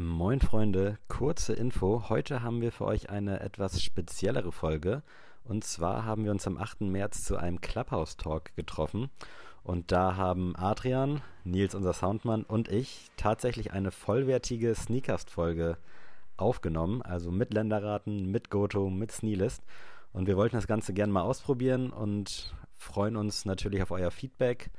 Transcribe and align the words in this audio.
Moin 0.00 0.38
Freunde, 0.38 0.96
kurze 1.08 1.54
Info. 1.54 2.08
Heute 2.08 2.44
haben 2.44 2.60
wir 2.60 2.70
für 2.70 2.84
euch 2.84 3.10
eine 3.10 3.40
etwas 3.40 3.82
speziellere 3.82 4.52
Folge. 4.52 5.02
Und 5.42 5.64
zwar 5.64 6.04
haben 6.04 6.22
wir 6.22 6.30
uns 6.30 6.46
am 6.46 6.56
8. 6.56 6.82
März 6.82 7.24
zu 7.24 7.36
einem 7.36 7.60
Clubhouse-Talk 7.60 8.54
getroffen. 8.54 9.10
Und 9.64 9.90
da 9.90 10.14
haben 10.14 10.54
Adrian, 10.54 11.20
Nils, 11.42 11.74
unser 11.74 11.94
Soundmann, 11.94 12.44
und 12.44 12.68
ich 12.68 13.10
tatsächlich 13.16 13.72
eine 13.72 13.90
vollwertige 13.90 14.72
Sneakast-Folge 14.72 15.78
aufgenommen. 16.36 17.02
Also 17.02 17.32
mit 17.32 17.52
Länderraten, 17.52 18.30
mit 18.30 18.50
Goto, 18.50 18.90
mit 18.90 19.10
Sneelist. 19.10 19.64
Und 20.12 20.28
wir 20.28 20.36
wollten 20.36 20.54
das 20.54 20.68
Ganze 20.68 20.94
gerne 20.94 21.12
mal 21.12 21.22
ausprobieren 21.22 21.90
und 21.90 22.54
freuen 22.76 23.16
uns 23.16 23.46
natürlich 23.46 23.82
auf 23.82 23.90
euer 23.90 24.12
Feedback. 24.12 24.70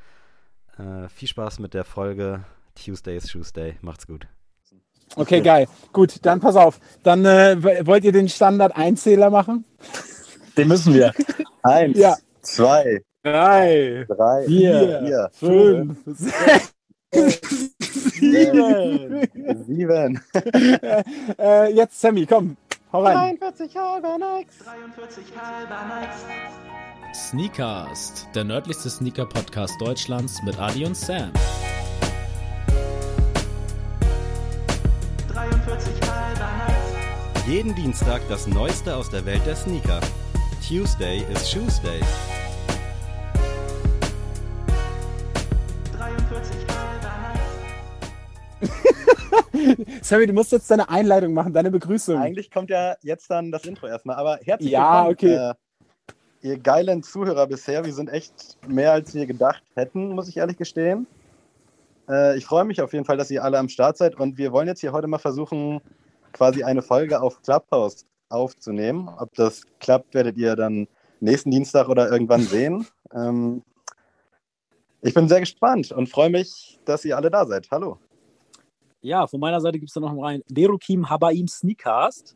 Äh, 0.78 1.10
viel 1.10 1.28
Spaß 1.28 1.60
mit 1.60 1.74
der 1.74 1.84
Folge. 1.84 2.46
Tuesday 2.74 3.18
is 3.18 3.26
Tuesday. 3.26 3.76
Macht's 3.82 4.08
gut. 4.08 4.30
Okay, 5.16 5.42
geil. 5.42 5.68
Gut, 5.92 6.18
dann 6.26 6.40
pass 6.40 6.56
auf. 6.56 6.80
Dann 7.04 7.26
äh, 7.26 7.86
wollt 7.86 8.04
ihr 8.04 8.12
den 8.12 8.30
Standard-Einzähler 8.30 9.30
machen? 9.30 9.66
Den 10.58 10.68
müssen 10.68 10.94
wir. 10.94 11.14
Eins, 11.64 11.98
Ja. 11.98 12.16
zwei, 12.42 13.02
Drei, 13.22 14.06
drei, 14.08 14.46
vier, 14.46 15.02
vier, 15.04 15.30
fünf, 15.34 15.98
sechs, 16.06 16.72
sieben. 18.14 19.28
sieben. 19.68 20.22
äh, 21.38 21.74
jetzt 21.74 22.00
Sammy, 22.00 22.26
komm, 22.26 22.56
hau 22.94 23.04
rein. 23.04 23.38
43 23.38 23.76
halber 23.76 24.18
Nikes. 24.18 24.56
Sneakast, 27.14 28.28
der 28.36 28.46
nördlichste 28.46 28.90
Sneaker-Podcast 28.90 29.76
Deutschlands 29.82 30.42
mit 30.44 30.58
Adi 30.60 30.86
und 30.86 30.96
Sam. 30.96 31.34
Jeden 37.48 37.74
Dienstag 37.74 38.22
das 38.30 38.46
Neueste 38.48 38.96
aus 38.96 39.10
der 39.10 39.26
Welt 39.26 39.42
der 39.46 39.56
Sneaker. 39.56 40.00
Tuesday 40.68 41.24
is 41.34 41.50
Tuesday. 41.50 42.00
Sammy, 50.02 50.28
du 50.28 50.34
musst 50.34 50.52
jetzt 50.52 50.70
deine 50.72 50.90
Einleitung 50.90 51.34
machen, 51.34 51.54
deine 51.54 51.72
Begrüßung. 51.72 52.18
Eigentlich 52.18 52.52
kommt 52.52 52.70
ja 52.70 52.96
jetzt 53.02 53.30
dann 53.30 53.52
das 53.52 53.66
Intro 53.66 53.88
erstmal, 53.88 54.16
aber 54.18 54.40
herzlich 54.44 54.72
Ja, 54.72 55.08
willkommen. 55.08 55.34
okay. 55.34 55.50
Äh, 56.44 56.48
ihr 56.50 56.58
geilen 56.60 57.04
Zuhörer 57.04 57.48
bisher, 57.48 57.84
wir 57.86 57.94
sind 57.94 58.10
echt 58.10 58.58
mehr 58.68 58.94
als 58.94 59.14
wir 59.14 59.26
gedacht 59.26 59.64
hätten, 59.76 60.10
muss 60.16 60.28
ich 60.30 60.38
ehrlich 60.38 60.58
gestehen. 60.58 61.08
Äh, 62.10 62.38
ich 62.38 62.46
freue 62.46 62.66
mich 62.66 62.82
auf 62.82 62.94
jeden 62.94 63.06
Fall, 63.06 63.18
dass 63.18 63.32
ihr 63.32 63.44
alle 63.44 63.60
am 63.60 63.70
Start 63.70 63.98
seid 63.98 64.20
und 64.20 64.38
wir 64.38 64.52
wollen 64.52 64.68
jetzt 64.68 64.82
hier 64.82 64.92
heute 64.92 65.08
mal 65.08 65.20
versuchen, 65.20 65.80
quasi 66.34 66.64
eine 66.64 66.82
Folge 66.82 67.22
auf 67.22 67.42
Clubhouse 67.42 68.06
aufzunehmen. 68.30 69.10
Ob 69.18 69.34
das 69.36 69.64
klappt, 69.80 70.14
werdet 70.14 70.38
ihr 70.38 70.56
dann 70.56 70.88
nächsten 71.20 71.52
Dienstag 71.52 71.90
oder 71.90 72.12
irgendwann 72.12 72.42
sehen. 72.42 72.88
Ähm, 73.14 73.64
ich 75.02 75.14
bin 75.14 75.30
sehr 75.30 75.40
gespannt 75.40 75.92
und 75.92 76.10
freue 76.10 76.30
mich, 76.30 76.80
dass 76.86 77.06
ihr 77.06 77.16
alle 77.16 77.30
da 77.30 77.46
seid. 77.46 77.68
Hallo. 77.72 77.98
Ja, 79.02 79.28
von 79.28 79.40
meiner 79.40 79.62
Seite 79.62 79.80
gibt 79.80 79.90
es 79.90 79.94
da 79.94 80.02
noch 80.02 80.22
rein 80.22 80.44
Derukim 80.50 81.10
Habaim 81.10 81.48
Sneakast. 81.48 82.36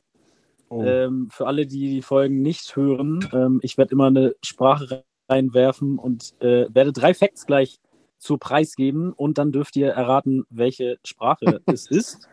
Oh. 0.69 0.81
Ähm, 0.83 1.27
für 1.29 1.45
alle, 1.45 1.67
die 1.67 1.89
die 1.89 2.01
Folgen 2.01 2.41
nicht 2.41 2.75
hören, 2.75 3.29
ähm, 3.33 3.59
ich 3.61 3.77
werde 3.77 3.91
immer 3.91 4.07
eine 4.07 4.33
Sprache 4.44 5.03
reinwerfen 5.29 5.99
und 5.99 6.33
äh, 6.41 6.73
werde 6.73 6.94
drei 6.94 7.13
Facts 7.13 7.45
gleich 7.45 7.79
zu 8.23 8.38
Preis 8.38 8.75
geben 8.75 9.13
und 9.13 9.38
dann 9.38 9.52
dürft 9.52 9.75
ihr 9.75 9.89
erraten, 9.89 10.45
welche 10.49 10.97
Sprache 11.05 11.61
es 11.66 11.88
ist. 11.88 12.27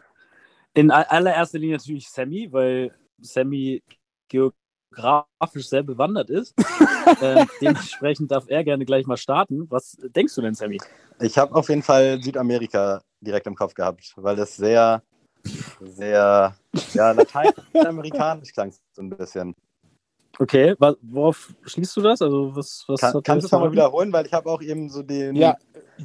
In 0.72 0.90
allererster 0.90 1.58
Linie 1.58 1.76
natürlich 1.76 2.08
Sammy, 2.08 2.52
weil 2.52 2.94
Sammy 3.20 3.82
geografisch 4.28 5.68
sehr 5.68 5.82
bewandert 5.82 6.30
ist. 6.30 6.54
äh, 7.20 7.44
dementsprechend 7.60 8.30
darf 8.30 8.44
er 8.46 8.62
gerne 8.62 8.84
gleich 8.84 9.06
mal 9.06 9.16
starten. 9.16 9.68
Was 9.68 9.96
denkst 10.00 10.34
du 10.36 10.42
denn, 10.42 10.54
Sammy? 10.54 10.78
Ich 11.20 11.36
habe 11.36 11.54
auf 11.56 11.68
jeden 11.68 11.82
Fall 11.82 12.22
Südamerika 12.22 13.02
direkt 13.20 13.48
im 13.48 13.56
Kopf 13.56 13.74
gehabt, 13.74 14.14
weil 14.16 14.36
das 14.36 14.56
sehr, 14.56 15.02
sehr, 15.80 16.54
ja, 16.94 17.10
lateinamerikanisch 17.10 18.52
klang 18.54 18.72
so 18.92 19.02
ein 19.02 19.10
bisschen. 19.10 19.56
Okay, 20.38 20.74
worauf 21.02 21.52
schließt 21.64 21.96
du 21.96 22.00
das? 22.00 22.22
Also 22.22 22.54
was, 22.56 22.84
was 22.86 23.00
Kann, 23.00 23.14
hat 23.14 23.24
kannst 23.24 23.44
du 23.44 23.46
es 23.46 23.52
er 23.52 23.58
nochmal 23.58 23.72
wiederholen, 23.72 24.12
weil 24.12 24.24
ich 24.24 24.32
habe 24.32 24.48
auch 24.48 24.62
eben 24.62 24.88
so 24.88 25.02
den, 25.02 25.36
Ja, 25.36 25.56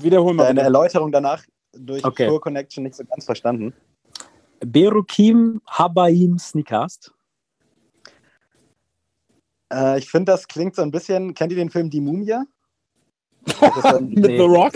wiederhol 0.04 0.34
mal. 0.34 0.46
deine. 0.46 0.62
Erläuterung 0.62 1.12
danach 1.12 1.44
durch 1.74 2.04
Okay. 2.06 2.28
Pure 2.28 2.40
Connection 2.40 2.84
nicht 2.84 2.96
so 2.96 3.04
ganz 3.06 3.26
verstanden. 3.26 3.74
Berukim 4.66 5.62
Habaim 5.68 6.38
Sneakast. 6.40 7.12
Äh, 9.72 10.00
ich 10.00 10.10
finde, 10.10 10.32
das 10.32 10.48
klingt 10.48 10.76
so 10.76 10.82
ein 10.82 10.92
bisschen, 10.92 11.34
kennt 11.34 11.52
ihr 11.52 11.58
den 11.58 11.70
Film 11.70 11.90
Die 11.90 12.02
Mumie? 12.02 12.34
Mit 14.02 14.26
Nee. 14.26 14.38
The 14.38 14.44
Rock? 14.44 14.74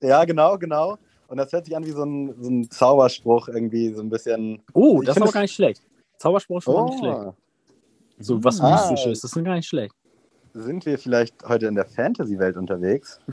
ja, 0.00 0.24
genau, 0.24 0.58
genau. 0.58 0.96
Und 1.28 1.36
das 1.38 1.52
hört 1.52 1.64
sich 1.66 1.76
an 1.76 1.84
wie 1.84 1.90
so 1.90 2.04
ein, 2.04 2.34
so 2.42 2.50
ein 2.50 2.70
Zauberspruch 2.70 3.48
irgendwie, 3.48 3.92
so 3.92 4.02
ein 4.02 4.10
bisschen. 4.10 4.62
Oh, 4.72 5.00
Ich 5.00 5.06
das 5.06 5.16
ist 5.16 5.22
aber 5.22 5.32
gar 5.32 5.40
nicht 5.42 5.54
schlecht. 5.54 5.82
Zauberspruch 6.18 6.58
ist 6.58 6.64
schon 6.64 6.74
mal 6.74 6.84
nicht 6.86 6.98
schlecht. 6.98 7.18
Oh, 7.18 7.34
So 8.18 8.42
was 8.44 8.60
Ah. 8.60 8.70
Mystisches, 8.70 9.20
das 9.20 9.34
ist 9.36 9.44
gar 9.44 9.54
nicht 9.54 9.68
schlecht. 9.68 9.94
Sind 10.54 10.86
wir 10.86 10.98
vielleicht 10.98 11.34
heute 11.46 11.66
in 11.66 11.74
der 11.74 11.84
Fantasy-Welt 11.84 12.56
unterwegs? 12.56 13.18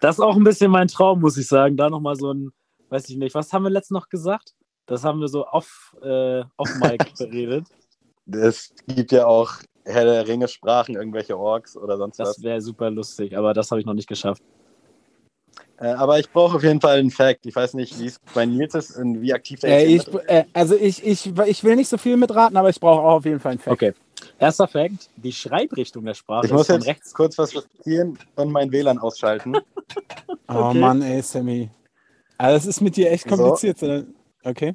Das 0.00 0.16
ist 0.16 0.20
auch 0.20 0.34
ein 0.34 0.44
bisschen 0.44 0.70
mein 0.70 0.88
Traum, 0.88 1.20
muss 1.20 1.36
ich 1.36 1.46
sagen. 1.46 1.76
Da 1.76 1.90
nochmal 1.90 2.16
so 2.16 2.32
ein, 2.32 2.52
weiß 2.88 3.10
ich 3.10 3.16
nicht, 3.16 3.34
was 3.34 3.52
haben 3.52 3.64
wir 3.64 3.70
letztens 3.70 4.00
noch 4.00 4.08
gesagt? 4.08 4.54
Das 4.86 5.04
haben 5.04 5.20
wir 5.20 5.28
so 5.28 5.46
off, 5.46 5.94
äh, 6.02 6.42
off 6.56 6.74
Mic 6.80 7.04
beredet. 7.18 7.66
Es 8.26 8.72
gibt 8.86 9.12
ja 9.12 9.26
auch 9.26 9.52
Herr 9.84 10.04
der 10.04 10.26
Ringe 10.26 10.48
Sprachen, 10.48 10.94
irgendwelche 10.94 11.36
Orks 11.38 11.76
oder 11.76 11.98
sonst 11.98 12.18
was. 12.18 12.36
Das 12.36 12.42
wäre 12.42 12.60
super 12.62 12.90
lustig, 12.90 13.36
aber 13.36 13.52
das 13.52 13.70
habe 13.70 13.80
ich 13.80 13.86
noch 13.86 13.94
nicht 13.94 14.08
geschafft. 14.08 14.42
Äh, 15.80 15.86
aber 15.88 16.18
ich 16.18 16.30
brauche 16.30 16.56
auf 16.56 16.62
jeden 16.62 16.80
Fall 16.80 16.98
einen 16.98 17.10
Fact. 17.10 17.46
Ich 17.46 17.56
weiß 17.56 17.74
nicht, 17.74 17.98
wie 17.98 18.06
es 18.06 18.18
bei 18.34 18.44
Nils 18.44 18.74
ist 18.74 18.96
und 18.96 19.22
wie 19.22 19.32
aktiv 19.32 19.60
der 19.60 19.78
Äh, 19.78 19.88
jetzt 19.94 20.08
ich, 20.08 20.14
äh, 20.28 20.44
also 20.52 20.76
ich, 20.76 21.04
ich, 21.06 21.26
ich 21.46 21.64
will 21.64 21.74
nicht 21.76 21.88
so 21.88 21.96
viel 21.96 22.16
mitraten, 22.18 22.56
aber 22.56 22.68
ich 22.68 22.78
brauche 22.78 23.00
auch 23.00 23.16
auf 23.16 23.24
jeden 23.24 23.40
Fall 23.40 23.52
einen 23.52 23.60
Fact. 23.60 23.72
Okay. 23.72 23.94
Erster 24.38 24.68
Fact: 24.68 25.08
Die 25.16 25.32
Schreibrichtung 25.32 26.04
der 26.04 26.12
Sprache 26.14 26.44
Ich 26.46 26.52
muss 26.52 26.62
ist 26.62 26.66
von 26.68 26.76
jetzt 26.76 26.86
rechts. 26.86 27.14
kurz 27.14 27.38
was 27.38 27.54
riskieren 27.54 28.18
und 28.36 28.50
mein 28.52 28.70
WLAN 28.70 28.98
ausschalten. 28.98 29.56
Oh 30.52 30.54
Okay. 30.70 30.78
Mann, 30.80 31.00
ey, 31.02 31.22
Sammy. 31.22 31.70
Also 32.38 32.56
das 32.56 32.66
ist 32.66 32.80
mit 32.80 32.96
dir 32.96 33.10
echt 33.10 33.28
So. 33.28 33.36
kompliziert. 33.36 33.80
oder? 33.82 34.04
Okay. 34.44 34.74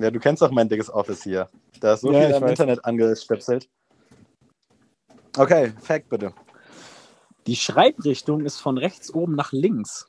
ja, 0.00 0.10
du 0.10 0.18
kennst 0.18 0.42
doch 0.42 0.50
mein 0.50 0.68
dickes 0.68 0.90
Office 0.92 1.22
hier. 1.22 1.48
Da 1.80 1.94
ist 1.94 2.00
so 2.00 2.12
Ja, 2.12 2.26
viel 2.26 2.34
am 2.34 2.42
weiß. 2.42 2.50
Internet 2.50 2.84
angestöpselt. 2.84 3.68
Okay, 5.36 5.72
Fact 5.80 6.08
bitte. 6.08 6.32
Die 7.46 7.56
Schreibrichtung 7.56 8.44
ist 8.44 8.58
von 8.58 8.78
rechts 8.78 9.12
oben 9.14 9.34
nach 9.34 9.52
links. 9.52 10.08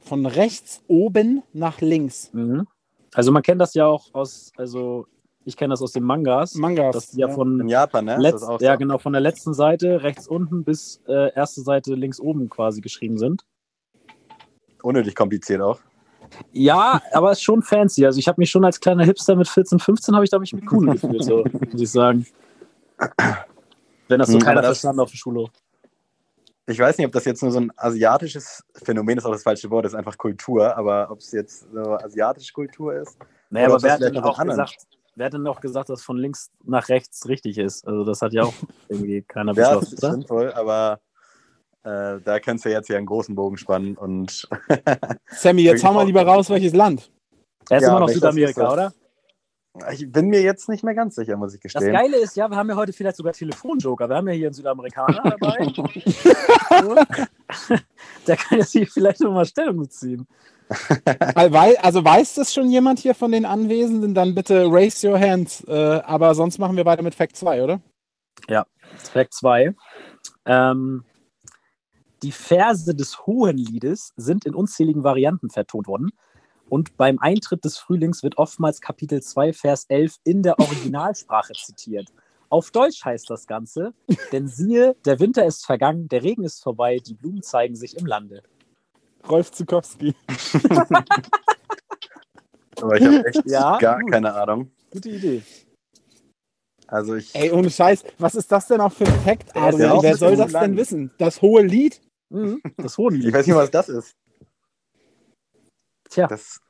Von 0.00 0.24
rechts 0.26 0.82
oben 0.88 1.42
nach 1.52 1.80
links. 1.80 2.30
Mhm. 2.32 2.66
Also 3.14 3.32
man 3.32 3.42
kennt 3.42 3.60
das 3.60 3.74
ja 3.74 3.86
auch 3.86 4.14
aus, 4.14 4.52
also 4.56 5.06
ich 5.44 5.56
kenne 5.56 5.72
das 5.72 5.82
aus 5.82 5.92
den 5.92 6.02
Mangas, 6.04 6.54
Mangas. 6.54 6.94
dass 6.94 7.10
die 7.10 7.20
ja, 7.20 7.28
In 7.28 7.34
von 7.34 7.68
Japan, 7.68 8.04
ne? 8.06 8.14
Ist 8.16 8.20
letz, 8.22 8.32
das 8.40 8.42
auch 8.44 8.60
ja 8.60 8.72
so? 8.74 8.78
genau 8.78 8.98
von 8.98 9.12
der 9.12 9.20
letzten 9.20 9.54
Seite 9.54 10.02
rechts 10.02 10.26
unten 10.26 10.64
bis 10.64 11.00
äh, 11.06 11.32
erste 11.34 11.60
Seite 11.62 11.94
links 11.94 12.20
oben 12.20 12.48
quasi 12.48 12.80
geschrieben 12.80 13.18
sind. 13.18 13.44
Unnötig 14.82 15.14
kompliziert 15.14 15.60
auch. 15.60 15.80
Ja, 16.52 17.00
aber 17.12 17.32
ist 17.32 17.42
schon 17.42 17.62
fancy. 17.62 18.04
Also 18.04 18.18
ich 18.18 18.26
habe 18.28 18.40
mich 18.40 18.50
schon 18.50 18.64
als 18.64 18.80
kleiner 18.80 19.04
Hipster 19.04 19.36
mit 19.36 19.48
14, 19.48 19.78
15 19.78 20.14
habe 20.14 20.24
ich 20.24 20.30
da 20.30 20.38
mich 20.38 20.52
mit 20.52 20.70
cool 20.72 20.86
gefühlt, 20.92 21.24
so 21.24 21.44
muss 21.72 21.80
ich 21.80 21.90
sagen. 21.90 22.26
Wenn 24.08 24.18
das 24.18 24.28
so 24.28 24.34
Hm, 24.34 24.42
keiner 24.42 24.62
das- 24.62 24.68
verstanden 24.80 25.00
auf 25.00 25.10
der 25.10 25.16
Schule. 25.18 25.46
Ich 26.68 26.78
weiß 26.80 26.98
nicht, 26.98 27.06
ob 27.06 27.12
das 27.12 27.24
jetzt 27.24 27.42
nur 27.42 27.52
so 27.52 27.60
ein 27.60 27.70
asiatisches 27.76 28.64
Phänomen 28.82 29.18
ist, 29.18 29.24
auch 29.24 29.30
das 29.30 29.44
falsche 29.44 29.70
Wort, 29.70 29.84
das 29.84 29.92
ist 29.92 29.98
einfach 29.98 30.18
Kultur, 30.18 30.76
aber 30.76 31.08
ob 31.10 31.20
es 31.20 31.30
jetzt 31.30 31.60
so 31.72 31.92
asiatische 31.92 32.52
Kultur 32.52 32.94
ist. 32.94 33.16
Naja, 33.50 33.68
aber 33.68 33.80
wer 33.82 33.92
hat, 33.92 34.00
denn 34.00 34.18
auch 34.18 34.42
gesagt, 34.42 34.76
wer 35.14 35.26
hat 35.26 35.32
denn 35.34 35.46
auch 35.46 35.60
gesagt, 35.60 35.88
dass 35.90 36.02
von 36.02 36.18
links 36.18 36.50
nach 36.64 36.88
rechts 36.88 37.28
richtig 37.28 37.58
ist? 37.58 37.86
Also 37.86 38.04
das 38.04 38.20
hat 38.20 38.32
ja 38.32 38.42
auch 38.42 38.54
irgendwie 38.88 39.22
keiner 39.22 39.54
Ja, 39.54 39.74
das 39.74 39.90
beschlossen, 39.90 39.94
ist 39.94 40.02
oder? 40.02 40.12
sinnvoll, 40.12 40.52
aber 40.54 41.00
äh, 41.84 42.20
da 42.24 42.40
kannst 42.40 42.64
du 42.64 42.70
jetzt 42.70 42.88
hier 42.88 42.96
einen 42.96 43.06
großen 43.06 43.36
Bogen 43.36 43.56
spannen 43.58 43.96
und 43.96 44.48
Sammy, 45.28 45.62
jetzt 45.62 45.84
hau 45.84 45.92
mal 45.92 46.04
lieber 46.04 46.22
raus, 46.22 46.50
welches 46.50 46.74
Land. 46.74 47.12
Er 47.70 47.78
ist 47.78 47.84
Ja, 47.84 47.90
immer 47.90 48.00
noch 48.00 48.08
Südamerika, 48.08 48.72
oder? 48.72 48.92
Ich 49.92 50.10
bin 50.10 50.28
mir 50.28 50.42
jetzt 50.42 50.68
nicht 50.68 50.84
mehr 50.84 50.94
ganz 50.94 51.14
sicher, 51.14 51.36
muss 51.36 51.54
ich 51.54 51.60
Das 51.60 51.72
gestehen. 51.72 51.92
Geile 51.92 52.16
ist 52.16 52.36
ja, 52.36 52.48
wir 52.48 52.56
haben 52.56 52.68
ja 52.68 52.76
heute 52.76 52.92
vielleicht 52.92 53.16
sogar 53.16 53.32
Telefonjoker. 53.32 54.08
Wir 54.08 54.16
haben 54.16 54.28
ja 54.28 54.34
hier 54.34 54.46
einen 54.48 54.54
Südamerikaner 54.54 55.36
dabei. 55.40 55.72
Der 58.26 58.36
kann 58.36 58.58
jetzt 58.58 58.72
hier 58.72 58.86
vielleicht 58.86 59.20
nochmal 59.20 59.46
Stellung 59.46 59.78
beziehen. 59.78 60.26
Also 61.34 62.04
weiß 62.04 62.34
das 62.34 62.52
schon 62.52 62.70
jemand 62.70 62.98
hier 62.98 63.14
von 63.14 63.30
den 63.32 63.44
Anwesenden? 63.44 64.14
Dann 64.14 64.34
bitte 64.34 64.66
raise 64.68 65.08
your 65.08 65.18
hands. 65.18 65.62
Äh, 65.68 66.00
aber 66.04 66.34
sonst 66.34 66.58
machen 66.58 66.76
wir 66.76 66.84
weiter 66.84 67.02
mit 67.02 67.14
Fact 67.14 67.36
2, 67.36 67.62
oder? 67.62 67.80
Fact 69.12 69.34
2. 69.34 69.74
Ähm, 70.44 71.04
Die 72.22 72.32
Verse 72.32 72.94
des 72.94 73.26
Hohenliedes 73.26 74.12
sind 74.16 74.44
in 74.44 74.54
unzähligen 74.54 75.04
Varianten 75.04 75.50
vertont 75.50 75.86
worden. 75.86 76.10
Und 76.68 76.96
beim 76.96 77.18
Eintritt 77.20 77.64
des 77.64 77.78
Frühlings 77.78 78.22
wird 78.22 78.38
oftmals 78.38 78.80
Kapitel 78.80 79.22
2, 79.22 79.52
Vers 79.52 79.84
11 79.88 80.16
in 80.24 80.42
der 80.42 80.58
Originalsprache 80.58 81.52
zitiert. 81.54 82.08
Auf 82.48 82.70
Deutsch 82.70 83.04
heißt 83.04 83.28
das 83.30 83.46
Ganze, 83.46 83.92
denn 84.32 84.48
siehe, 84.48 84.96
der 85.04 85.20
Winter 85.20 85.44
ist 85.46 85.64
vergangen, 85.66 86.08
der 86.08 86.22
Regen 86.22 86.44
ist 86.44 86.62
vorbei, 86.62 86.98
die 87.04 87.14
Blumen 87.14 87.42
zeigen 87.42 87.76
sich 87.76 87.96
im 87.96 88.06
Lande. 88.06 88.42
Rolf 89.28 89.50
Zukowski. 89.52 90.14
Aber 92.80 92.96
ich 92.96 93.04
habe 93.06 93.24
echt 93.26 93.42
Ja, 93.46 93.78
gar 93.78 94.00
gut. 94.00 94.10
keine 94.12 94.34
Ahnung. 94.34 94.70
Gute 94.90 95.08
Idee. 95.10 95.42
Also 96.86 97.14
ich. 97.16 97.34
Ey, 97.34 97.50
ohne 97.50 97.70
Scheiß, 97.70 98.04
was 98.18 98.34
ist 98.36 98.52
das 98.52 98.68
denn 98.68 98.80
auch 98.80 98.92
für 98.92 99.06
ein 99.06 99.20
Fact, 99.22 99.56
Adrian? 99.56 100.02
Wer 100.02 100.16
soll 100.16 100.36
das 100.36 100.52
lang. 100.52 100.62
denn 100.62 100.76
wissen? 100.76 101.10
Das 101.18 101.42
hohe 101.42 101.62
Lied? 101.62 102.00
Mhm, 102.28 102.60
das 102.76 102.92
Ich 102.92 102.98
Hohenlied. 102.98 103.32
weiß 103.32 103.46
nicht, 103.46 103.56
was 103.56 103.70
das 103.70 103.88
ist. 103.88 104.12
Tja, 106.10 106.26
Das, 106.26 106.60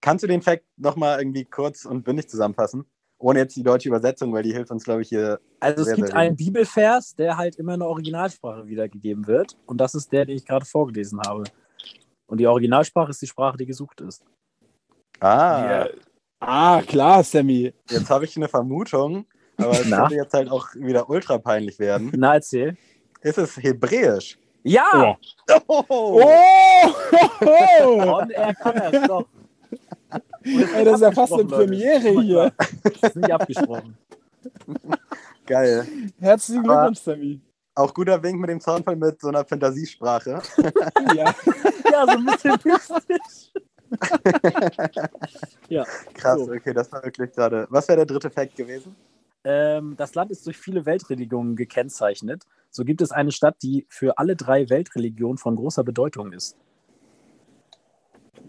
kannst 0.00 0.22
du 0.22 0.28
den 0.28 0.42
Fact 0.42 0.64
nochmal 0.76 1.18
irgendwie 1.18 1.44
kurz 1.44 1.84
und 1.84 2.04
bündig 2.04 2.28
zusammenfassen? 2.28 2.84
Ohne 3.18 3.38
jetzt 3.38 3.56
die 3.56 3.62
deutsche 3.62 3.88
Übersetzung, 3.88 4.32
weil 4.32 4.42
die 4.42 4.52
hilft 4.52 4.70
uns, 4.70 4.84
glaube 4.84 5.02
ich, 5.02 5.08
hier. 5.08 5.40
also 5.60 5.80
es 5.80 5.86
sehr, 5.86 5.96
gibt 5.96 6.08
sehr 6.08 6.16
einen 6.16 6.36
Bibelvers, 6.36 7.14
der 7.14 7.36
halt 7.36 7.56
immer 7.56 7.74
in 7.74 7.80
der 7.80 7.88
Originalsprache 7.88 8.66
wiedergegeben 8.66 9.26
wird. 9.26 9.56
Und 9.66 9.78
das 9.78 9.94
ist 9.94 10.12
der, 10.12 10.26
den 10.26 10.36
ich 10.36 10.44
gerade 10.44 10.66
vorgelesen 10.66 11.20
habe. 11.26 11.44
Und 12.26 12.38
die 12.38 12.46
Originalsprache 12.46 13.10
ist 13.10 13.22
die 13.22 13.26
Sprache, 13.26 13.56
die 13.56 13.66
gesucht 13.66 14.00
ist. 14.00 14.24
Ah, 15.20 15.86
Ah, 16.40 16.82
klar, 16.82 17.22
Sammy. 17.24 17.72
jetzt 17.88 18.10
habe 18.10 18.26
ich 18.26 18.36
eine 18.36 18.48
Vermutung, 18.48 19.26
aber 19.56 19.70
es 19.72 19.82
könnte 19.90 20.14
jetzt 20.14 20.34
halt 20.34 20.50
auch 20.50 20.74
wieder 20.74 21.08
ultra 21.08 21.38
peinlich 21.38 21.78
werden. 21.78 22.12
Na, 22.16 22.34
erzähl. 22.34 22.76
Ist 23.22 23.38
es 23.38 23.56
Hebräisch? 23.56 24.38
Ja! 24.64 25.16
Oh! 25.68 25.84
Oh! 25.88 26.22
On 28.20 28.30
air 28.30 28.54
kann 28.54 28.76
er 28.76 28.92
es 28.94 29.06
doch. 29.08 29.26
Ey, 30.42 30.84
das 30.84 30.94
ist 30.96 31.00
ja 31.02 31.12
fast 31.12 31.32
eine 31.34 31.44
Premiere 31.44 32.20
hier. 32.22 32.52
Das 32.82 33.10
ist 33.10 33.16
nicht 33.16 33.30
abgesprochen. 33.30 33.96
Geil. 35.46 35.86
Herzlichen 36.20 36.64
Aber- 36.64 36.74
Glückwunsch, 36.90 36.98
Sammy. 37.00 37.40
Auch 37.76 37.92
guter 37.92 38.22
Wink 38.22 38.40
mit 38.40 38.48
dem 38.50 38.60
Zaunfall 38.60 38.94
mit 38.96 39.20
so 39.20 39.28
einer 39.28 39.44
Fantasiesprache. 39.44 40.40
Ja. 41.14 41.34
Ja, 41.92 42.06
so 42.06 42.12
ein 42.12 42.24
bisschen 42.24 42.58
mystisch. 42.64 43.52
ja. 45.68 45.84
Krass, 46.14 46.38
So. 46.40 46.52
okay, 46.52 46.72
das 46.72 46.90
war 46.92 47.02
wirklich 47.04 47.32
gerade. 47.32 47.66
Was 47.70 47.86
wäre 47.88 47.98
der 47.98 48.06
dritte 48.06 48.30
Fact 48.30 48.56
gewesen? 48.56 48.96
Ähm, 49.44 49.94
das 49.96 50.14
Land 50.14 50.30
ist 50.30 50.46
durch 50.46 50.56
viele 50.56 50.86
Weltreligionen 50.86 51.54
gekennzeichnet. 51.56 52.44
So 52.74 52.84
gibt 52.84 53.00
es 53.00 53.12
eine 53.12 53.30
Stadt, 53.30 53.56
die 53.62 53.86
für 53.88 54.18
alle 54.18 54.34
drei 54.34 54.68
Weltreligionen 54.68 55.38
von 55.38 55.54
großer 55.54 55.84
Bedeutung 55.84 56.32
ist. 56.32 56.56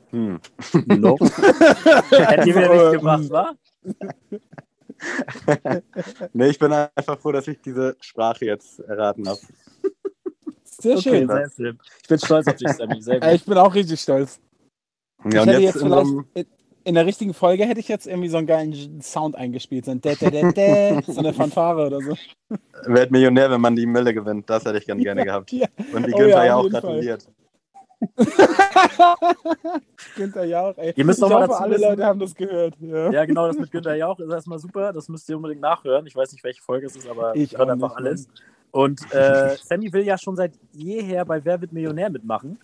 Hm. 0.09 0.39
No. 0.87 1.15
Hätte 2.09 2.49
ich 2.49 2.55
mir 2.55 2.69
nicht 2.73 2.91
gebracht, 2.93 3.29
wa? 3.29 3.53
Nee, 6.33 6.47
ich 6.49 6.57
bin 6.57 6.71
einfach 6.71 7.19
froh, 7.19 7.33
dass 7.33 7.47
ich 7.49 7.59
diese 7.61 7.97
Sprache 7.99 8.45
jetzt 8.45 8.79
erraten 8.79 9.27
habe. 9.27 9.39
Sehr 10.63 10.97
Okay, 10.97 11.19
schön. 11.19 11.27
sehr 11.27 11.49
schön. 11.55 11.79
Ich 12.01 12.07
bin 12.07 12.17
stolz 12.19 12.47
auf 12.47 12.55
dich, 12.55 12.69
Sammy. 12.69 13.01
Sehr 13.01 13.21
Ey, 13.21 13.31
gut. 13.31 13.41
ich 13.41 13.45
bin 13.45 13.57
auch 13.57 13.75
richtig 13.75 13.99
stolz. 13.99 14.39
Ja, 15.25 15.29
ich 15.29 15.39
und 15.39 15.47
hätte 15.47 15.61
jetzt 15.61 15.75
jetzt 15.75 15.83
vielleicht 15.83 16.49
in, 16.85 16.95
der 16.95 17.05
richtigen 17.05 17.33
Folge 17.33 17.65
hätte 17.65 17.79
ich 17.79 17.87
jetzt 17.87 18.07
irgendwie 18.07 18.29
so 18.29 18.37
einen 18.37 18.47
geilen 18.47 19.01
Sound 19.01 19.35
eingespielt. 19.35 19.85
So, 19.85 19.91
ein 19.91 20.01
Dä, 20.01 20.15
Dä, 20.15 20.29
Dä, 20.31 20.51
Dä, 20.51 21.01
so 21.05 21.19
eine 21.19 21.33
Fanfare 21.33 21.87
oder 21.87 21.99
so. 22.01 22.15
werd 22.85 23.11
Millionär, 23.11 23.51
wenn 23.51 23.61
man 23.61 23.75
die 23.75 23.85
Mille 23.85 24.13
gewinnt. 24.13 24.49
Das 24.49 24.63
hätte 24.65 24.77
ich 24.77 24.87
ganz 24.87 25.01
gerne 25.03 25.25
gehabt. 25.25 25.51
Ja. 25.51 25.67
Und 25.93 26.05
die 26.07 26.13
Oh 26.13 26.17
Günther 26.17 26.37
ja, 26.37 26.45
ja, 26.45 26.55
auch 26.55 26.69
gratuliert. 26.69 27.27
Günther 30.15 30.45
Jauch, 30.45 30.77
ey. 30.77 30.93
Ihr 30.95 31.05
müsst 31.05 31.19
ich 31.19 31.27
noch 31.29 31.31
hoffe, 31.41 31.57
alle 31.59 31.75
wissen- 31.75 31.83
Leute 31.89 32.05
haben 32.05 32.19
das 32.19 32.35
gehört. 32.35 32.75
Ja. 32.79 33.11
Ja, 33.11 33.25
genau, 33.25 33.47
das 33.47 33.57
mit 33.57 33.71
Günther 33.71 33.95
Jauch 33.95 34.19
ist 34.19 34.29
erstmal 34.31 34.59
super. 34.59 34.93
Das 34.93 35.09
müsst 35.09 35.27
ihr 35.29 35.35
unbedingt 35.37 35.61
nachhören. 35.61 36.05
Ich 36.07 36.15
weiß 36.15 36.31
nicht, 36.33 36.43
welche 36.43 36.61
Folge 36.61 36.87
es 36.87 36.95
ist, 36.95 37.07
aber 37.07 37.35
Ich 37.35 37.57
auch 37.59 37.67
einfach 37.67 37.89
nicht, 37.99 38.07
alles. 38.07 38.27
Und 38.71 39.01
äh, 39.13 39.55
Sammy 39.63 39.91
will 39.93 40.03
ja 40.03 40.17
schon 40.17 40.35
seit 40.35 40.51
jeher 40.73 41.23
bei 41.25 41.43
Wer 41.43 41.61
wird 41.61 41.71
Millionär 41.71 42.09
mitmachen. 42.09 42.59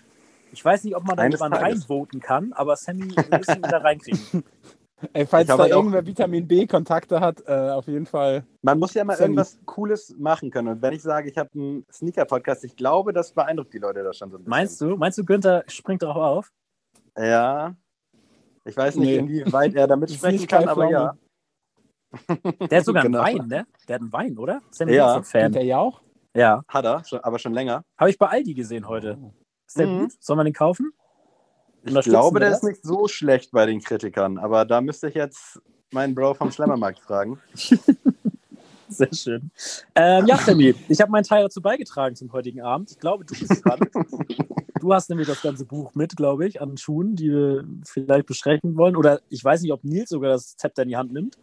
Ich 0.52 0.64
weiß 0.64 0.84
nicht, 0.84 0.96
ob 0.96 1.06
man 1.06 1.16
da 1.18 1.24
Eines 1.24 1.40
jemanden 1.40 1.58
reinvoten 1.64 2.20
kann, 2.20 2.54
aber 2.54 2.76
Sammy 2.76 3.16
wir 3.16 3.38
müssen 3.38 3.56
ihn 3.56 3.62
da 3.62 3.78
reinkriegen. 3.80 4.44
Ey, 5.14 5.26
falls 5.26 5.48
da 5.48 5.58
halt 5.58 5.72
auch- 5.72 5.78
irgendwer 5.78 6.06
Vitamin 6.06 6.48
B-Kontakte 6.48 7.20
hat, 7.22 7.42
äh, 7.48 7.72
auf 7.72 7.88
jeden 7.88 8.06
Fall. 8.06 8.46
Man 8.62 8.78
muss 8.78 8.94
ja 8.94 9.04
mal 9.04 9.16
Sammy. 9.16 9.30
irgendwas 9.30 9.58
Cooles 9.66 10.14
machen 10.20 10.52
können. 10.52 10.68
Und 10.68 10.82
wenn 10.82 10.94
ich 10.94 11.02
sage, 11.02 11.30
ich 11.30 11.38
habe 11.38 11.50
einen 11.56 11.86
Sneaker-Podcast, 11.92 12.64
ich 12.66 12.76
glaube, 12.76 13.12
das 13.14 13.32
beeindruckt 13.34 13.74
die 13.74 13.80
Leute 13.80 14.04
da 14.04 14.14
schon 14.14 14.30
so 14.30 14.38
ein 14.38 14.42
bisschen. 14.44 14.50
Meinst 14.50 14.80
du? 14.82 14.98
Meinst 14.98 15.18
du, 15.18 15.26
Günther 15.26 15.64
springt 15.68 16.04
darauf 16.04 16.18
auf? 16.18 16.52
Ja. 17.18 17.76
Ich 18.66 18.78
weiß 18.78 18.98
nicht, 18.98 19.08
Nee. 19.08 19.18
inwieweit 19.18 19.74
er 19.74 19.88
damit 19.88 20.12
sprechen 20.12 20.46
kann, 20.48 20.68
aber 20.68 20.90
ja. 20.92 21.18
Der 22.70 22.78
hat 22.80 22.86
sogar 22.86 23.02
Genau. 23.04 23.22
einen 23.22 23.40
Wein, 23.40 23.48
ne? 23.48 23.66
Der 23.88 23.96
hat 23.96 24.02
einen 24.02 24.14
Wein, 24.14 24.38
oder? 24.38 24.62
Sammy 24.70 24.94
Ja. 24.94 25.14
ist 25.14 25.18
ein 25.18 25.24
Fan. 25.24 25.42
Günther 25.52 25.64
Jauch? 25.64 26.02
Ja. 26.36 26.62
Hat 26.68 26.86
er, 26.86 27.02
aber 27.24 27.40
schon 27.40 27.54
länger. 27.54 27.82
Habe 28.00 28.10
ich 28.12 28.20
bei 28.20 28.28
Aldi 28.28 28.54
gesehen 28.54 28.88
heute. 28.88 29.18
Ist 29.72 29.80
der 29.80 29.88
Mhm. 29.88 30.00
gut? 30.02 30.12
Soll 30.20 30.36
man 30.36 30.44
den 30.46 30.54
kaufen? 30.54 30.92
Ich 31.86 31.98
glaube, 32.02 32.42
der 32.42 32.50
das? 32.50 32.58
ist 32.58 32.64
nicht 32.66 32.84
so 32.84 33.08
schlecht 33.08 33.52
bei 33.52 33.66
den 33.66 33.80
Kritikern, 33.82 34.38
aber 34.38 34.66
da 34.66 34.82
müsste 34.82 35.08
ich 35.08 35.16
jetzt 35.16 35.62
meinen 35.92 36.14
Bro 36.14 36.34
vom 36.34 36.52
Schlemmermarkt 36.52 37.00
fragen. 37.00 37.40
Sehr 38.90 39.14
schön. 39.14 39.50
Ähm, 39.96 40.28
ja, 40.28 40.38
Sammy, 40.38 40.76
ich 40.90 41.00
habe 41.00 41.10
meinen 41.10 41.24
Teil 41.24 41.44
dazu 41.44 41.62
beigetragen 41.62 42.18
zum 42.18 42.34
heutigen 42.34 42.62
Abend. 42.62 42.92
Ich 42.92 43.00
glaube, 43.00 43.24
du 43.24 43.34
bist 43.34 43.64
dran. 43.64 43.80
du 44.82 44.94
hast 44.94 45.10
nämlich 45.10 45.30
das 45.30 45.42
ganze 45.42 45.64
Buch 45.64 45.96
mit, 45.96 46.18
glaube 46.18 46.46
ich, 46.46 46.62
an 46.62 46.76
Schuhen, 46.76 47.16
die 47.16 47.32
wir 47.32 47.64
vielleicht 47.86 48.26
besprechen 48.26 48.76
wollen. 48.76 48.98
Oder 48.98 49.22
ich 49.30 49.42
weiß 49.42 49.62
nicht, 49.62 49.72
ob 49.72 49.86
Nils 49.86 50.10
sogar 50.10 50.32
das 50.32 50.58
Zepter 50.58 50.84
in 50.84 50.90
die 50.90 50.98
Hand 50.98 51.14
nimmt 51.14 51.38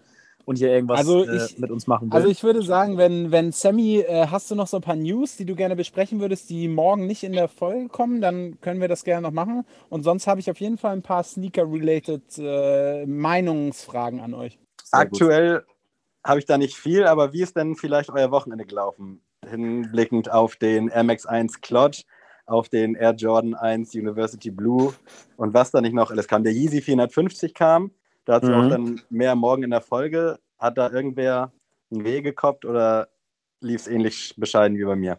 und 0.48 0.56
hier 0.56 0.70
irgendwas 0.70 0.98
Also 0.98 1.24
äh, 1.24 1.36
ich- 1.36 1.58
mit 1.58 1.70
uns 1.70 1.86
machen 1.86 2.10
will. 2.10 2.16
Also 2.16 2.28
ich 2.28 2.42
würde 2.42 2.62
sagen, 2.62 2.96
wenn, 2.96 3.30
wenn 3.30 3.52
Sammy, 3.52 3.98
äh, 3.98 4.28
hast 4.28 4.50
du 4.50 4.54
noch 4.54 4.66
so 4.66 4.78
ein 4.78 4.82
paar 4.82 4.96
News, 4.96 5.36
die 5.36 5.44
du 5.44 5.54
gerne 5.54 5.76
besprechen 5.76 6.20
würdest, 6.20 6.48
die 6.48 6.68
morgen 6.68 7.06
nicht 7.06 7.22
in 7.22 7.32
der 7.34 7.48
Folge 7.48 7.88
kommen, 7.88 8.22
dann 8.22 8.58
können 8.62 8.80
wir 8.80 8.88
das 8.88 9.04
gerne 9.04 9.22
noch 9.28 9.32
machen. 9.32 9.64
Und 9.90 10.04
sonst 10.04 10.26
habe 10.26 10.40
ich 10.40 10.50
auf 10.50 10.58
jeden 10.58 10.78
Fall 10.78 10.92
ein 10.92 11.02
paar 11.02 11.22
Sneaker-related 11.22 12.22
äh, 12.38 13.04
Meinungsfragen 13.06 14.20
an 14.20 14.32
euch. 14.32 14.58
Sehr. 14.82 15.00
Aktuell 15.00 15.64
habe 16.24 16.40
ich 16.40 16.46
da 16.46 16.56
nicht 16.56 16.76
viel, 16.76 17.04
aber 17.04 17.34
wie 17.34 17.42
ist 17.42 17.54
denn 17.56 17.76
vielleicht 17.76 18.08
euer 18.10 18.30
Wochenende 18.30 18.64
gelaufen? 18.64 19.20
Hinblickend 19.46 20.30
auf 20.32 20.56
den 20.56 20.88
Air 20.88 21.04
Max 21.04 21.26
1 21.26 21.60
Clod, 21.60 22.04
auf 22.46 22.70
den 22.70 22.94
Air 22.94 23.12
Jordan 23.14 23.54
1 23.54 23.94
University 23.94 24.50
Blue 24.50 24.94
und 25.36 25.52
was 25.52 25.70
da 25.70 25.82
nicht 25.82 25.92
noch 25.94 26.10
alles 26.10 26.26
kam. 26.26 26.42
Der 26.42 26.52
Yeezy 26.54 26.80
450 26.80 27.52
kam, 27.52 27.90
dazu 28.28 28.48
Mhm. 28.48 28.54
auch 28.54 28.68
dann 28.68 29.00
mehr 29.10 29.34
morgen 29.34 29.62
in 29.62 29.70
der 29.70 29.80
Folge. 29.80 30.38
Hat 30.58 30.76
da 30.76 30.90
irgendwer 30.90 31.52
einen 31.90 32.04
Weh 32.04 32.20
gekoppt 32.20 32.64
oder 32.64 33.08
lief 33.60 33.82
es 33.82 33.88
ähnlich 33.88 34.34
bescheiden 34.36 34.76
wie 34.76 34.84
bei 34.84 34.96
mir? 34.96 35.18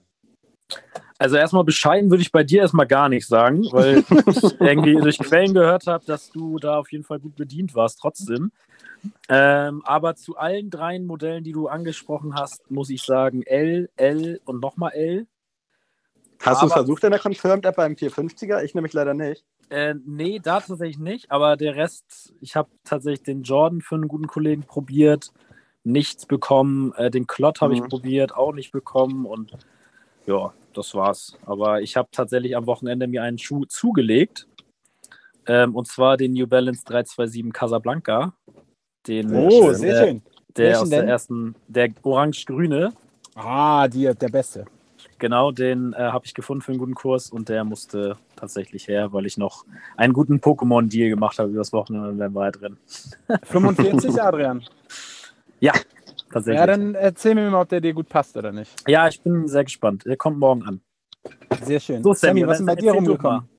Also 1.17 1.35
erstmal 1.35 1.63
bescheiden 1.63 2.11
würde 2.11 2.21
ich 2.21 2.31
bei 2.31 2.43
dir 2.43 2.61
erstmal 2.61 2.87
gar 2.87 3.09
nicht 3.09 3.27
sagen, 3.27 3.65
weil 3.71 4.03
ich 4.27 4.61
irgendwie 4.61 4.95
durch 4.95 5.17
Quellen 5.17 5.53
gehört 5.53 5.87
habe, 5.87 6.05
dass 6.05 6.29
du 6.29 6.59
da 6.59 6.77
auf 6.77 6.91
jeden 6.91 7.03
Fall 7.03 7.19
gut 7.19 7.35
bedient 7.35 7.75
warst 7.75 7.99
trotzdem. 7.99 8.51
Ähm, 9.27 9.81
aber 9.85 10.15
zu 10.15 10.37
allen 10.37 10.69
dreien 10.69 11.05
Modellen, 11.05 11.43
die 11.43 11.51
du 11.51 11.67
angesprochen 11.67 12.35
hast, 12.35 12.69
muss 12.69 12.89
ich 12.89 13.03
sagen 13.03 13.43
L, 13.43 13.89
L 13.95 14.39
und 14.45 14.61
nochmal 14.61 14.91
L. 14.93 15.27
Hast 16.41 16.61
du 16.61 16.67
es 16.67 16.73
versucht 16.73 17.03
in 17.03 17.11
der 17.11 17.19
Confirmed-App 17.19 17.75
beim 17.75 17.93
450er? 17.93 18.63
Ich 18.63 18.75
nämlich 18.75 18.93
leider 18.93 19.13
nicht. 19.13 19.43
Äh, 19.69 19.95
nee, 20.05 20.39
da 20.39 20.59
tatsächlich 20.59 20.97
nicht, 20.97 21.31
aber 21.31 21.55
der 21.55 21.75
Rest, 21.75 22.33
ich 22.41 22.55
habe 22.55 22.69
tatsächlich 22.83 23.23
den 23.23 23.43
Jordan 23.43 23.81
für 23.81 23.95
einen 23.95 24.07
guten 24.07 24.27
Kollegen 24.27 24.63
probiert, 24.63 25.31
nichts 25.83 26.25
bekommen. 26.25 26.91
Äh, 26.93 27.11
den 27.11 27.27
Klott 27.27 27.61
habe 27.61 27.73
ich 27.75 27.81
Mhm. 27.81 27.89
probiert, 27.89 28.33
auch 28.35 28.51
nicht 28.53 28.71
bekommen 28.71 29.25
und 29.25 29.51
ja, 30.25 30.53
das 30.73 30.95
war's. 30.95 31.37
Aber 31.45 31.81
ich 31.81 31.95
habe 31.95 32.09
tatsächlich 32.11 32.55
am 32.57 32.65
Wochenende 32.65 33.07
mir 33.07 33.23
einen 33.23 33.37
Schuh 33.37 33.65
zugelegt 33.65 34.47
ähm, 35.45 35.75
und 35.75 35.87
zwar 35.87 36.17
den 36.17 36.33
New 36.33 36.47
Balance 36.47 36.83
327 36.85 37.53
Casablanca. 37.53 38.33
Den, 39.07 39.33
Oh, 39.33 39.71
sehr 39.73 39.93
der, 39.93 40.05
schön. 40.05 40.21
Der 40.57 40.65
Welchen 40.65 40.81
aus 40.81 40.89
der 40.89 41.05
ersten, 41.05 41.55
der 41.67 41.89
orange-grüne, 42.03 42.93
Ah, 43.35 43.87
die, 43.87 44.03
der 44.13 44.29
Beste. 44.29 44.65
Genau, 45.19 45.51
den 45.51 45.93
äh, 45.93 45.97
habe 45.97 46.25
ich 46.25 46.33
gefunden 46.33 46.61
für 46.61 46.71
einen 46.71 46.79
guten 46.79 46.95
Kurs 46.95 47.29
und 47.29 47.49
der 47.49 47.63
musste 47.63 48.17
tatsächlich 48.35 48.87
her, 48.87 49.13
weil 49.13 49.25
ich 49.25 49.37
noch 49.37 49.65
einen 49.97 50.13
guten 50.13 50.37
Pokémon-Deal 50.39 51.09
gemacht 51.09 51.37
habe 51.39 51.49
übers 51.49 51.73
Wochenende 51.73 52.09
und 52.09 52.17
dann 52.17 52.33
war 52.33 52.45
er 52.45 52.51
drin. 52.51 52.77
45, 53.43 54.21
Adrian. 54.21 54.63
Tatsächlich. 56.31 56.59
Ja, 56.59 56.67
dann 56.67 56.95
erzähl 56.95 57.35
mir 57.35 57.49
mal, 57.49 57.61
ob 57.61 57.69
der 57.69 57.81
dir 57.81 57.93
gut 57.93 58.07
passt 58.07 58.37
oder 58.37 58.51
nicht. 58.51 58.71
Ja, 58.87 59.07
ich 59.07 59.21
bin 59.21 59.47
sehr 59.47 59.63
gespannt. 59.63 60.05
Der 60.05 60.15
kommt 60.15 60.37
morgen 60.37 60.63
an. 60.63 60.81
Sehr 61.63 61.79
schön. 61.79 62.03
So, 62.03 62.13
Sammy, 62.13 62.45
was 62.45 62.59
ist 62.59 62.59
denn 62.59 62.75
bei 62.75 62.75
dir 62.75 62.93
rumgekommen? 62.93 63.49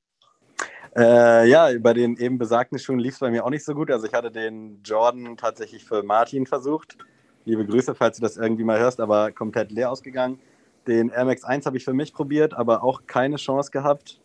Äh, 0.95 1.49
ja, 1.49 1.69
bei 1.79 1.93
den 1.93 2.17
eben 2.17 2.37
besagten 2.37 2.79
Schuhen 2.79 2.99
lief 2.99 3.13
es 3.13 3.19
bei 3.19 3.29
mir 3.29 3.45
auch 3.45 3.49
nicht 3.49 3.65
so 3.65 3.73
gut. 3.73 3.91
Also 3.91 4.07
ich 4.07 4.13
hatte 4.13 4.31
den 4.31 4.81
Jordan 4.83 5.37
tatsächlich 5.37 5.83
für 5.83 6.03
Martin 6.03 6.45
versucht. 6.45 6.97
Liebe 7.45 7.65
Grüße, 7.65 7.95
falls 7.95 8.17
du 8.17 8.21
das 8.21 8.37
irgendwie 8.37 8.63
mal 8.63 8.79
hörst, 8.79 8.99
aber 8.99 9.31
komplett 9.31 9.71
leer 9.71 9.91
ausgegangen. 9.91 10.39
Den 10.87 11.09
Air 11.09 11.25
Max 11.25 11.43
1 11.43 11.65
habe 11.65 11.77
ich 11.77 11.85
für 11.85 11.93
mich 11.93 12.13
probiert, 12.13 12.53
aber 12.53 12.83
auch 12.83 13.03
keine 13.05 13.35
Chance 13.35 13.71
gehabt. 13.71 14.19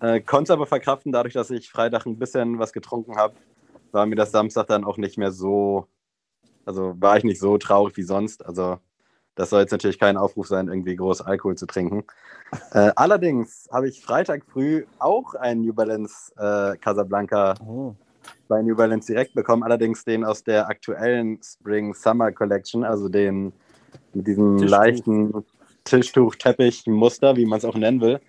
Äh, 0.00 0.20
Konnte 0.20 0.52
aber 0.52 0.66
verkraften, 0.66 1.12
dadurch, 1.12 1.34
dass 1.34 1.50
ich 1.50 1.70
Freitag 1.70 2.06
ein 2.06 2.18
bisschen 2.18 2.58
was 2.58 2.72
getrunken 2.72 3.16
habe, 3.16 3.34
war 3.92 4.06
mir 4.06 4.16
das 4.16 4.30
Samstag 4.30 4.66
dann 4.66 4.84
auch 4.84 4.98
nicht 4.98 5.18
mehr 5.18 5.32
so, 5.32 5.86
also 6.64 6.94
war 7.00 7.16
ich 7.16 7.24
nicht 7.24 7.40
so 7.40 7.58
traurig 7.58 7.96
wie 7.96 8.02
sonst. 8.02 8.44
Also 8.44 8.78
das 9.34 9.50
soll 9.50 9.62
jetzt 9.62 9.72
natürlich 9.72 9.98
kein 9.98 10.16
Aufruf 10.16 10.46
sein, 10.46 10.68
irgendwie 10.68 10.94
groß 10.94 11.22
Alkohol 11.22 11.56
zu 11.56 11.66
trinken. 11.66 12.04
Äh, 12.72 12.92
allerdings 12.94 13.68
habe 13.72 13.88
ich 13.88 14.04
Freitag 14.04 14.44
früh 14.44 14.84
auch 14.98 15.34
einen 15.34 15.62
New 15.62 15.72
Balance 15.72 16.32
äh, 16.36 16.76
Casablanca 16.76 17.54
Oh. 17.66 17.94
bei 18.46 18.62
New 18.62 18.76
Balance 18.76 19.06
direkt 19.12 19.34
bekommen, 19.34 19.64
allerdings 19.64 20.04
den 20.04 20.24
aus 20.24 20.44
der 20.44 20.68
aktuellen 20.68 21.40
Spring 21.42 21.94
Summer 21.94 22.30
Collection, 22.30 22.84
also 22.84 23.08
den 23.08 23.52
mit 24.12 24.26
diesem 24.26 24.58
Tischtuch. 25.94 26.34
leichten 26.34 26.54
Tischtuch-Teppich-Muster, 26.54 27.36
wie 27.36 27.46
man 27.46 27.58
es 27.58 27.64
auch 27.64 27.74
nennen 27.76 28.00
will. 28.00 28.20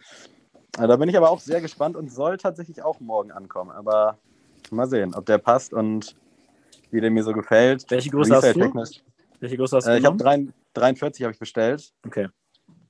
Äh, 0.78 0.88
Da 0.88 0.96
bin 0.98 1.10
ich 1.10 1.18
aber 1.18 1.30
auch 1.30 1.40
sehr 1.40 1.62
gespannt 1.62 1.96
und 1.96 2.12
soll 2.12 2.38
tatsächlich 2.38 2.82
auch 2.84 3.00
morgen 3.00 3.32
ankommen. 3.32 3.72
Aber 3.72 4.18
mal 4.72 4.88
sehen, 4.88 5.16
ob 5.16 5.26
der 5.26 5.38
passt 5.38 5.74
und 5.74 6.16
wie 6.92 7.02
der 7.02 7.12
mir 7.12 7.24
so 7.24 7.34
gefällt. 7.34 7.86
Welche 7.90 8.10
Größe 8.10 8.36
hast 8.36 8.56
du? 8.56 8.74
Welche 9.40 9.58
Größe 9.58 9.78
hast 9.78 9.86
du 9.86 9.92
Äh, 9.92 10.00
ich 10.00 10.06
habe 10.06 10.18
genommen? 10.18 10.54
43 10.74 11.24
habe 11.24 11.34
ich 11.34 11.40
bestellt. 11.40 11.94
Okay. 12.06 12.28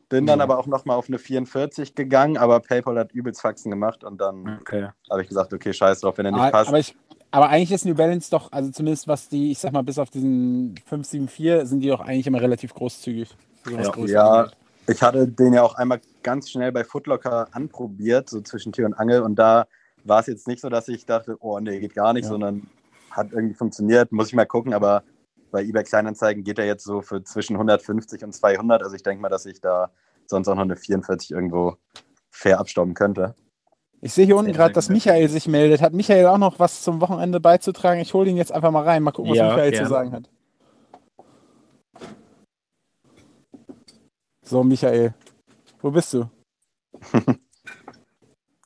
Bin 0.10 0.28
dann 0.28 0.40
Ja. 0.40 0.44
aber 0.44 0.60
auch 0.60 0.68
nochmal 0.68 0.98
auf 0.98 1.08
eine 1.08 1.18
44 1.18 1.96
gegangen, 1.96 2.38
aber 2.38 2.60
PayPal 2.60 2.98
hat 3.00 3.12
übelst 3.12 3.42
Faxen 3.42 3.72
gemacht 3.72 4.04
und 4.04 4.20
dann 4.20 4.60
Okay. 4.62 4.90
habe 5.10 5.22
ich 5.22 5.28
gesagt, 5.28 5.54
okay, 5.54 5.74
scheiß 5.74 6.02
drauf, 6.02 6.18
wenn 6.18 6.26
er 6.28 6.32
nicht 6.32 6.42
Aber, 6.42 6.52
passt. 6.52 6.68
aber, 6.70 6.80
ich, 6.80 6.96
aber 7.32 7.50
eigentlich 7.50 7.72
ist 7.72 7.86
New 7.86 7.96
Balance 7.96 8.30
doch, 8.30 8.52
also 8.52 8.72
zumindest 8.72 9.08
was 9.08 9.30
die, 9.30 9.52
ich 9.52 9.60
sag 9.60 9.72
mal, 9.72 9.82
bis 9.84 9.98
auf 9.98 10.12
diesen 10.12 10.76
574 10.86 11.68
sind 11.68 11.80
die 11.82 11.90
doch 11.90 12.02
eigentlich 12.02 12.28
immer 12.28 12.42
relativ 12.42 12.74
großzügig. 12.74 13.36
Sowas 13.66 13.86
Ja. 13.86 13.92
Größeres. 13.92 14.12
Ja, 14.12 14.48
ich 14.88 15.02
hatte 15.02 15.28
den 15.28 15.54
ja 15.54 15.64
auch 15.64 15.76
einmal 15.76 16.00
ganz 16.24 16.50
schnell 16.50 16.72
bei 16.72 16.84
Footlocker 16.84 17.48
anprobiert, 17.52 18.30
so 18.30 18.42
zwischen 18.42 18.72
Tür 18.72 18.86
und 18.86 18.94
Angel. 18.94 19.22
Und 19.22 19.36
da 19.36 19.66
war 20.04 20.20
es 20.20 20.28
jetzt 20.28 20.48
nicht 20.48 20.62
so, 20.62 20.70
dass 20.70 20.88
ich 20.88 21.06
dachte, 21.06 21.38
oh 21.40 21.60
nee, 21.60 21.80
geht 21.80 21.96
gar 21.96 22.14
nicht, 22.14 22.26
Ja. 22.26 22.30
sondern 22.32 22.68
hat 23.12 23.32
irgendwie 23.32 23.56
funktioniert. 23.56 24.12
Muss 24.12 24.28
ich 24.28 24.34
mal 24.36 24.46
gucken, 24.46 24.74
aber 24.74 25.04
bei 25.52 25.64
eBay 25.64 25.84
Kleinanzeigen 25.84 26.44
geht 26.44 26.60
er 26.60 26.66
jetzt 26.66 26.84
so 26.84 27.02
für 27.02 27.24
zwischen 27.24 27.56
150 27.56 28.24
und 28.24 28.34
200. 28.34 28.84
Also 28.84 28.96
ich 28.96 29.04
denke 29.04 29.22
mal, 29.22 29.30
dass 29.30 29.46
ich 29.46 29.62
da 29.62 29.90
sonst 30.28 30.48
auch 30.48 30.56
noch 30.56 30.64
eine 30.64 30.76
44 30.76 31.32
irgendwo 31.32 31.76
fair 32.30 32.60
abstauben 32.60 32.94
könnte. 32.94 33.36
Ich 34.02 34.14
sehe 34.14 34.26
hier 34.26 34.36
unten 34.36 34.52
gerade, 34.52 34.74
dass. 34.74 34.90
Michael 34.90 35.30
sich 35.30 35.48
meldet. 35.48 35.82
Hat 35.82 35.94
Michael 35.94 36.28
auch 36.28 36.38
noch 36.38 36.60
was 36.60 36.84
zum 36.84 37.02
Wochenende 37.02 37.40
beizutragen? 37.40 38.02
Ich 38.02 38.14
hole 38.14 38.30
ihn 38.30 38.38
jetzt 38.38 38.52
einfach 38.52 38.70
mal 38.72 38.84
rein. 38.84 39.02
Mal 39.02 39.12
gucken, 39.12 39.32
was 39.32 39.38
Ja, 39.38 39.48
Michael 39.48 39.72
gerne. 39.72 39.86
zu 39.88 39.90
sagen 39.90 40.12
hat. 40.12 40.30
So, 44.46 44.64
Michael. 44.64 45.14
Wo 45.82 45.92
bist 45.92 46.14
du? 46.14 46.30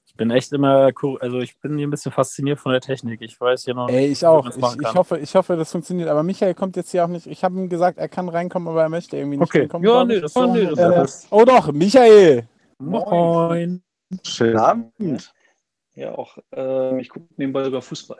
Ich 0.06 0.22
bin 0.22 0.32
echt 0.32 0.52
immer, 0.52 0.90
cool- 1.02 1.18
also 1.22 1.40
ich 1.40 1.58
bin 1.62 1.78
hier 1.78 1.88
ein 1.88 1.92
bisschen 1.92 2.12
fasziniert 2.12 2.60
von 2.60 2.74
der 2.74 2.82
Technik. 2.82 3.22
Ich 3.22 3.40
weiß 3.40 3.64
hier 3.64 3.74
noch 3.74 3.88
Ey, 3.88 4.10
nicht, 4.10 4.12
ich 4.22 4.26
auch. 4.26 4.46
Ich, 4.50 4.58
ich, 4.58 4.94
hoffe, 4.94 5.18
ich 5.18 5.34
hoffe, 5.34 5.56
das 5.56 5.72
funktioniert. 5.72 6.10
Aber 6.10 6.24
Michael 6.24 6.54
kommt 6.56 6.76
jetzt 6.76 6.92
hier 6.92 7.06
auch 7.06 7.08
nicht. 7.08 7.26
Ich 7.26 7.42
habe 7.46 7.56
ihm 7.56 7.70
gesagt, 7.70 7.98
er 7.98 8.10
kann 8.10 8.28
reinkommen, 8.28 8.68
aber 8.68 8.82
er 8.82 8.90
möchte 8.90 9.16
irgendwie 9.16 9.38
nicht 9.38 9.48
Okay. 9.48 9.60
reinkommen. 9.62 9.88
Ja, 9.88 10.04
nee, 10.04 10.20
das- 10.20 10.36
nee, 10.36 10.66
das- 10.76 11.24
Äh, 11.24 11.28
oh 11.32 11.46
doch, 11.46 11.72
Michael. 11.72 12.50
Moin. 12.80 13.82
Schönen 14.24 14.58
Abend. 14.58 15.34
Ja, 15.96 16.12
auch. 16.16 16.38
ähm, 16.52 17.00
ich 17.00 17.08
gucke 17.08 17.26
nebenbei 17.38 17.64
sogar 17.64 17.82
Fußball. 17.82 18.18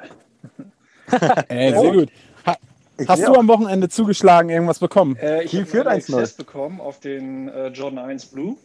Ey, 1.50 1.72
sehr 1.78 1.92
gut. 1.92 2.10
Ich 2.10 2.79
Hast 3.08 3.20
seh 3.20 3.26
du 3.26 3.32
auch- 3.34 3.38
am 3.38 3.48
Wochenende 3.48 3.90
zugeschlagen, 3.90 4.50
irgendwas 4.50 4.80
bekommen? 4.80 5.16
Äh, 5.18 5.44
ich 5.44 5.52
Kiel 5.52 5.62
habe 5.62 5.70
führt 5.72 5.88
einen 5.88 6.02
1-0. 6.02 6.14
Access 6.16 6.34
bekommen 6.38 6.82
auf 6.82 7.00
den 7.00 7.48
äh, 7.50 7.68
Jordan 7.68 8.00
1 8.00 8.26
Blue. 8.28 8.56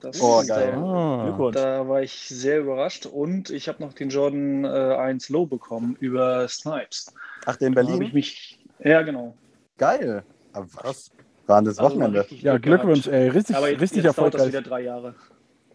Das 0.00 0.20
Oh, 0.20 0.40
ist, 0.40 0.48
geil. 0.48 0.70
äh, 0.74 0.76
Ah. 0.76 1.24
Glückwunsch. 1.24 1.54
Da 1.56 1.88
war 1.88 2.02
ich 2.02 2.12
sehr 2.28 2.60
überrascht 2.60 3.06
und 3.06 3.48
ich 3.50 3.68
habe 3.68 3.82
noch 3.82 3.94
den 3.94 4.10
Jordan 4.10 4.64
äh, 4.64 4.68
1 4.96 5.30
Low 5.30 5.46
bekommen 5.46 5.96
über 5.98 6.46
Snipes. 6.48 7.12
Ach, 7.46 7.56
den 7.56 7.72
Da 7.74 7.80
habe 7.82 7.92
ich 7.92 7.98
Berlin? 7.98 8.14
mich. 8.14 8.58
Ja, 8.80 9.00
genau. 9.02 9.34
Geil. 9.78 10.22
Aber 10.52 10.66
was? 10.82 11.10
War 11.46 11.60
das 11.62 11.78
Also 11.78 11.82
war 11.82 11.90
Wochenende? 11.90 12.20
richtig 12.20 12.42
Ja, 12.42 12.58
Glück 12.58 12.82
Glückwunsch, 12.82 13.06
ey. 13.06 13.28
Richtig, 13.28 13.56
Aber 13.56 13.70
jetzt, 13.70 13.80
richtig 13.80 14.04
jetzt 14.04 14.18
dauert 14.18 14.34
das 14.34 14.42
erfolgreich. 14.42 14.62
wieder 14.62 14.62
drei 14.62 14.80
Jahre. 14.82 15.14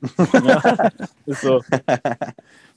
Ja, 0.44 0.89
ist 1.25 1.41
so. 1.41 1.62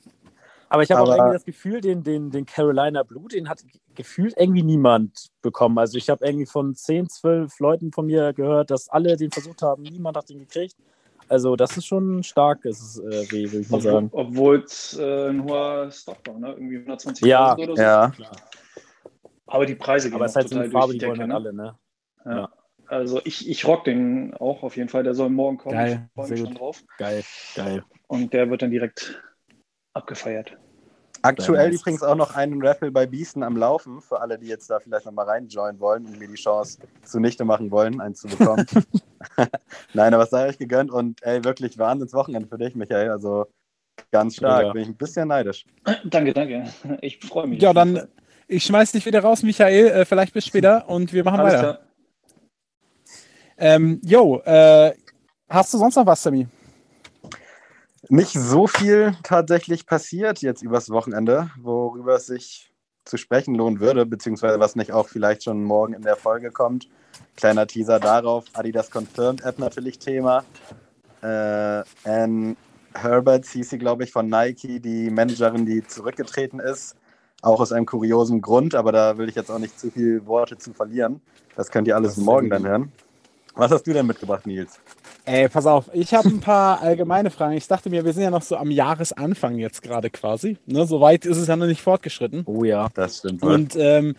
Aber 0.72 0.82
ich 0.82 0.90
habe 0.90 1.02
auch 1.02 1.14
irgendwie 1.14 1.34
das 1.34 1.44
Gefühl, 1.44 1.82
den, 1.82 2.02
den, 2.02 2.30
den 2.30 2.46
Carolina 2.46 3.02
Blue, 3.02 3.28
den 3.28 3.50
hat 3.50 3.62
gefühlt 3.94 4.34
irgendwie 4.38 4.62
niemand 4.62 5.28
bekommen. 5.42 5.76
Also 5.76 5.98
ich 5.98 6.08
habe 6.08 6.24
irgendwie 6.24 6.46
von 6.46 6.74
10, 6.74 7.10
12 7.10 7.60
Leuten 7.60 7.92
von 7.92 8.06
mir 8.06 8.32
gehört, 8.32 8.70
dass 8.70 8.88
alle 8.88 9.18
den 9.18 9.30
versucht 9.30 9.60
haben, 9.60 9.82
niemand 9.82 10.16
hat 10.16 10.30
den 10.30 10.38
gekriegt. 10.38 10.74
Also 11.28 11.56
das 11.56 11.76
ist 11.76 11.84
schon 11.84 12.22
stark, 12.22 12.64
ist 12.64 12.80
es, 12.80 12.98
äh, 13.00 13.30
wie 13.30 13.52
würde 13.52 13.60
ich 13.60 13.68
mal 13.68 13.82
sagen. 13.82 14.08
Obwohl 14.12 14.62
es 14.64 14.98
äh, 14.98 15.28
ein 15.28 15.44
hoher 15.44 15.90
Stock 15.90 16.16
war, 16.26 16.38
ne? 16.38 16.52
Irgendwie 16.52 16.78
120.000 16.78 17.26
Ja, 17.26 17.54
oder 17.54 17.76
so. 17.76 17.82
Ja. 17.82 18.12
Aber 19.48 19.66
die 19.66 19.74
Preise 19.74 20.08
gehen 20.08 20.16
Aber 20.16 20.24
es 20.24 20.32
ist 20.32 20.36
halt 20.36 20.48
so 20.48 20.58
eine 20.58 20.70
Farbe, 20.70 20.94
die 20.94 21.00
die 21.00 21.06
wollen 21.06 21.18
dann 21.18 21.28
Ne? 21.28 21.34
alle, 21.34 21.52
ne? 21.52 22.48
Also 22.86 23.20
ich, 23.24 23.46
ich 23.46 23.66
rock 23.66 23.84
den 23.84 24.32
auch 24.32 24.62
auf 24.62 24.78
jeden 24.78 24.88
Fall. 24.88 25.02
Der 25.02 25.12
soll 25.12 25.28
morgen 25.28 25.58
kommen. 25.58 25.76
Geil, 25.76 26.08
ich 26.08 26.14
freue 26.14 26.26
sehr 26.28 26.34
mich 26.36 26.44
gut. 26.44 26.48
schon 26.48 26.58
drauf. 26.58 26.82
Geil, 26.96 27.22
geil. 27.56 27.84
Und 28.06 28.32
der 28.32 28.48
wird 28.48 28.62
dann 28.62 28.70
direkt 28.70 29.22
abgefeiert. 29.94 30.56
Aktuell 31.24 31.70
nice. 31.70 31.80
übrigens 31.80 32.02
auch 32.02 32.16
noch 32.16 32.34
einen 32.34 32.64
Raffle 32.66 32.90
bei 32.90 33.06
Beasten 33.06 33.44
am 33.44 33.56
Laufen, 33.56 34.00
für 34.00 34.20
alle, 34.20 34.38
die 34.38 34.48
jetzt 34.48 34.68
da 34.68 34.80
vielleicht 34.80 35.06
nochmal 35.06 35.26
reinjoinen 35.26 35.78
wollen 35.78 36.04
und 36.04 36.18
mir 36.18 36.26
die 36.26 36.34
Chance 36.34 36.78
zunichte 37.04 37.44
machen 37.44 37.70
wollen, 37.70 38.00
einen 38.00 38.16
zu 38.16 38.26
bekommen. 38.26 38.66
Nein, 39.94 40.14
aber 40.14 40.24
es 40.24 40.30
sei 40.30 40.48
euch 40.48 40.58
gegönnt 40.58 40.90
und 40.90 41.22
ey, 41.22 41.44
wirklich 41.44 41.78
Wahnsinns 41.78 42.12
Wochenende 42.12 42.48
für 42.48 42.58
dich, 42.58 42.74
Michael. 42.74 43.10
Also 43.10 43.46
ganz 44.10 44.36
stark, 44.36 44.62
Mega. 44.62 44.72
bin 44.72 44.82
ich 44.82 44.88
ein 44.88 44.96
bisschen 44.96 45.28
neidisch. 45.28 45.64
Danke, 46.04 46.32
danke. 46.32 46.64
Ich 47.02 47.20
freue 47.20 47.46
mich. 47.46 47.62
Ja, 47.62 47.72
dann 47.72 48.08
ich 48.48 48.64
schmeiß 48.64 48.92
dich 48.92 49.06
wieder 49.06 49.20
raus, 49.20 49.42
Michael. 49.44 49.86
Äh, 49.86 50.04
vielleicht 50.04 50.34
bis 50.34 50.44
später 50.44 50.88
und 50.88 51.12
wir 51.12 51.22
machen 51.22 51.40
Alles 51.40 51.54
weiter. 51.54 51.62
klar. 51.62 51.78
Ähm, 53.58 54.00
jo, 54.04 54.40
äh, 54.44 54.92
hast 55.48 55.72
du 55.72 55.78
sonst 55.78 55.94
noch 55.94 56.06
was, 56.06 56.22
Sammy? 56.22 56.48
Nicht 58.12 58.34
so 58.34 58.66
viel 58.66 59.16
tatsächlich 59.22 59.86
passiert 59.86 60.42
jetzt 60.42 60.60
übers 60.60 60.90
Wochenende, 60.90 61.48
worüber 61.58 62.16
es 62.16 62.26
sich 62.26 62.70
zu 63.06 63.16
sprechen 63.16 63.54
lohnen 63.54 63.80
würde, 63.80 64.04
beziehungsweise 64.04 64.60
was 64.60 64.76
nicht 64.76 64.92
auch 64.92 65.08
vielleicht 65.08 65.44
schon 65.44 65.64
morgen 65.64 65.94
in 65.94 66.02
der 66.02 66.16
Folge 66.16 66.50
kommt. 66.50 66.90
Kleiner 67.36 67.66
Teaser 67.66 68.00
darauf. 68.00 68.44
Adidas 68.52 68.90
Confirmed 68.90 69.42
App 69.46 69.58
natürlich 69.58 69.98
Thema. 69.98 70.44
Äh, 71.22 71.84
Anne 72.04 72.56
Herbert 72.92 73.46
hieß 73.46 73.70
sie, 73.70 73.78
glaube 73.78 74.04
ich, 74.04 74.12
von 74.12 74.28
Nike, 74.28 74.78
die 74.78 75.08
Managerin, 75.08 75.64
die 75.64 75.82
zurückgetreten 75.82 76.60
ist. 76.60 76.96
Auch 77.40 77.60
aus 77.60 77.72
einem 77.72 77.86
kuriosen 77.86 78.42
Grund, 78.42 78.74
aber 78.74 78.92
da 78.92 79.16
will 79.16 79.30
ich 79.30 79.36
jetzt 79.36 79.50
auch 79.50 79.58
nicht 79.58 79.80
zu 79.80 79.90
viele 79.90 80.26
Worte 80.26 80.58
zu 80.58 80.74
verlieren. 80.74 81.22
Das 81.56 81.70
könnt 81.70 81.88
ihr 81.88 81.96
alles 81.96 82.18
morgen 82.18 82.50
dann 82.50 82.66
hören. 82.66 82.92
Was 83.54 83.70
hast 83.70 83.86
du 83.86 83.94
denn 83.94 84.06
mitgebracht, 84.06 84.46
Nils? 84.46 84.80
Ey, 85.24 85.48
pass 85.48 85.66
auf, 85.66 85.88
ich 85.92 86.14
habe 86.14 86.28
ein 86.28 86.40
paar 86.40 86.80
allgemeine 86.82 87.30
Fragen. 87.30 87.56
Ich 87.56 87.68
dachte 87.68 87.90
mir, 87.90 88.04
wir 88.04 88.12
sind 88.12 88.24
ja 88.24 88.30
noch 88.30 88.42
so 88.42 88.56
am 88.56 88.72
Jahresanfang 88.72 89.56
jetzt 89.56 89.80
gerade 89.80 90.10
quasi. 90.10 90.56
Ne, 90.66 90.84
so 90.84 91.00
weit 91.00 91.24
ist 91.24 91.36
es 91.36 91.46
ja 91.46 91.54
noch 91.54 91.66
nicht 91.66 91.80
fortgeschritten. 91.80 92.42
Oh 92.46 92.64
ja. 92.64 92.88
Das 92.94 93.18
stimmt. 93.18 93.42
Und 93.42 93.76
ähm, 93.76 94.16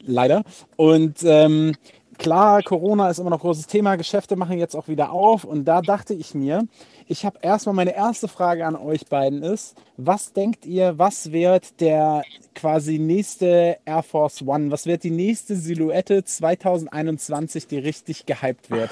leider. 0.00 0.44
Und 0.76 1.18
ähm, 1.24 1.74
klar, 2.16 2.62
Corona 2.62 3.10
ist 3.10 3.18
immer 3.18 3.28
noch 3.28 3.40
großes 3.40 3.66
Thema. 3.66 3.96
Geschäfte 3.96 4.36
machen 4.36 4.58
jetzt 4.58 4.74
auch 4.74 4.88
wieder 4.88 5.12
auf. 5.12 5.44
Und 5.44 5.66
da 5.66 5.82
dachte 5.82 6.14
ich 6.14 6.34
mir, 6.34 6.66
ich 7.06 7.26
habe 7.26 7.38
erstmal 7.42 7.74
meine 7.74 7.94
erste 7.94 8.26
Frage 8.26 8.64
an 8.66 8.76
euch 8.76 9.06
beiden 9.06 9.42
ist, 9.42 9.76
was 9.98 10.32
denkt 10.32 10.64
ihr, 10.64 10.98
was 10.98 11.32
wird 11.32 11.80
der 11.82 12.22
quasi 12.54 12.98
nächste 12.98 13.76
Air 13.84 14.02
Force 14.02 14.40
One? 14.40 14.70
Was 14.70 14.86
wird 14.86 15.04
die 15.04 15.10
nächste 15.10 15.54
Silhouette 15.54 16.24
2021, 16.24 17.66
die 17.66 17.78
richtig 17.78 18.24
gehypt 18.24 18.70
wird? 18.70 18.90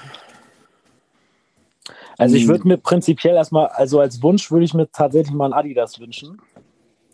Also 2.19 2.37
ich 2.37 2.49
würde 2.49 2.69
mir 2.69 2.77
prinzipiell 2.77 3.35
erstmal, 3.35 3.67
also 3.69 4.01
als 4.01 4.23
Wunsch 4.23 4.51
würde 4.51 4.65
ich 4.65 4.75
mir 4.75 4.91
tatsächlich 4.91 5.35
mal 5.35 5.47
ein 5.47 5.53
Adidas 5.53 5.99
wünschen. 5.99 6.41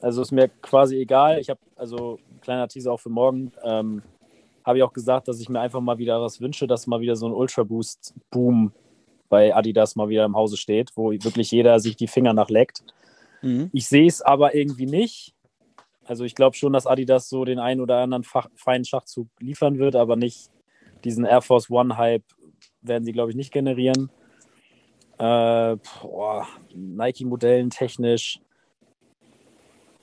Also 0.00 0.22
ist 0.22 0.32
mir 0.32 0.48
quasi 0.48 0.96
egal. 0.96 1.38
Ich 1.40 1.50
habe, 1.50 1.60
also 1.76 2.18
kleiner 2.40 2.68
Teaser 2.68 2.92
auch 2.92 3.00
für 3.00 3.10
morgen, 3.10 3.52
ähm, 3.64 4.02
habe 4.64 4.78
ich 4.78 4.84
auch 4.84 4.92
gesagt, 4.92 5.28
dass 5.28 5.40
ich 5.40 5.48
mir 5.48 5.60
einfach 5.60 5.80
mal 5.80 5.98
wieder 5.98 6.20
was 6.20 6.40
wünsche, 6.40 6.66
dass 6.66 6.86
mal 6.86 7.00
wieder 7.00 7.16
so 7.16 7.26
ein 7.26 7.32
Ultra 7.32 7.64
Boost 7.64 8.14
Boom 8.30 8.72
bei 9.28 9.54
Adidas 9.54 9.96
mal 9.96 10.08
wieder 10.08 10.24
im 10.24 10.36
Hause 10.36 10.56
steht, 10.56 10.90
wo 10.96 11.12
wirklich 11.12 11.50
jeder 11.50 11.80
sich 11.80 11.96
die 11.96 12.08
Finger 12.08 12.32
nachleckt. 12.32 12.82
Mhm. 13.42 13.70
Ich 13.72 13.88
sehe 13.88 14.06
es 14.06 14.20
aber 14.20 14.54
irgendwie 14.54 14.86
nicht. 14.86 15.34
Also 16.04 16.24
ich 16.24 16.34
glaube 16.34 16.56
schon, 16.56 16.72
dass 16.72 16.86
Adidas 16.86 17.28
so 17.28 17.44
den 17.44 17.58
einen 17.58 17.80
oder 17.80 17.98
anderen 17.98 18.24
Fach, 18.24 18.48
feinen 18.56 18.84
Schachzug 18.84 19.28
liefern 19.38 19.78
wird, 19.78 19.96
aber 19.96 20.16
nicht 20.16 20.50
diesen 21.04 21.24
Air 21.24 21.40
Force 21.40 21.70
One 21.70 21.96
Hype 21.96 22.24
werden 22.82 23.04
sie, 23.04 23.12
glaube 23.12 23.30
ich, 23.30 23.36
nicht 23.36 23.52
generieren. 23.52 24.10
Äh, 25.20 25.76
Nike-Modellen 26.74 27.70
technisch 27.70 28.40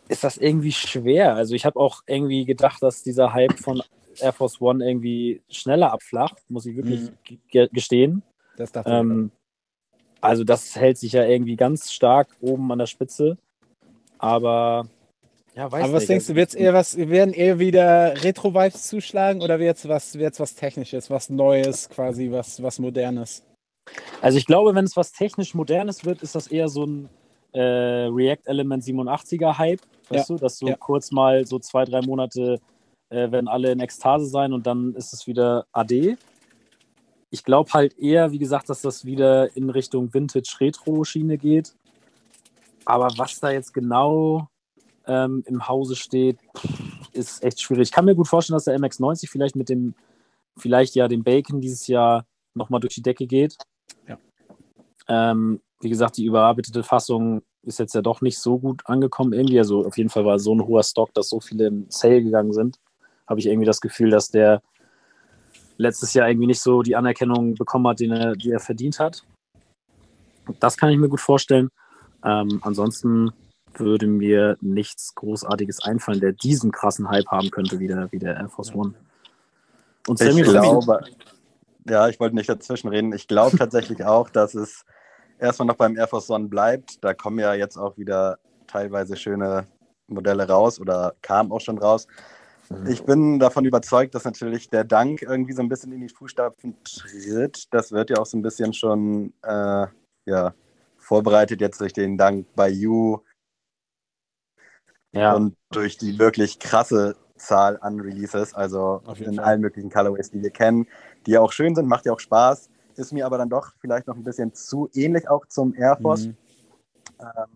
ist 0.09 0.23
das 0.23 0.37
irgendwie 0.37 0.71
schwer. 0.71 1.35
Also 1.35 1.55
ich 1.55 1.65
habe 1.65 1.79
auch 1.79 2.01
irgendwie 2.05 2.45
gedacht, 2.45 2.81
dass 2.81 3.03
dieser 3.03 3.33
Hype 3.33 3.59
von 3.59 3.81
Air 4.19 4.33
Force 4.33 4.61
One 4.61 4.85
irgendwie 4.85 5.41
schneller 5.49 5.91
abflacht, 5.91 6.37
muss 6.49 6.65
ich 6.65 6.75
wirklich 6.75 7.01
Mhm. 7.01 7.39
ge 7.49 7.69
gestehen. 7.71 8.23
Das 8.55 8.71
dachte 8.71 8.89
ich. 8.89 8.95
Ähm, 8.95 9.31
also 10.21 10.43
das 10.43 10.75
hält 10.75 10.97
sich 10.97 11.13
ja 11.13 11.25
irgendwie 11.25 11.55
ganz 11.55 11.91
stark 11.91 12.27
oben 12.39 12.71
an 12.71 12.79
der 12.79 12.85
Spitze. 12.85 13.37
Aber 14.17 14.87
ja, 15.55 15.71
weiß 15.71 15.83
Aber 15.83 15.93
was 15.93 16.01
nicht. 16.03 16.09
denkst 16.09 16.27
du, 16.27 16.31
Also, 16.33 16.39
wird's 16.39 16.53
eher 16.53 16.73
was, 16.73 16.97
werden 16.97 17.33
eher 17.33 17.59
wieder 17.59 18.23
Retro-Vibes 18.23 18.87
zuschlagen 18.87 19.41
oder 19.41 19.59
wird's 19.59 19.87
was, 19.87 20.17
wird's 20.17 20.39
was 20.39 20.55
Technisches, 20.55 21.09
was 21.09 21.29
Neues, 21.29 21.89
quasi 21.89 22.31
was, 22.31 22.61
was 22.61 22.79
Modernes? 22.79 23.43
Also 24.21 24.37
ich 24.37 24.45
glaube, 24.45 24.75
wenn 24.75 24.85
es 24.85 24.97
was 24.97 25.11
technisch 25.11 25.53
Modernes 25.53 26.05
wird, 26.05 26.21
ist 26.21 26.35
das 26.35 26.47
eher 26.47 26.69
so 26.69 26.85
ein 26.85 27.09
äh, 27.53 28.07
React 28.09 28.45
Element 28.45 28.83
87er 28.83 29.57
Hype, 29.57 29.81
weißt 30.09 30.29
du, 30.29 30.35
dass 30.35 30.57
so 30.57 30.67
ja. 30.67 30.75
kurz 30.75 31.11
mal 31.11 31.45
so 31.45 31.59
zwei, 31.59 31.85
drei 31.85 32.01
Monate 32.01 32.59
äh, 33.09 33.31
werden 33.31 33.47
alle 33.47 33.71
in 33.71 33.79
Ekstase 33.79 34.25
sein 34.25 34.53
und 34.53 34.67
dann 34.67 34.93
ist 34.95 35.13
es 35.13 35.27
wieder 35.27 35.65
AD. 35.71 36.17
Ich 37.29 37.43
glaube 37.43 37.71
halt 37.73 37.97
eher, 37.97 38.31
wie 38.31 38.39
gesagt, 38.39 38.69
dass 38.69 38.81
das 38.81 39.05
wieder 39.05 39.55
in 39.55 39.69
Richtung 39.69 40.13
Vintage-Retro-Schiene 40.13 41.37
geht. 41.37 41.75
Aber 42.85 43.09
was 43.17 43.39
da 43.39 43.51
jetzt 43.51 43.73
genau 43.73 44.47
ähm, 45.07 45.43
im 45.45 45.67
Hause 45.67 45.95
steht, 45.95 46.37
ist 47.11 47.43
echt 47.43 47.61
schwierig. 47.61 47.89
Ich 47.89 47.91
kann 47.91 48.05
mir 48.05 48.15
gut 48.15 48.27
vorstellen, 48.27 48.55
dass 48.55 48.65
der 48.65 48.79
MX90 48.79 49.29
vielleicht 49.29 49.55
mit 49.55 49.67
dem, 49.67 49.93
vielleicht 50.57 50.95
ja 50.95 51.07
dem 51.07 51.23
Bacon 51.23 51.59
dieses 51.59 51.87
Jahr 51.87 52.25
nochmal 52.53 52.79
durch 52.79 52.95
die 52.95 53.01
Decke 53.01 53.27
geht. 53.27 53.57
Ja. 54.07 54.17
Ähm, 55.07 55.61
wie 55.81 55.89
gesagt, 55.89 56.17
die 56.17 56.25
überarbeitete 56.25 56.83
Fassung 56.83 57.43
ist 57.63 57.79
jetzt 57.79 57.93
ja 57.93 58.01
doch 58.01 58.21
nicht 58.21 58.39
so 58.39 58.57
gut 58.57 58.81
angekommen 58.85 59.33
irgendwie. 59.33 59.59
Also 59.59 59.85
auf 59.85 59.97
jeden 59.97 60.09
Fall 60.09 60.25
war 60.25 60.39
so 60.39 60.55
ein 60.55 60.65
hoher 60.65 60.83
Stock, 60.83 61.13
dass 61.13 61.29
so 61.29 61.39
viele 61.39 61.67
im 61.67 61.85
Sale 61.89 62.23
gegangen 62.23 62.53
sind. 62.53 62.79
Habe 63.27 63.39
ich 63.39 63.47
irgendwie 63.47 63.65
das 63.65 63.81
Gefühl, 63.81 64.09
dass 64.09 64.29
der 64.29 64.61
letztes 65.77 66.13
Jahr 66.13 66.29
irgendwie 66.29 66.47
nicht 66.47 66.61
so 66.61 66.81
die 66.81 66.95
Anerkennung 66.95 67.55
bekommen 67.55 67.87
hat, 67.87 68.01
er, 68.01 68.35
die 68.35 68.51
er 68.51 68.59
verdient 68.59 68.99
hat. 68.99 69.23
Das 70.59 70.77
kann 70.77 70.89
ich 70.89 70.97
mir 70.97 71.09
gut 71.09 71.19
vorstellen. 71.19 71.69
Ähm, 72.23 72.59
ansonsten 72.63 73.31
würde 73.75 74.07
mir 74.07 74.57
nichts 74.61 75.13
Großartiges 75.13 75.83
einfallen, 75.83 76.19
der 76.19 76.31
diesen 76.31 76.71
krassen 76.71 77.09
Hype 77.09 77.27
haben 77.27 77.51
könnte, 77.51 77.79
wie 77.79 77.87
der, 77.87 78.11
wie 78.11 78.19
der 78.19 78.37
Air 78.37 78.49
Force 78.49 78.73
One. 78.73 78.93
Und 80.07 80.19
Ich 80.19 80.27
Sammy 80.27 80.41
glaube, 80.41 81.03
ja, 81.89 82.07
ich 82.07 82.19
wollte 82.19 82.35
nicht 82.35 82.49
dazwischen 82.49 82.89
reden. 82.89 83.13
Ich 83.13 83.27
glaube 83.27 83.57
tatsächlich 83.57 84.03
auch, 84.03 84.29
dass 84.29 84.55
es 84.55 84.85
erstmal 85.39 85.67
noch 85.67 85.75
beim 85.75 85.97
Air 85.97 86.07
Force 86.07 86.29
One 86.29 86.47
bleibt. 86.47 87.03
Da 87.03 87.13
kommen 87.13 87.39
ja 87.39 87.53
jetzt 87.53 87.77
auch 87.77 87.97
wieder 87.97 88.39
teilweise 88.67 89.15
schöne 89.15 89.67
Modelle 90.07 90.47
raus 90.47 90.79
oder 90.79 91.15
kamen 91.21 91.51
auch 91.51 91.61
schon 91.61 91.77
raus. 91.77 92.07
Ich 92.85 93.03
bin 93.03 93.39
davon 93.39 93.63
überzeugt, 93.63 94.13
dass 94.13 94.25
natürlich 94.25 94.69
der 94.69 94.83
Dank 94.83 95.21
irgendwie 95.21 95.53
so 95.53 95.61
ein 95.61 95.69
bisschen 95.69 95.93
in 95.93 96.01
die 96.01 96.09
Fußstapfen 96.09 96.75
tritt. 96.83 97.73
Das 97.73 97.93
wird 97.93 98.09
ja 98.09 98.17
auch 98.17 98.25
so 98.25 98.37
ein 98.37 98.41
bisschen 98.41 98.73
schon 98.73 99.33
äh, 99.43 99.87
ja, 100.25 100.53
vorbereitet 100.97 101.61
jetzt 101.61 101.79
durch 101.79 101.93
den 101.93 102.17
Dank 102.17 102.45
bei 102.55 102.67
You 102.67 103.19
ja, 105.13 105.33
und 105.33 105.55
durch 105.71 105.97
die 105.97 106.19
wirklich 106.19 106.59
krasse 106.59 107.15
Zahl 107.37 107.77
an 107.81 107.99
Releases, 107.99 108.53
also 108.53 109.01
in 109.17 109.35
Fall. 109.35 109.45
allen 109.45 109.61
möglichen 109.61 109.89
Colorways, 109.89 110.31
die 110.31 110.41
wir 110.41 110.49
kennen, 110.49 110.87
die 111.27 111.31
ja 111.31 111.41
auch 111.41 111.51
schön 111.51 111.75
sind, 111.75 111.87
macht 111.87 112.05
ja 112.05 112.13
auch 112.13 112.19
Spaß, 112.19 112.69
ist 112.95 113.13
mir 113.13 113.25
aber 113.25 113.37
dann 113.37 113.49
doch 113.49 113.73
vielleicht 113.79 114.07
noch 114.07 114.15
ein 114.15 114.23
bisschen 114.23 114.53
zu 114.53 114.89
ähnlich 114.93 115.29
auch 115.29 115.45
zum 115.45 115.75
Air 115.75 115.97
Force. 116.01 116.27
Mhm. 116.27 116.37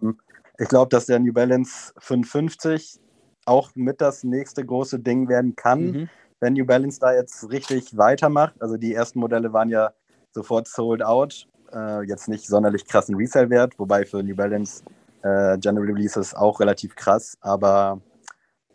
Ähm, 0.01 0.19
ich 0.59 0.67
glaube, 0.67 0.89
dass 0.89 1.07
der 1.07 1.19
New 1.19 1.33
Balance 1.33 1.93
550 1.97 2.99
auch 3.45 3.71
mit 3.73 4.01
das 4.01 4.23
nächste 4.23 4.63
große 4.63 4.99
Ding 4.99 5.27
werden 5.27 5.55
kann, 5.55 5.91
Mhm. 5.91 6.09
wenn 6.41 6.53
New 6.53 6.65
Balance 6.65 6.99
da 6.99 7.13
jetzt 7.13 7.49
richtig 7.49 7.97
weitermacht. 7.97 8.61
Also 8.61 8.77
die 8.77 8.93
ersten 8.93 9.19
Modelle 9.19 9.51
waren 9.53 9.69
ja 9.69 9.91
sofort 10.31 10.67
sold 10.67 11.01
out, 11.01 11.47
äh, 11.73 12.03
jetzt 12.03 12.27
nicht 12.27 12.45
sonderlich 12.45 12.85
krassen 12.85 13.15
Resale-Wert, 13.15 13.79
wobei 13.79 14.05
für 14.05 14.21
New 14.21 14.35
Balance 14.35 14.83
äh, 15.23 15.57
General 15.57 15.85
Releases 15.85 16.35
auch 16.35 16.59
relativ 16.59 16.95
krass, 16.95 17.37
aber 17.41 18.01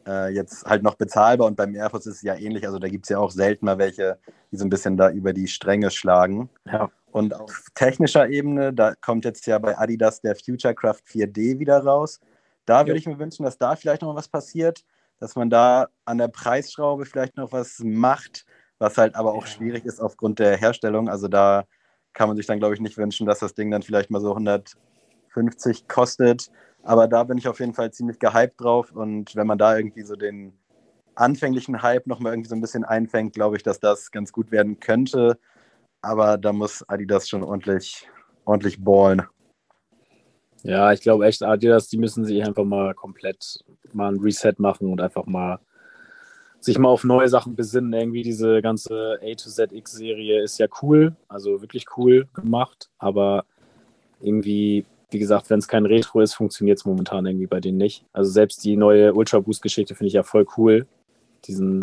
äh, 0.07 0.33
jetzt 0.33 0.65
halt 0.65 0.83
noch 0.83 0.95
bezahlbar 0.95 1.47
und 1.47 1.57
beim 1.57 1.75
Air 1.75 1.91
Force 1.91 2.07
ist 2.07 2.17
es 2.17 2.23
ja 2.23 2.35
ähnlich. 2.35 2.67
Also 2.67 2.79
da 2.79 2.89
gibt 2.89 3.07
es 3.07 3.09
ja 3.11 3.19
auch 3.19 3.31
selten 3.31 3.67
mal 3.67 3.79
welche, 3.79 4.19
die 4.51 4.57
so 4.57 4.65
ein 4.65 4.71
bisschen 4.71 4.97
da 4.97 5.11
über 5.11 5.33
die 5.33 5.49
Stränge 5.49 5.91
schlagen. 5.91 6.49
ja. 6.71 6.91
Und 7.17 7.33
auf 7.33 7.69
technischer 7.75 8.29
Ebene, 8.29 8.75
da 8.75 8.95
kommt 8.95 9.25
jetzt 9.25 9.47
ja 9.47 9.59
bei 9.59 9.79
Adidas 9.79 10.21
der 10.21 10.37
Futurecraft 10.37 11.01
4D 11.11 11.59
wieder 11.59 11.79
raus. 11.79 12.21
Da 12.67 12.87
würde 12.87 12.99
ich 12.99 13.07
mir 13.07 13.19
wünschen, 13.19 13.45
dass 13.45 13.57
da 13.57 13.75
vielleicht 13.75 14.03
noch 14.03 14.15
was 14.15 14.29
passiert, 14.29 14.85
dass 15.19 15.35
man 15.35 15.49
da 15.49 15.89
an 16.05 16.19
der 16.19 16.29
Preisschraube 16.29 17.07
vielleicht 17.07 17.39
noch 17.39 17.53
was 17.53 17.79
macht, 17.83 18.45
was 18.79 18.99
halt 18.99 19.15
aber 19.15 19.33
auch 19.33 19.47
schwierig 19.47 19.87
ist 19.87 19.99
aufgrund 19.99 20.41
der 20.41 20.59
Herstellung. 20.59 21.09
Also 21.09 21.27
da 21.27 21.65
kann 22.13 22.29
man 22.29 22.37
sich 22.37 22.45
dann, 22.45 22.59
glaube 22.59 22.75
ich, 22.75 22.81
nicht 22.81 22.99
wünschen, 22.99 23.27
dass 23.27 23.39
das 23.39 23.55
Ding 23.55 23.71
dann 23.71 23.83
vielleicht 23.83 24.11
mal 24.11 24.21
so 24.21 24.31
150 24.31 25.89
kostet. 25.89 26.51
Aber 26.87 27.09
da 27.09 27.25
bin 27.25 27.37
ich 27.37 27.49
auf 27.49 27.59
jeden 27.59 27.75
Fall 27.75 27.93
ziemlich 27.93 28.21
gehypt 28.21 28.61
drauf. 28.61 28.93
Und 28.93 29.35
wenn 29.35 29.47
man 29.49 29.59
da 29.59 29.77
irgendwie 29.77 30.03
so 30.03 30.15
den 30.15 30.53
anfänglichen 31.17 31.83
Hype 31.83 32.07
nochmal 32.07 32.33
irgendwie 32.33 32.49
so 32.49 32.55
ein 32.55 32.61
bisschen 32.61 32.85
einfängt, 32.85 33.33
glaube 33.33 33.57
ich, 33.57 33.65
dass 33.65 33.81
das 33.81 34.13
ganz 34.13 34.33
gut 34.33 34.53
werden 34.53 34.79
könnte. 34.79 35.37
Aber 36.01 36.39
da 36.39 36.53
muss 36.53 36.89
Adidas 36.89 37.29
schon 37.29 37.43
ordentlich, 37.43 38.09
ordentlich 38.45 38.83
ballen. 38.83 39.23
Ja, 40.63 40.93
ich 40.93 41.01
glaube 41.01 41.27
echt, 41.27 41.43
Adidas, 41.43 41.89
die 41.89 41.99
müssen 41.99 42.25
sich 42.25 42.45
einfach 42.45 42.65
mal 42.65 42.95
komplett 42.95 43.65
mal 43.93 44.13
ein 44.13 44.21
Reset 44.21 44.55
machen 44.59 44.93
und 44.93 45.01
einfach 45.01 45.27
mal 45.27 45.59
sich 46.61 46.79
mal 46.79 46.89
auf 46.89 47.03
neue 47.03 47.29
Sachen 47.29 47.57
besinnen. 47.57 47.93
Irgendwie 47.93 48.23
diese 48.23 48.63
ganze 48.63 49.19
A 49.21 49.35
to 49.35 49.51
ZX-Serie 49.51 50.41
ist 50.41 50.59
ja 50.59 50.69
cool, 50.83 51.17
also 51.27 51.63
wirklich 51.63 51.87
cool 51.97 52.29
gemacht, 52.33 52.91
aber 52.99 53.45
irgendwie, 54.21 54.87
wie 55.17 55.19
gesagt, 55.19 55.49
wenn 55.49 55.61
es 55.61 55.67
kein 55.67 55.87
Retro 55.87 56.21
ist, 56.21 56.35
funktioniert 56.35 56.77
es 56.77 56.85
momentan 56.85 57.25
irgendwie 57.25 57.47
bei 57.47 57.59
denen 57.59 57.79
nicht. 57.79 58.05
Also 58.13 58.31
selbst 58.31 58.63
die 58.65 58.77
neue 58.77 59.15
Ultra 59.15 59.41
Boost-Geschichte 59.41 59.95
finde 59.95 60.09
ich 60.09 60.13
ja 60.13 60.23
voll 60.23 60.47
cool. 60.59 60.87
Diesen, 61.47 61.81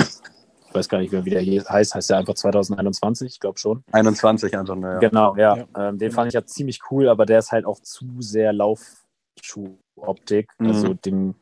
ich 0.67 0.75
weiß 0.75 0.87
gar 0.87 0.99
nicht 0.99 1.11
mehr, 1.11 1.25
wie 1.25 1.31
der 1.31 1.41
hier 1.41 1.63
heißt, 1.67 1.95
heißt 1.95 2.11
der 2.11 2.19
einfach 2.19 2.35
2021, 2.35 3.33
ich 3.33 3.39
glaube 3.39 3.57
schon. 3.57 3.83
21 3.91 4.55
einfach 4.55 4.75
nur. 4.75 4.91
Ja. 4.91 4.99
Genau, 4.99 5.35
ja. 5.35 5.57
Ja. 5.57 5.89
Ähm, 5.89 5.97
den 5.97 6.11
fand 6.11 6.27
ich 6.27 6.35
ja 6.35 6.45
ziemlich 6.45 6.79
cool, 6.91 7.09
aber 7.09 7.25
der 7.25 7.39
ist 7.39 7.51
halt 7.51 7.65
auch 7.65 7.79
zu 7.79 8.05
sehr 8.19 8.53
Laufschuh-Optik. 8.53 10.51
Mhm. 10.59 10.67
Also 10.67 10.93
dem, 10.93 11.33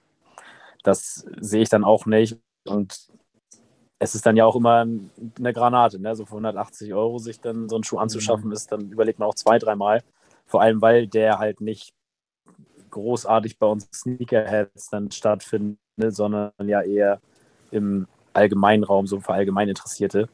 das 0.84 1.26
sehe 1.42 1.64
ich 1.64 1.70
dann 1.70 1.84
auch 1.84 2.06
nicht. 2.06 2.38
Und 2.66 3.10
es 4.00 4.16
ist 4.16 4.26
dann 4.26 4.38
ja 4.38 4.46
auch 4.46 4.56
immer 4.56 4.86
eine 5.38 5.54
Granate, 5.54 6.00
ne? 6.00 6.16
So 6.16 6.26
für 6.26 6.36
180 6.36 6.94
Euro 6.94 7.18
sich 7.18 7.42
dann 7.42 7.68
so 7.68 7.76
einen 7.76 7.84
Schuh 7.84 7.98
anzuschaffen, 7.98 8.50
ist, 8.54 8.72
dann 8.72 8.92
überlegt 8.92 9.20
man 9.20 9.28
auch 9.28 9.36
zwei, 9.36 9.60
dreimal. 9.60 10.02
Vor 10.52 10.62
allem, 10.62 10.82
weil 10.82 11.08
der 11.08 11.40
halt 11.40 11.62
nicht 11.62 11.94
großartig 12.90 13.58
bei 13.58 13.68
uns 13.68 13.88
Sneakerheads 13.94 14.90
dann 14.90 15.10
stattfindet, 15.10 15.80
sondern 16.10 16.52
ja 16.66 16.82
eher 16.82 17.22
im 17.72 18.06
allgemeinen 18.34 18.84
Raum, 18.84 19.08
so 19.08 19.22
für 19.22 19.32
allgemein 19.32 19.70
Interessierte. 19.70 20.28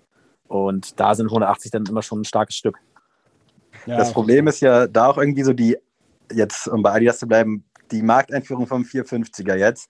Und 0.48 1.00
da 1.00 1.14
sind 1.14 1.28
180 1.28 1.70
dann 1.70 1.86
immer 1.86 2.02
schon 2.02 2.22
ein 2.22 2.26
starkes 2.26 2.56
Stück. 2.56 2.80
Ja, 3.86 3.98
Das 3.98 4.12
Problem 4.12 4.48
ist 4.48 4.60
ja 4.62 4.88
da 4.88 5.08
auch 5.08 5.20
irgendwie 5.20 5.44
so 5.44 5.54
die, 5.54 5.78
jetzt 6.34 6.68
um 6.68 6.82
bei 6.82 6.94
Adidas 6.94 7.20
zu 7.20 7.28
bleiben, 7.28 7.64
die 7.92 8.02
Markteinführung 8.02 8.66
vom 8.66 8.82
450er 8.82 9.56
jetzt. 9.56 9.88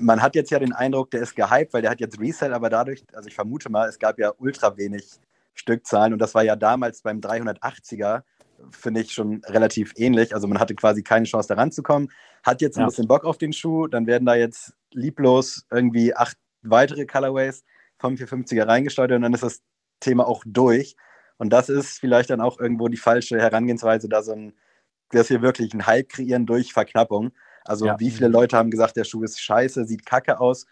Man 0.00 0.22
hat 0.22 0.34
jetzt 0.34 0.50
ja 0.50 0.58
den 0.58 0.72
Eindruck, 0.72 1.12
der 1.12 1.22
ist 1.22 1.36
gehypt, 1.36 1.72
weil 1.72 1.82
der 1.82 1.92
hat 1.92 2.00
jetzt 2.00 2.18
Resell, 2.18 2.52
aber 2.52 2.68
dadurch, 2.68 3.04
also 3.12 3.28
ich 3.28 3.34
vermute 3.36 3.70
mal, 3.70 3.88
es 3.88 4.00
gab 4.00 4.18
ja 4.18 4.32
ultra 4.38 4.76
wenig 4.76 5.08
Stückzahlen 5.54 6.12
und 6.14 6.18
das 6.18 6.34
war 6.34 6.42
ja 6.42 6.56
damals 6.56 7.02
beim 7.02 7.20
380er, 7.20 8.22
finde 8.70 9.00
ich 9.00 9.12
schon 9.12 9.42
relativ 9.44 9.92
ähnlich. 9.96 10.34
Also 10.34 10.46
man 10.48 10.58
hatte 10.60 10.74
quasi 10.74 11.02
keine 11.02 11.26
Chance 11.26 11.48
da 11.48 11.54
ranzukommen, 11.54 12.10
hat 12.42 12.60
jetzt 12.60 12.76
ein 12.76 12.80
Ja. 12.82 12.86
bisschen 12.86 13.08
Bock 13.08 13.24
auf 13.24 13.38
den 13.38 13.52
Schuh, 13.52 13.86
dann 13.86 14.06
werden 14.06 14.26
da 14.26 14.34
jetzt 14.34 14.74
lieblos 14.92 15.66
irgendwie 15.70 16.14
acht 16.14 16.36
weitere 16.62 17.06
Colorways 17.06 17.64
vom 17.98 18.14
450er 18.16 18.66
reingesteuert 18.66 19.12
und 19.12 19.22
dann 19.22 19.34
ist 19.34 19.42
das 19.42 19.62
Thema 20.00 20.26
auch 20.26 20.42
durch. 20.46 20.96
Und 21.38 21.50
das 21.52 21.68
ist 21.68 21.98
vielleicht 21.98 22.30
dann 22.30 22.40
auch 22.40 22.58
irgendwo 22.60 22.88
die 22.88 22.96
falsche 22.96 23.40
Herangehensweise, 23.40 24.08
da 24.08 24.22
so 24.22 24.32
ein, 24.32 24.54
dass 25.10 25.30
wir 25.30 25.42
wirklich 25.42 25.72
einen 25.72 25.86
Hype 25.86 26.08
kreieren 26.08 26.46
durch 26.46 26.72
Verknappung. 26.72 27.32
Also 27.64 27.86
Ja. 27.86 27.98
wie 27.98 28.10
viele 28.10 28.28
Leute 28.28 28.56
haben 28.56 28.70
gesagt, 28.70 28.96
der 28.96 29.04
Schuh 29.04 29.22
ist 29.22 29.40
scheiße, 29.40 29.84
sieht 29.84 30.06
kacke 30.06 30.40
aus. 30.40 30.66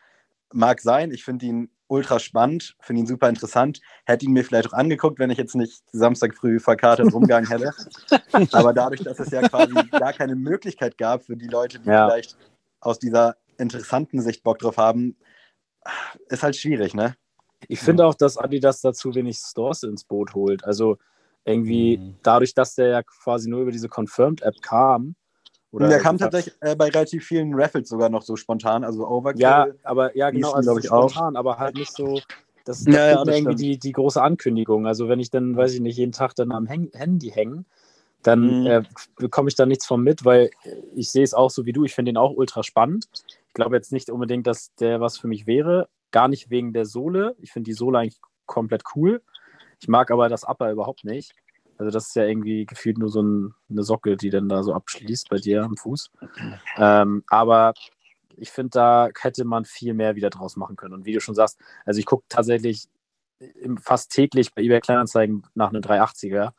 Mag 0.53 0.81
sein, 0.81 1.11
ich 1.13 1.25
finde 1.25 1.47
ihn 1.47 1.71
ultra 1.91 2.19
spannend, 2.21 2.77
finde 2.81 3.01
ihn 3.01 3.07
super 3.07 3.29
interessant. 3.29 3.81
Hätte 4.07 4.25
ihn 4.25 4.33
mir 4.33 4.45
vielleicht 4.45 4.69
auch 4.69 4.73
angeguckt, 4.73 5.19
wenn 5.19 5.31
ich 5.31 5.39
jetzt 5.39 5.57
nicht 5.57 5.83
Samstag 5.93 6.35
früh 6.35 6.61
verkartet 6.61 7.13
rumgegangen 7.13 7.51
hätte. 7.51 7.73
Aber 8.53 8.73
dadurch, 8.73 9.03
dass 9.03 9.19
es 9.19 9.31
ja 9.31 9.43
quasi 9.43 9.91
gar 9.97 10.13
keine 10.13 10.37
Möglichkeit 10.37 10.97
gab 10.99 11.25
für 11.25 11.37
die 11.37 11.49
Leute, 11.49 11.81
die 11.81 11.89
Ja. 11.89 12.07
vielleicht 12.07 12.37
aus 12.81 12.99
dieser 12.99 13.37
interessanten 13.59 14.23
Sicht 14.23 14.43
Bock 14.43 14.59
drauf 14.59 14.77
haben, 14.77 15.17
ist 16.29 16.43
halt 16.43 16.57
schwierig, 16.57 16.95
ne? 16.95 17.17
Ich 17.69 17.81
finde 17.81 18.07
auch, 18.07 18.15
dass 18.15 18.39
Adidas 18.39 18.81
da 18.81 18.93
zu 18.93 19.15
wenig 19.15 19.37
Stores 19.39 19.83
ins 19.83 20.05
Boot 20.05 20.35
holt. 20.35 20.65
Also 20.65 20.97
irgendwie 21.45 21.99
Mhm. 21.99 22.17
dadurch, 22.23 22.55
dass 22.55 22.75
der 22.75 22.89
ja 22.89 23.03
quasi 23.03 23.51
nur 23.51 23.63
über 23.63 23.71
diese 23.73 23.89
Confirmed-App 23.89 24.63
kam. 24.63 25.15
Oder 25.73 25.89
der 25.89 25.99
kam 25.99 26.19
tatsächlich 26.19 26.55
äh, 26.61 26.75
bei 26.75 26.89
relativ 26.89 27.25
vielen 27.25 27.55
Raffles 27.55 27.89
sogar 27.89 28.09
noch 28.09 28.23
so 28.23 28.37
spontan, 28.37 28.83
also 28.85 29.07
Overkill. 29.07 29.43
Ja, 29.43 29.67
aber 29.85 30.17
ja, 30.17 30.31
genau, 30.31 30.53
also 30.53 30.77
ich, 30.79 30.91
auch. 30.91 31.11
spontan, 31.11 31.37
aber 31.37 31.59
halt 31.59 31.77
nicht 31.77 31.93
so, 31.93 32.21
Das, 32.65 32.85
das 32.85 32.95
Ja, 32.95 33.07
ja, 33.07 33.25
das 33.25 33.37
irgendwie 33.37 33.55
die, 33.55 33.79
die 33.79 33.93
große 33.93 34.21
Ankündigung. 34.21 34.87
Also 34.87 35.09
wenn 35.09 35.21
ich 35.21 35.31
dann, 35.31 35.57
weiß 35.57 35.73
ich 35.75 35.81
nicht, 35.81 35.97
jeden 35.97 36.13
Tag 36.13 36.35
dann 36.35 36.53
am 36.53 36.67
Häng 36.67 36.91
Handy 36.93 37.31
hängen, 37.31 37.67
dann 38.23 38.61
Mhm. 38.61 38.67
äh, 38.67 38.83
bekomme 39.17 39.49
ich 39.49 39.55
da 39.55 39.65
nichts 39.65 39.87
von 39.87 40.03
mit, 40.03 40.25
weil 40.25 40.51
ich 40.95 41.11
sehe 41.11 41.25
es 41.25 41.35
auch 41.35 41.51
so 41.51 41.65
wie 41.65 41.73
du. 41.73 41.85
Ich 41.85 41.95
finde 41.95 42.11
ihn 42.11 42.17
auch 42.17 42.33
ultra 42.37 42.63
spannend. 42.63 43.09
Ich 43.49 43.55
glaube 43.55 43.77
jetzt 43.77 43.93
nicht 43.93 44.11
unbedingt, 44.11 44.47
dass 44.47 44.75
der 44.75 45.01
was 45.01 45.19
für 45.19 45.27
mich 45.29 45.47
wäre. 45.47 45.89
Gar 46.11 46.29
nicht 46.29 46.51
wegen 46.51 46.73
der 46.73 46.85
Sohle. 46.85 47.35
Ich 47.41 47.53
finde 47.53 47.69
die 47.69 47.75
Sohle 47.75 47.99
eigentlich 48.01 48.21
komplett 48.47 48.83
cool. 48.95 49.23
Ich 49.81 49.89
mag 49.89 50.11
aber 50.11 50.29
das 50.29 50.45
Upper 50.45 50.71
überhaupt 50.71 51.05
nicht. 51.05 51.33
Also 51.81 51.91
das 51.91 52.09
ist 52.09 52.15
ja 52.15 52.25
irgendwie 52.25 52.67
gefühlt 52.67 52.99
nur 52.99 53.09
so 53.09 53.23
ein, 53.23 53.55
eine 53.71 53.83
Socke, 53.85 54.19
die 54.19 54.29
dann 54.29 54.51
da 54.51 54.63
so 54.63 54.75
abschließt 54.75 55.31
bei 55.31 55.39
dir 55.39 55.65
am 55.65 55.77
Fuß. 55.79 56.11
Ähm, 56.77 57.25
aber 57.29 57.73
ich 58.37 58.51
finde, 58.51 58.71
da 58.71 59.09
hätte 59.19 59.45
man 59.45 59.65
viel 59.65 59.95
mehr 59.95 60.15
wieder 60.15 60.29
draus 60.29 60.57
machen 60.57 60.77
können. 60.77 60.93
Und 60.93 61.07
wie 61.07 61.13
du 61.13 61.21
schon 61.21 61.35
sagst, 61.35 61.59
also 61.87 61.99
ich 61.99 62.07
gucke 62.07 62.25
tatsächlich 62.29 62.89
fast 63.81 64.13
täglich 64.13 64.55
bei 64.55 64.63
eBay 64.63 64.81
Kleinanzeigen 64.81 65.43
nach 65.55 65.71
einem 65.71 65.81
380er, 65.81 66.53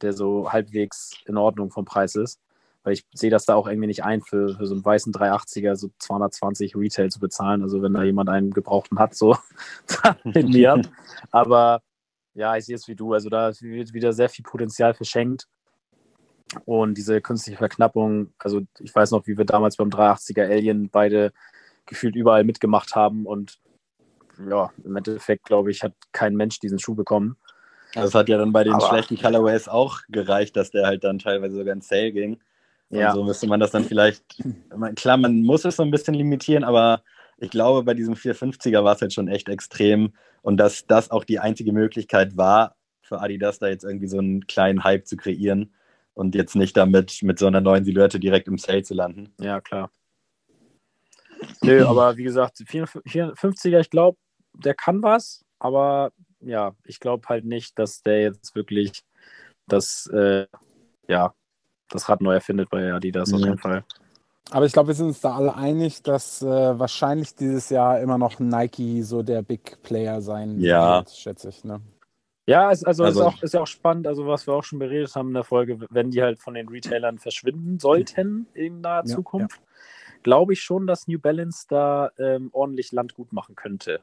der 0.00 0.12
so 0.12 0.52
halbwegs 0.52 1.10
in 1.26 1.36
Ordnung 1.36 1.70
vom 1.70 1.84
Preis 1.84 2.14
ist. 2.14 2.40
Weil 2.84 2.92
ich 2.92 3.04
sehe 3.12 3.30
das 3.30 3.46
da 3.46 3.56
auch 3.56 3.66
irgendwie 3.66 3.88
nicht 3.88 4.04
ein, 4.04 4.22
für, 4.22 4.56
für 4.56 4.66
so 4.66 4.74
einen 4.74 4.84
weißen 4.84 5.12
380er 5.12 5.74
so 5.74 5.90
220 5.98 6.76
Retail 6.76 7.10
zu 7.10 7.18
bezahlen. 7.18 7.62
Also 7.62 7.82
wenn 7.82 7.94
da 7.94 8.04
jemand 8.04 8.28
einen 8.28 8.52
gebrauchten 8.52 9.00
hat, 9.00 9.14
so 9.14 9.36
me 10.24 10.70
up. 10.70 10.82
Aber 11.32 11.82
ja, 12.38 12.56
ich 12.56 12.64
sehe 12.64 12.76
es 12.76 12.88
wie 12.88 12.94
du. 12.94 13.12
Also 13.12 13.28
da 13.28 13.52
wird 13.60 13.92
wieder 13.92 14.12
sehr 14.12 14.28
viel 14.28 14.44
Potenzial 14.44 14.94
verschenkt. 14.94 15.46
Und 16.64 16.94
diese 16.96 17.20
künstliche 17.20 17.58
Verknappung, 17.58 18.32
also 18.38 18.62
ich 18.78 18.94
weiß 18.94 19.10
noch, 19.10 19.26
wie 19.26 19.36
wir 19.36 19.44
damals 19.44 19.76
beim 19.76 19.90
380er 19.90 20.44
Alien 20.48 20.88
beide 20.88 21.32
gefühlt 21.84 22.16
überall 22.16 22.44
mitgemacht 22.44 22.94
haben. 22.94 23.26
Und 23.26 23.58
ja, 24.48 24.70
im 24.84 24.96
Endeffekt, 24.96 25.44
glaube 25.44 25.70
ich, 25.70 25.82
hat 25.82 25.92
kein 26.12 26.36
Mensch 26.36 26.58
diesen 26.60 26.78
Schuh 26.78 26.94
bekommen. 26.94 27.36
Das 27.94 28.14
hat 28.14 28.28
ja 28.28 28.38
dann 28.38 28.52
bei 28.52 28.64
den 28.64 28.74
Aber- 28.74 28.88
schlechten 28.88 29.18
Colorways 29.18 29.68
auch 29.68 30.00
gereicht, 30.08 30.56
dass 30.56 30.70
der 30.70 30.86
halt 30.86 31.04
dann 31.04 31.18
teilweise 31.18 31.56
sogar 31.56 31.74
in 31.74 31.80
Sale 31.82 32.12
ging. 32.12 32.40
Und 32.90 32.98
Ja. 32.98 33.12
so 33.12 33.24
müsste 33.24 33.46
man 33.46 33.60
das 33.60 33.70
dann 33.72 33.84
vielleicht, 33.84 34.24
klar, 34.96 35.16
man 35.18 35.42
muss 35.42 35.64
es 35.66 35.76
so 35.76 35.82
ein 35.82 35.90
bisschen 35.90 36.14
limitieren, 36.14 36.64
aber 36.64 37.02
ich 37.38 37.50
glaube, 37.50 37.84
bei 37.84 37.94
diesem 37.94 38.14
450er 38.14 38.84
war 38.84 38.94
es 38.94 39.00
halt 39.00 39.12
schon 39.12 39.28
echt 39.28 39.48
extrem 39.48 40.14
und 40.42 40.56
dass 40.56 40.86
das 40.86 41.10
auch 41.10 41.24
die 41.24 41.38
einzige 41.38 41.72
Möglichkeit 41.72 42.36
war, 42.36 42.76
für 43.02 43.20
Adidas 43.20 43.58
da 43.58 43.68
jetzt 43.68 43.84
irgendwie 43.84 44.08
so 44.08 44.18
einen 44.18 44.46
kleinen 44.46 44.84
Hype 44.84 45.06
zu 45.06 45.16
kreieren 45.16 45.74
und 46.14 46.34
jetzt 46.34 46.56
nicht 46.56 46.76
damit 46.76 47.22
mit 47.22 47.38
so 47.38 47.46
einer 47.46 47.60
neuen 47.60 47.84
Silhouette 47.84 48.18
direkt 48.20 48.48
im 48.48 48.58
Sale 48.58 48.82
zu 48.82 48.94
landen. 48.94 49.32
Ja, 49.40 49.60
klar. 49.60 49.90
Nö, 51.62 51.86
aber 51.86 52.16
wie 52.16 52.24
gesagt, 52.24 52.58
54er, 52.58 53.80
ich 53.80 53.90
glaube, 53.90 54.18
der 54.54 54.74
kann 54.74 55.02
was, 55.02 55.44
aber 55.58 56.12
ja, 56.40 56.74
ich 56.84 57.00
glaube 57.00 57.28
halt 57.28 57.44
nicht, 57.44 57.78
dass 57.78 58.02
der 58.02 58.22
jetzt 58.22 58.54
wirklich 58.54 59.02
das, 59.66 60.06
äh, 60.12 60.46
ja, 61.08 61.34
das 61.88 62.08
Rad 62.08 62.20
neu 62.20 62.34
erfindet 62.34 62.68
bei 62.70 62.92
Adidas 62.92 63.32
auf 63.32 63.40
Mhm. 63.40 63.46
jeden 63.46 63.58
Fall. 63.58 63.84
Aber 64.50 64.64
ich 64.64 64.72
glaube, 64.72 64.88
wir 64.88 64.94
sind 64.94 65.08
uns 65.08 65.20
da 65.20 65.36
alle 65.36 65.54
einig, 65.54 66.02
dass 66.02 66.40
äh, 66.42 66.46
wahrscheinlich 66.46 67.34
dieses 67.34 67.68
Jahr 67.68 68.00
immer 68.00 68.16
noch 68.16 68.38
Nike 68.38 69.02
so 69.02 69.22
der 69.22 69.42
Big 69.42 69.82
Player 69.82 70.20
sein 70.22 70.58
Ja. 70.60 70.98
wird, 70.98 71.10
schätze 71.10 71.50
ich. 71.50 71.64
Ne? 71.64 71.80
Ja, 72.46 72.70
es, 72.72 72.82
also, 72.82 73.04
Also- 73.04 73.20
ist, 73.20 73.26
auch, 73.26 73.42
ist 73.42 73.54
ja 73.54 73.60
auch 73.60 73.66
spannend, 73.66 74.06
also 74.06 74.26
was 74.26 74.46
wir 74.46 74.54
auch 74.54 74.64
schon 74.64 74.78
beredet 74.78 75.14
haben 75.14 75.28
in 75.28 75.34
der 75.34 75.44
Folge, 75.44 75.78
wenn 75.90 76.10
die 76.10 76.22
halt 76.22 76.38
von 76.38 76.54
den 76.54 76.68
Retailern 76.68 77.18
verschwinden 77.18 77.78
sollten 77.78 78.46
in 78.54 78.80
naher 78.80 79.02
Ja, 79.06 79.16
Zukunft, 79.16 79.60
glaube 80.22 80.54
ich 80.54 80.62
schon, 80.62 80.86
dass 80.86 81.06
New 81.08 81.18
Balance 81.18 81.66
da 81.68 82.10
ähm, 82.18 82.48
ordentlich 82.52 82.90
Land 82.92 83.14
gut 83.14 83.32
machen 83.34 83.54
könnte. 83.54 84.00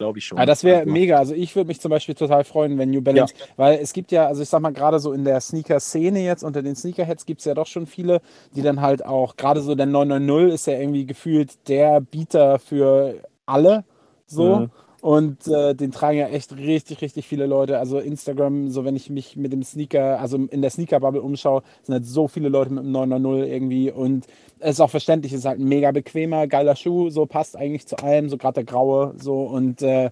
Glaube 0.00 0.18
ich 0.18 0.24
schon. 0.24 0.38
Ja, 0.38 0.46
das 0.46 0.64
wäre 0.64 0.78
Also- 0.80 0.90
mega. 0.90 1.18
Also 1.18 1.34
ich 1.34 1.54
würde 1.54 1.68
mich 1.68 1.78
zum 1.78 1.90
Beispiel 1.90 2.14
total 2.14 2.42
freuen, 2.44 2.78
wenn 2.78 2.90
New 2.90 3.02
Balance, 3.02 3.34
weil 3.58 3.78
es 3.82 3.92
gibt 3.92 4.12
ja, 4.12 4.26
also 4.28 4.42
ich 4.42 4.48
sag 4.48 4.60
mal, 4.62 4.72
gerade 4.72 4.98
so 4.98 5.12
in 5.12 5.24
der 5.24 5.38
Sneaker-Szene 5.42 6.20
jetzt, 6.20 6.42
unter 6.42 6.62
den 6.62 6.74
Sneakerheads 6.74 7.26
gibt 7.26 7.40
es 7.40 7.44
ja 7.44 7.52
doch 7.52 7.66
schon 7.66 7.86
viele, 7.86 8.22
die 8.56 8.62
dann 8.62 8.80
halt 8.80 9.04
auch, 9.04 9.36
gerade 9.36 9.60
so 9.60 9.74
der 9.74 9.84
990 9.84 10.54
ist 10.54 10.66
ja 10.68 10.78
irgendwie 10.78 11.04
gefühlt 11.04 11.68
der 11.68 12.00
Bieter 12.00 12.58
für 12.58 13.16
alle 13.44 13.84
so. 14.26 14.56
Mhm. 14.60 14.70
Und 15.00 15.48
äh, 15.48 15.74
den 15.74 15.92
tragen 15.92 16.18
ja 16.18 16.28
echt 16.28 16.54
richtig, 16.56 17.00
richtig 17.00 17.26
viele 17.26 17.46
Leute. 17.46 17.78
Also 17.78 17.98
Instagram, 17.98 18.68
so 18.68 18.84
wenn 18.84 18.96
ich 18.96 19.08
mich 19.08 19.34
mit 19.36 19.52
dem 19.52 19.62
Sneaker, 19.62 20.20
also 20.20 20.36
in 20.36 20.60
der 20.60 20.70
Sneaker-Bubble 20.70 21.22
umschaue, 21.22 21.62
sind 21.82 21.94
halt 21.94 22.04
so 22.04 22.28
viele 22.28 22.50
Leute 22.50 22.70
mit 22.70 22.84
dem 22.84 22.92
990 22.92 23.50
irgendwie. 23.50 23.90
Und 23.90 24.26
es 24.58 24.72
ist 24.72 24.80
auch 24.80 24.90
verständlich, 24.90 25.32
es 25.32 25.40
ist 25.40 25.44
halt 25.46 25.58
ein 25.58 25.68
mega 25.68 25.90
bequemer, 25.90 26.46
geiler 26.46 26.76
Schuh, 26.76 27.08
so 27.08 27.24
passt 27.24 27.56
eigentlich 27.56 27.86
zu 27.86 27.96
allem, 27.96 28.28
so 28.28 28.36
gerade 28.36 28.54
der 28.54 28.64
graue, 28.64 29.14
so 29.16 29.42
und 29.42 29.82
äh, 29.82 30.10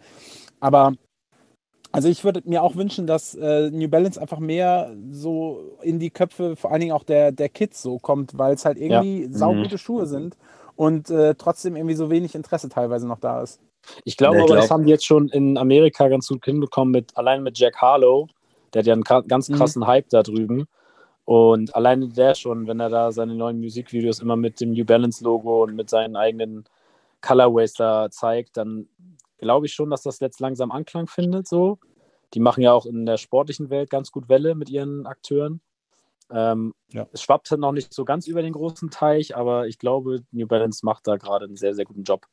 aber 0.61 0.95
also 1.93 2.09
ich 2.09 2.25
würde 2.25 2.43
mir 2.45 2.63
auch 2.63 2.77
wünschen, 2.77 3.07
dass 3.07 3.35
äh, 3.35 3.71
New 3.71 3.89
Balance 3.89 4.21
einfach 4.21 4.39
mehr 4.39 4.95
so 5.11 5.77
in 5.83 5.99
die 5.99 6.11
Köpfe, 6.11 6.57
vor 6.57 6.71
allen 6.71 6.81
Dingen 6.81 6.93
auch 6.93 7.05
der, 7.05 7.33
der 7.33 7.49
Kids 7.49 7.83
so 7.83 7.99
kommt, 7.99 8.37
weil 8.39 8.55
es 8.55 8.65
halt 8.65 8.79
irgendwie 8.79 9.29
saugute 9.31 9.79
Schuhe 9.79 10.07
sind 10.07 10.37
und 10.77 11.11
äh, 11.11 11.35
trotzdem 11.35 11.77
irgendwie 11.77 11.95
so 11.95 12.11
wenig 12.11 12.35
Interesse 12.35 12.69
teilweise 12.69 13.07
noch 13.07 13.21
da 13.21 13.43
ist. 13.43 13.61
Ich 14.05 14.17
glaube 14.17 14.43
aber, 14.43 14.57
das 14.57 14.71
haben 14.71 14.85
die 14.85 14.91
jetzt 14.91 15.07
schon 15.07 15.29
in 15.29 15.57
Amerika 15.59 16.09
ganz 16.09 16.29
gut 16.29 16.45
hinbekommen, 16.45 16.93
mit, 16.93 17.17
allein 17.17 17.43
mit 17.43 17.59
Jack 17.59 17.77
Harlow. 17.77 18.29
Der 18.73 18.81
hat 18.81 18.87
ja 18.87 18.93
einen 18.95 19.03
ganz 19.03 19.49
Mhm. 19.49 19.55
krassen 19.55 19.87
Hype 19.87 20.09
da 20.11 20.23
drüben. 20.23 20.67
Und 21.25 21.75
alleine 21.75 22.09
der 22.09 22.35
schon, 22.35 22.67
wenn 22.67 22.81
er 22.81 22.89
da 22.89 23.13
seine 23.13 23.35
neuen 23.35 23.61
Musikvideos 23.61 24.21
immer 24.21 24.37
mit 24.37 24.61
dem 24.61 24.73
New 24.73 24.85
Balance 24.85 25.23
Logo 25.23 25.63
und 25.65 25.75
mit 25.75 25.91
seinen 25.91 26.17
eigenen 26.17 26.65
Colorways 27.21 27.75
da 27.75 28.11
zeigt, 28.11 28.57
dann 28.57 28.89
glaube 29.39 29.67
ich 29.67 29.73
schon, 29.75 29.91
dass 29.91 30.03
das 30.03 30.21
jetzt 30.21 30.41
langsam 30.41 30.71
Anklang 30.71 31.07
findet. 31.07 31.47
So. 31.47 31.79
Die 32.35 32.41
machen 32.41 32.63
ja 32.63 32.73
auch 32.73 32.87
in 32.87 33.05
der 33.07 33.19
sportlichen 33.19 33.69
Welt 33.71 33.91
ganz 33.91 34.11
gut 34.11 34.29
Welle 34.29 34.55
mit 34.55 34.71
ihren 34.71 35.07
Akteuren. 35.07 35.61
Ähm, 36.31 36.75
Ja. 36.93 37.07
Es 37.13 37.23
schwappt 37.23 37.51
halt 37.51 37.61
noch 37.61 37.73
nicht 37.73 37.93
so 37.93 38.05
ganz 38.05 38.27
über 38.27 38.43
den 38.43 38.53
großen 38.53 38.91
Teich, 38.91 39.37
aber 39.37 39.67
ich 39.67 39.79
glaube, 39.79 40.23
New 40.33 40.47
Balance 40.47 40.85
macht 40.85 41.07
da 41.07 41.17
gerade 41.17 41.45
einen 41.47 41.57
sehr, 41.57 41.75
sehr 41.75 41.85
guten 41.85 42.05
Job. 42.05 42.27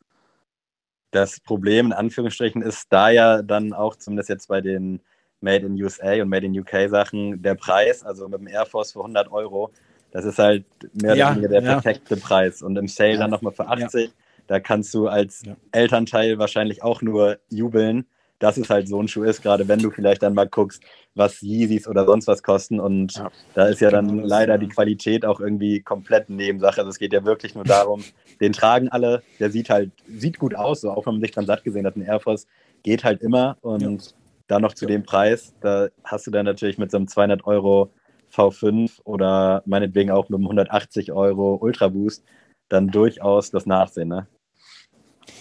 Das 1.16 1.40
Problem 1.40 1.86
in 1.86 1.94
Anführungsstrichen 1.94 2.62
ist 2.62 2.88
da 2.90 3.10
ja 3.10 3.42
dann 3.42 3.72
auch, 3.72 3.96
zumindest 3.96 4.28
jetzt 4.28 4.50
bei 4.50 4.60
den 4.60 5.00
Made 5.40 5.66
in 5.66 5.82
USA 5.82 6.22
und 6.22 6.28
Made 6.28 6.46
in 6.46 6.60
UK 6.60 6.90
Sachen, 6.90 7.42
der 7.42 7.56
Preis, 7.56 8.04
also 8.04 8.28
mit 8.28 8.42
dem 8.42 8.48
Air 8.48 8.66
Force 8.66 8.92
für 8.92 9.00
100 9.00 9.32
Euro, 9.32 9.72
das 10.12 10.26
ist 10.26 10.40
halt 10.40 10.66
mehr 10.92 11.16
Ja, 11.16 11.28
oder 11.28 11.36
weniger 11.36 11.48
der 11.48 11.62
ja. 11.62 11.74
perfekte 11.80 12.18
Preis. 12.18 12.62
Und 12.62 12.76
im 12.76 12.90
Sale 12.90 13.14
Ja. 13.14 13.20
dann 13.20 13.30
nochmal 13.30 13.54
für 13.54 13.66
80, 13.66 14.12
da 14.48 14.60
kannst 14.60 14.94
du 14.94 15.08
als 15.08 15.44
Ja. 15.46 15.56
Elternteil 15.72 16.38
wahrscheinlich 16.38 16.84
auch 16.84 17.02
nur 17.02 17.40
jubeln, 17.48 18.06
dass 18.40 18.58
es 18.58 18.70
halt 18.70 18.88
so 18.88 19.02
ein 19.02 19.08
Schuh 19.08 19.24
ist, 19.24 19.42
gerade 19.42 19.68
wenn 19.68 19.80
du 19.80 19.92
vielleicht 19.92 20.22
dann 20.24 20.34
mal 20.34 20.48
guckst, 20.48 20.84
was 21.14 21.42
Yeezys 21.42 21.88
oder 21.88 22.06
sonst 22.06 22.28
was 22.28 22.44
kosten. 22.44 22.80
Und 22.80 23.16
Ja. 23.16 23.32
da 23.54 23.68
ist 23.68 23.80
ja 23.82 23.90
dann 23.90 24.08
Genau, 24.08 24.28
leider 24.28 24.54
ja. 24.54 24.58
die 24.58 24.68
Qualität 24.68 25.26
auch 25.26 25.40
irgendwie 25.40 25.82
komplett 25.82 26.30
Nebensache. 26.30 26.80
Also 26.80 26.90
es 26.90 27.00
geht 27.00 27.14
ja 27.14 27.24
wirklich 27.24 27.56
nur 27.56 27.64
darum, 27.64 28.04
den 28.42 28.52
tragen 28.54 28.90
alle, 28.90 29.24
der 29.40 29.52
sieht 29.52 29.70
halt, 29.70 29.92
sieht 30.08 30.38
gut 30.40 30.56
aus, 30.56 30.82
so 30.82 30.92
auch 30.92 31.06
wenn 31.06 31.14
man 31.16 31.22
sich 31.22 31.32
dann 31.32 31.46
satt 31.46 31.64
gesehen 31.64 31.86
hat, 31.86 31.96
ein 31.96 32.02
Air 32.02 32.20
Force 32.20 32.48
geht 32.84 33.04
halt 33.04 33.22
immer 33.22 33.58
und 33.62 34.14
dann 34.48 34.62
noch 34.62 34.74
zu 34.74 34.86
dem 34.86 35.04
Preis, 35.04 35.54
da 35.62 35.88
hast 36.04 36.28
du 36.28 36.32
dann 36.32 36.46
natürlich 36.46 36.78
mit 36.78 36.92
so 36.92 36.98
einem 36.98 37.08
200 37.08 37.46
Euro 37.48 37.92
V5 38.32 39.00
oder 39.06 39.64
meinetwegen 39.66 40.12
auch 40.12 40.30
mit 40.30 40.38
einem 40.38 40.46
180 40.46 41.12
Euro 41.12 41.56
Ultra 41.56 41.88
Boost 41.88 42.24
dann 42.70 42.90
durchaus 42.90 43.50
das 43.52 43.66
Nachsehen, 43.66 44.10
ne? 44.10 44.28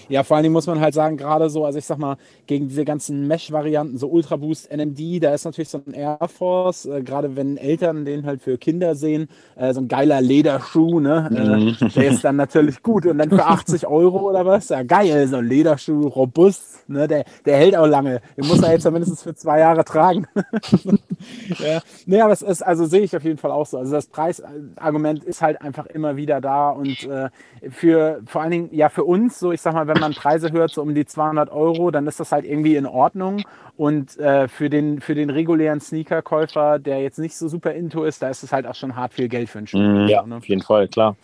Ja, 0.08 0.22
vor 0.22 0.36
allen 0.36 0.44
Dingen 0.44 0.52
muss 0.52 0.66
man 0.66 0.80
halt 0.80 0.94
sagen, 0.94 1.16
gerade 1.16 1.48
so, 1.50 1.64
also 1.64 1.78
ich 1.78 1.84
sag 1.84 1.98
mal, 1.98 2.16
gegen 2.46 2.68
diese 2.68 2.84
ganzen 2.84 3.26
Mesh-Varianten, 3.26 3.98
so 3.98 4.08
Ultra 4.08 4.36
Boost, 4.36 4.70
NMD, 4.70 5.22
da 5.22 5.34
ist 5.34 5.44
natürlich 5.44 5.68
so 5.68 5.80
ein 5.86 5.94
Air 5.94 6.18
Force, 6.28 6.86
äh, 6.86 7.02
gerade 7.02 7.36
wenn 7.36 7.56
Eltern 7.56 8.04
den 8.04 8.26
halt 8.26 8.42
für 8.42 8.58
Kinder 8.58 8.94
sehen, 8.94 9.28
äh, 9.56 9.72
so 9.72 9.80
ein 9.80 9.88
geiler 9.88 10.20
Lederschuh, 10.20 11.00
ne? 11.00 11.74
Äh, 11.80 11.88
der 11.88 12.08
ist 12.08 12.24
dann 12.24 12.36
natürlich 12.36 12.82
gut. 12.82 13.06
Und 13.06 13.18
dann 13.18 13.30
für 13.30 13.44
80 13.44 13.86
Euro 13.86 14.28
oder 14.28 14.44
was? 14.44 14.68
Ja, 14.68 14.82
geil, 14.82 15.26
so 15.28 15.36
ein 15.36 15.46
Lederschuh, 15.46 16.08
robust, 16.08 16.88
ne? 16.88 17.08
Der, 17.08 17.24
der 17.44 17.56
hält 17.56 17.76
auch 17.76 17.86
lange. 17.86 18.20
Den 18.36 18.46
muss 18.46 18.62
er 18.62 18.72
jetzt 18.72 18.84
ja 18.84 18.90
mindestens 18.90 19.22
für 19.22 19.34
zwei 19.34 19.60
Jahre 19.60 19.84
tragen. 19.84 20.26
ja. 21.58 21.80
Nee, 22.06 22.20
aber 22.20 22.32
es 22.32 22.42
ist, 22.42 22.62
also 22.62 22.86
sehe 22.86 23.00
ich 23.00 23.16
auf 23.16 23.24
jeden 23.24 23.38
Fall 23.38 23.50
auch 23.50 23.66
so. 23.66 23.78
Also 23.78 23.92
das 23.92 24.06
Preisargument 24.06 25.24
ist 25.24 25.42
halt 25.42 25.60
einfach 25.62 25.86
immer 25.86 26.16
wieder 26.16 26.40
da 26.40 26.70
und 26.70 27.04
äh, 27.04 27.30
für 27.70 28.20
vor 28.26 28.42
allen 28.42 28.50
Dingen, 28.50 28.68
ja, 28.72 28.88
für 28.88 29.04
uns, 29.04 29.38
so 29.38 29.52
ich 29.52 29.60
sag 29.60 29.74
mal, 29.74 29.86
wenn 29.94 30.00
man 30.00 30.12
Preise 30.12 30.50
hört, 30.52 30.72
so 30.72 30.82
um 30.82 30.94
die 30.94 31.06
200 31.06 31.50
Euro, 31.50 31.90
dann 31.90 32.06
ist 32.06 32.20
das 32.20 32.32
halt 32.32 32.44
irgendwie 32.44 32.76
in 32.76 32.86
Ordnung. 32.86 33.42
Und 33.76 34.18
äh, 34.18 34.48
für, 34.48 34.68
den, 34.68 35.00
für 35.00 35.14
den 35.14 35.30
regulären 35.30 35.80
Sneaker-Käufer, 35.80 36.78
der 36.78 37.02
jetzt 37.02 37.18
nicht 37.18 37.36
so 37.36 37.48
super 37.48 37.72
into 37.72 38.04
ist, 38.04 38.22
da 38.22 38.28
ist 38.28 38.42
es 38.42 38.52
halt 38.52 38.66
auch 38.66 38.74
schon 38.74 38.96
hart 38.96 39.14
viel 39.14 39.28
Geld 39.28 39.48
für 39.48 39.58
einen 39.58 39.66
Schuh. 39.66 39.78
Mhm. 39.78 40.08
Ja, 40.08 40.22
ne? 40.22 40.36
auf 40.36 40.48
jeden 40.48 40.62
Fall, 40.62 40.88
klar. 40.88 41.16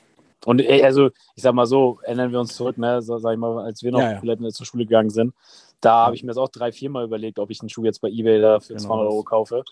Und 0.46 0.60
äh, 0.60 0.82
also, 0.82 1.10
ich 1.34 1.42
sag 1.42 1.54
mal 1.54 1.66
so, 1.66 1.98
erinnern 2.02 2.32
wir 2.32 2.40
uns 2.40 2.56
zurück, 2.56 2.78
ne, 2.78 3.02
so, 3.02 3.18
sag 3.18 3.32
ich 3.32 3.38
mal, 3.38 3.62
als 3.64 3.82
wir 3.82 3.92
noch 3.92 4.00
Ja, 4.00 4.12
ja. 4.12 4.20
vielleicht 4.20 4.40
zur 4.54 4.66
Schule 4.66 4.84
gegangen 4.86 5.10
sind, 5.10 5.34
da 5.80 6.06
habe 6.06 6.14
ich 6.14 6.22
mir 6.22 6.28
das 6.28 6.36
auch 6.38 6.48
drei, 6.48 6.72
viermal 6.72 7.04
überlegt, 7.04 7.38
ob 7.38 7.50
ich 7.50 7.60
einen 7.60 7.68
Schuh 7.68 7.84
jetzt 7.84 8.00
bei 8.00 8.08
Ebay 8.08 8.40
da 8.40 8.60
für 8.60 8.74
Genau 8.74 8.80
200 8.80 9.06
Euro 9.06 9.22
das. 9.22 9.26
kaufe. 9.26 9.64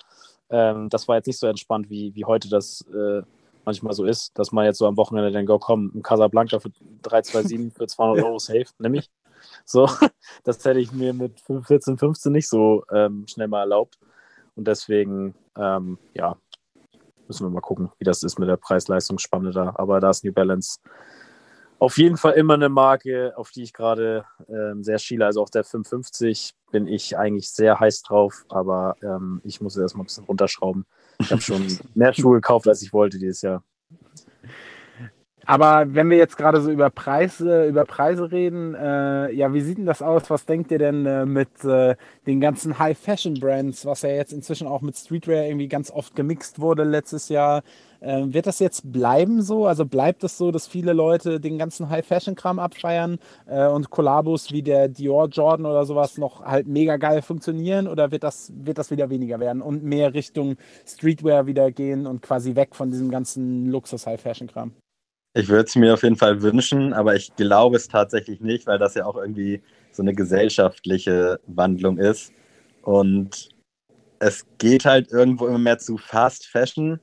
Ähm, 0.50 0.88
das 0.88 1.08
war 1.08 1.16
jetzt 1.16 1.26
nicht 1.26 1.38
so 1.38 1.46
entspannt, 1.46 1.90
wie, 1.90 2.14
wie 2.14 2.24
heute 2.24 2.48
das 2.48 2.84
äh, 2.92 3.22
manchmal 3.68 3.92
so 3.92 4.06
ist, 4.06 4.38
dass 4.38 4.50
man 4.50 4.64
jetzt 4.64 4.78
so 4.78 4.86
am 4.86 4.96
Wochenende 4.96 5.30
denkt, 5.30 5.50
oh 5.50 5.58
komm, 5.58 5.92
ein 5.94 6.02
Casablanca 6.02 6.58
für 6.58 6.70
327 7.02 7.76
für 7.76 7.86
200 7.86 8.24
Euro 8.24 8.38
safe, 8.38 8.64
nämlich. 8.78 9.10
So, 9.66 9.86
das 10.44 10.64
hätte 10.64 10.80
ich 10.80 10.92
mir 10.92 11.12
mit 11.12 11.38
14, 11.40 11.98
15 11.98 12.32
nicht 12.32 12.48
so 12.48 12.84
ähm, 12.90 13.26
schnell 13.28 13.48
mal 13.48 13.60
erlaubt. 13.60 13.98
Und 14.56 14.66
deswegen, 14.66 15.34
ähm, 15.56 15.98
ja, 16.14 16.36
müssen 17.26 17.44
wir 17.44 17.50
mal 17.50 17.60
gucken, 17.60 17.92
wie 17.98 18.04
das 18.04 18.22
ist 18.22 18.38
mit 18.38 18.48
der 18.48 18.56
Preis-Leistungsspanne 18.56 19.50
da. 19.50 19.74
Aber 19.76 20.00
da 20.00 20.10
ist 20.10 20.24
New 20.24 20.32
Balance 20.32 20.78
auf 21.78 21.96
jeden 21.98 22.16
Fall 22.16 22.32
immer 22.32 22.54
eine 22.54 22.68
Marke, 22.68 23.34
auf 23.36 23.50
die 23.50 23.62
ich 23.62 23.72
gerade 23.72 24.24
ähm, 24.48 24.82
sehr 24.82 24.98
schiele. 24.98 25.26
Also 25.26 25.42
auf 25.42 25.50
der 25.50 25.62
550 25.62 26.54
bin 26.72 26.88
ich 26.88 27.16
eigentlich 27.16 27.50
sehr 27.50 27.78
heiß 27.78 28.02
drauf, 28.02 28.44
aber 28.48 28.96
ähm, 29.02 29.40
ich 29.44 29.60
muss 29.60 29.76
erstmal 29.76 30.02
ein 30.02 30.06
bisschen 30.06 30.24
runterschrauben. 30.24 30.86
Ich 31.20 31.30
habe 31.30 31.42
schon 31.42 31.66
mehr 31.94 32.12
Schuhe 32.12 32.36
gekauft, 32.36 32.68
als 32.68 32.82
ich 32.82 32.92
wollte 32.92 33.18
dieses 33.18 33.42
Jahr. 33.42 33.62
Aber 35.48 35.94
wenn 35.94 36.10
wir 36.10 36.18
jetzt 36.18 36.36
gerade 36.36 36.60
so 36.60 36.70
über 36.70 36.90
Preise, 36.90 37.66
über 37.66 37.86
Preise 37.86 38.30
reden, 38.30 38.74
äh, 38.74 39.32
ja, 39.32 39.54
wie 39.54 39.62
sieht 39.62 39.78
denn 39.78 39.86
das 39.86 40.02
aus? 40.02 40.28
Was 40.28 40.44
denkt 40.44 40.70
ihr 40.70 40.78
denn 40.78 41.06
äh, 41.06 41.24
mit 41.24 41.64
äh, 41.64 41.96
den 42.26 42.38
ganzen 42.42 42.78
High-Fashion-Brands, 42.78 43.86
was 43.86 44.02
ja 44.02 44.10
jetzt 44.10 44.34
inzwischen 44.34 44.66
auch 44.66 44.82
mit 44.82 44.94
Streetwear 44.94 45.46
irgendwie 45.46 45.68
ganz 45.68 45.90
oft 45.90 46.14
gemixt 46.14 46.60
wurde 46.60 46.84
letztes 46.84 47.30
Jahr? 47.30 47.62
Ähm, 48.00 48.32
wird 48.32 48.46
das 48.46 48.58
jetzt 48.58 48.92
bleiben 48.92 49.42
so? 49.42 49.66
Also 49.66 49.84
bleibt 49.84 50.22
es 50.24 50.38
so, 50.38 50.50
dass 50.50 50.66
viele 50.66 50.92
Leute 50.92 51.40
den 51.40 51.58
ganzen 51.58 51.88
High-Fashion-Kram 51.90 52.58
abfeiern 52.58 53.18
äh, 53.46 53.66
und 53.66 53.90
Kollabos 53.90 54.52
wie 54.52 54.62
der 54.62 54.88
Dior 54.88 55.28
Jordan 55.28 55.66
oder 55.66 55.84
sowas 55.84 56.18
noch 56.18 56.44
halt 56.44 56.68
mega 56.68 56.96
geil 56.96 57.22
funktionieren? 57.22 57.88
Oder 57.88 58.10
wird 58.10 58.22
das, 58.22 58.52
wird 58.54 58.78
das 58.78 58.90
wieder 58.90 59.10
weniger 59.10 59.40
werden 59.40 59.62
und 59.62 59.82
mehr 59.82 60.14
Richtung 60.14 60.56
Streetwear 60.86 61.46
wieder 61.46 61.72
gehen 61.72 62.06
und 62.06 62.22
quasi 62.22 62.54
weg 62.54 62.76
von 62.76 62.90
diesem 62.90 63.10
ganzen 63.10 63.66
Luxus-High-Fashion-Kram? 63.66 64.72
Ich 65.34 65.48
würde 65.48 65.64
es 65.64 65.76
mir 65.76 65.94
auf 65.94 66.02
jeden 66.02 66.16
Fall 66.16 66.42
wünschen, 66.42 66.92
aber 66.92 67.14
ich 67.14 67.34
glaube 67.36 67.76
es 67.76 67.88
tatsächlich 67.88 68.40
nicht, 68.40 68.66
weil 68.66 68.78
das 68.78 68.94
ja 68.94 69.06
auch 69.06 69.16
irgendwie 69.16 69.60
so 69.92 70.02
eine 70.02 70.14
gesellschaftliche 70.14 71.40
Wandlung 71.46 71.98
ist. 71.98 72.32
Und 72.82 73.50
es 74.20 74.46
geht 74.58 74.84
halt 74.84 75.12
irgendwo 75.12 75.46
immer 75.46 75.58
mehr 75.58 75.78
zu 75.78 75.96
Fast 75.96 76.46
Fashion. 76.46 77.00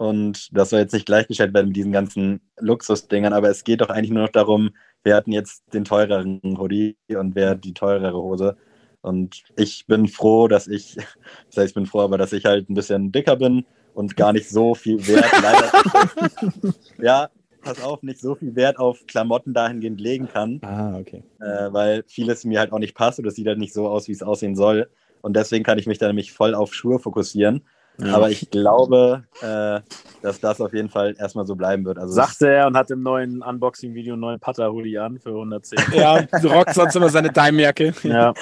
Und 0.00 0.48
das 0.56 0.70
soll 0.70 0.80
jetzt 0.80 0.94
nicht 0.94 1.04
gleichgestellt 1.04 1.52
werden 1.52 1.66
mit 1.66 1.76
diesen 1.76 1.92
ganzen 1.92 2.40
Luxusdingern, 2.58 3.34
aber 3.34 3.50
es 3.50 3.64
geht 3.64 3.82
doch 3.82 3.90
eigentlich 3.90 4.10
nur 4.10 4.22
noch 4.22 4.30
darum, 4.30 4.70
wer 5.02 5.14
hat 5.16 5.26
jetzt 5.26 5.62
den 5.74 5.84
teureren 5.84 6.40
Hoodie 6.58 6.96
und 7.08 7.34
wer 7.34 7.50
hat 7.50 7.64
die 7.64 7.74
teurere 7.74 8.16
Hose. 8.16 8.56
Und 9.02 9.42
ich 9.58 9.84
bin 9.86 10.08
froh, 10.08 10.48
dass 10.48 10.68
ich, 10.68 10.94
das 11.48 11.58
heißt, 11.58 11.68
ich 11.68 11.74
bin 11.74 11.84
froh, 11.84 12.00
aber 12.00 12.16
dass 12.16 12.32
ich 12.32 12.46
halt 12.46 12.70
ein 12.70 12.74
bisschen 12.74 13.12
dicker 13.12 13.36
bin 13.36 13.66
und 13.92 14.16
gar 14.16 14.32
nicht 14.32 14.48
so 14.48 14.74
viel 14.74 15.06
Wert 15.06 15.30
leider. 15.42 16.74
ja, 16.96 17.28
pass 17.60 17.82
auf, 17.82 18.02
nicht 18.02 18.20
so 18.20 18.34
viel 18.34 18.56
Wert 18.56 18.78
auf 18.78 19.06
Klamotten 19.06 19.52
dahingehend 19.52 20.00
legen 20.00 20.28
kann. 20.28 20.60
Ah, 20.62 20.96
okay. 20.98 21.24
Äh, 21.40 21.74
weil 21.74 22.04
vieles 22.06 22.46
mir 22.46 22.60
halt 22.60 22.72
auch 22.72 22.78
nicht 22.78 22.94
passt 22.94 23.18
oder 23.18 23.28
es 23.28 23.34
sieht 23.34 23.48
halt 23.48 23.58
nicht 23.58 23.74
so 23.74 23.86
aus, 23.86 24.08
wie 24.08 24.12
es 24.12 24.22
aussehen 24.22 24.56
soll. 24.56 24.88
Und 25.20 25.36
deswegen 25.36 25.62
kann 25.62 25.78
ich 25.78 25.86
mich 25.86 25.98
da 25.98 26.06
nämlich 26.06 26.32
voll 26.32 26.54
auf 26.54 26.72
Schuhe 26.72 26.98
fokussieren. 26.98 27.66
Ja. 28.02 28.14
Aber 28.16 28.30
ich 28.30 28.50
glaube, 28.50 29.24
äh, 29.40 29.80
dass 30.22 30.40
das 30.40 30.60
auf 30.60 30.72
jeden 30.72 30.88
Fall 30.88 31.14
erstmal 31.18 31.46
so 31.46 31.54
bleiben 31.54 31.84
wird. 31.84 31.98
Also 31.98 32.14
Sagte 32.14 32.48
er 32.48 32.66
und 32.66 32.76
hat 32.76 32.90
im 32.90 33.02
neuen 33.02 33.42
Unboxing-Video 33.42 34.14
einen 34.14 34.20
neuen 34.20 34.40
Putter-Hoodie 34.40 34.98
an 34.98 35.18
für 35.18 35.30
110. 35.30 35.78
ja, 35.94 36.22
du 36.22 36.48
rockst 36.48 36.74
sonst 36.76 36.96
immer 36.96 37.08
seine 37.08 37.30
Daimjacke. 37.30 37.94
Ja. 38.02 38.34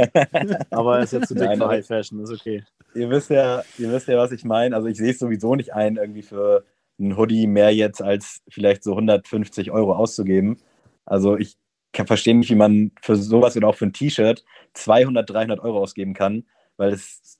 Aber 0.70 0.98
er 0.98 1.04
ist 1.04 1.12
jetzt 1.12 1.28
zu 1.28 1.34
dick 1.34 1.56
für 1.56 1.68
High 1.68 1.86
Fashion, 1.86 2.20
ist 2.20 2.32
okay. 2.32 2.64
Ihr 2.94 3.08
wisst 3.10 3.30
ja, 3.30 3.62
ihr 3.78 3.90
wisst 3.92 4.08
ja, 4.08 4.16
was 4.18 4.32
ich 4.32 4.44
meine. 4.44 4.74
Also 4.74 4.88
ich 4.88 4.96
sehe 4.96 5.10
es 5.10 5.18
sowieso 5.18 5.54
nicht 5.54 5.72
ein, 5.74 5.96
irgendwie 5.96 6.22
für 6.22 6.64
ein 6.98 7.16
Hoodie 7.16 7.46
mehr 7.46 7.74
jetzt 7.74 8.02
als 8.02 8.42
vielleicht 8.48 8.82
so 8.84 8.92
150 8.92 9.70
Euro 9.70 9.94
auszugeben. 9.94 10.58
Also 11.04 11.36
ich 11.36 11.56
kann 11.92 12.06
verstehen 12.06 12.40
nicht, 12.40 12.50
wie 12.50 12.56
man 12.56 12.92
für 13.02 13.16
sowas 13.16 13.56
oder 13.56 13.68
auch 13.68 13.74
für 13.74 13.86
ein 13.86 13.92
T-Shirt 13.92 14.44
200, 14.74 15.28
300 15.28 15.60
Euro 15.60 15.80
ausgeben 15.80 16.14
kann, 16.14 16.44
weil 16.76 16.92
es 16.92 17.39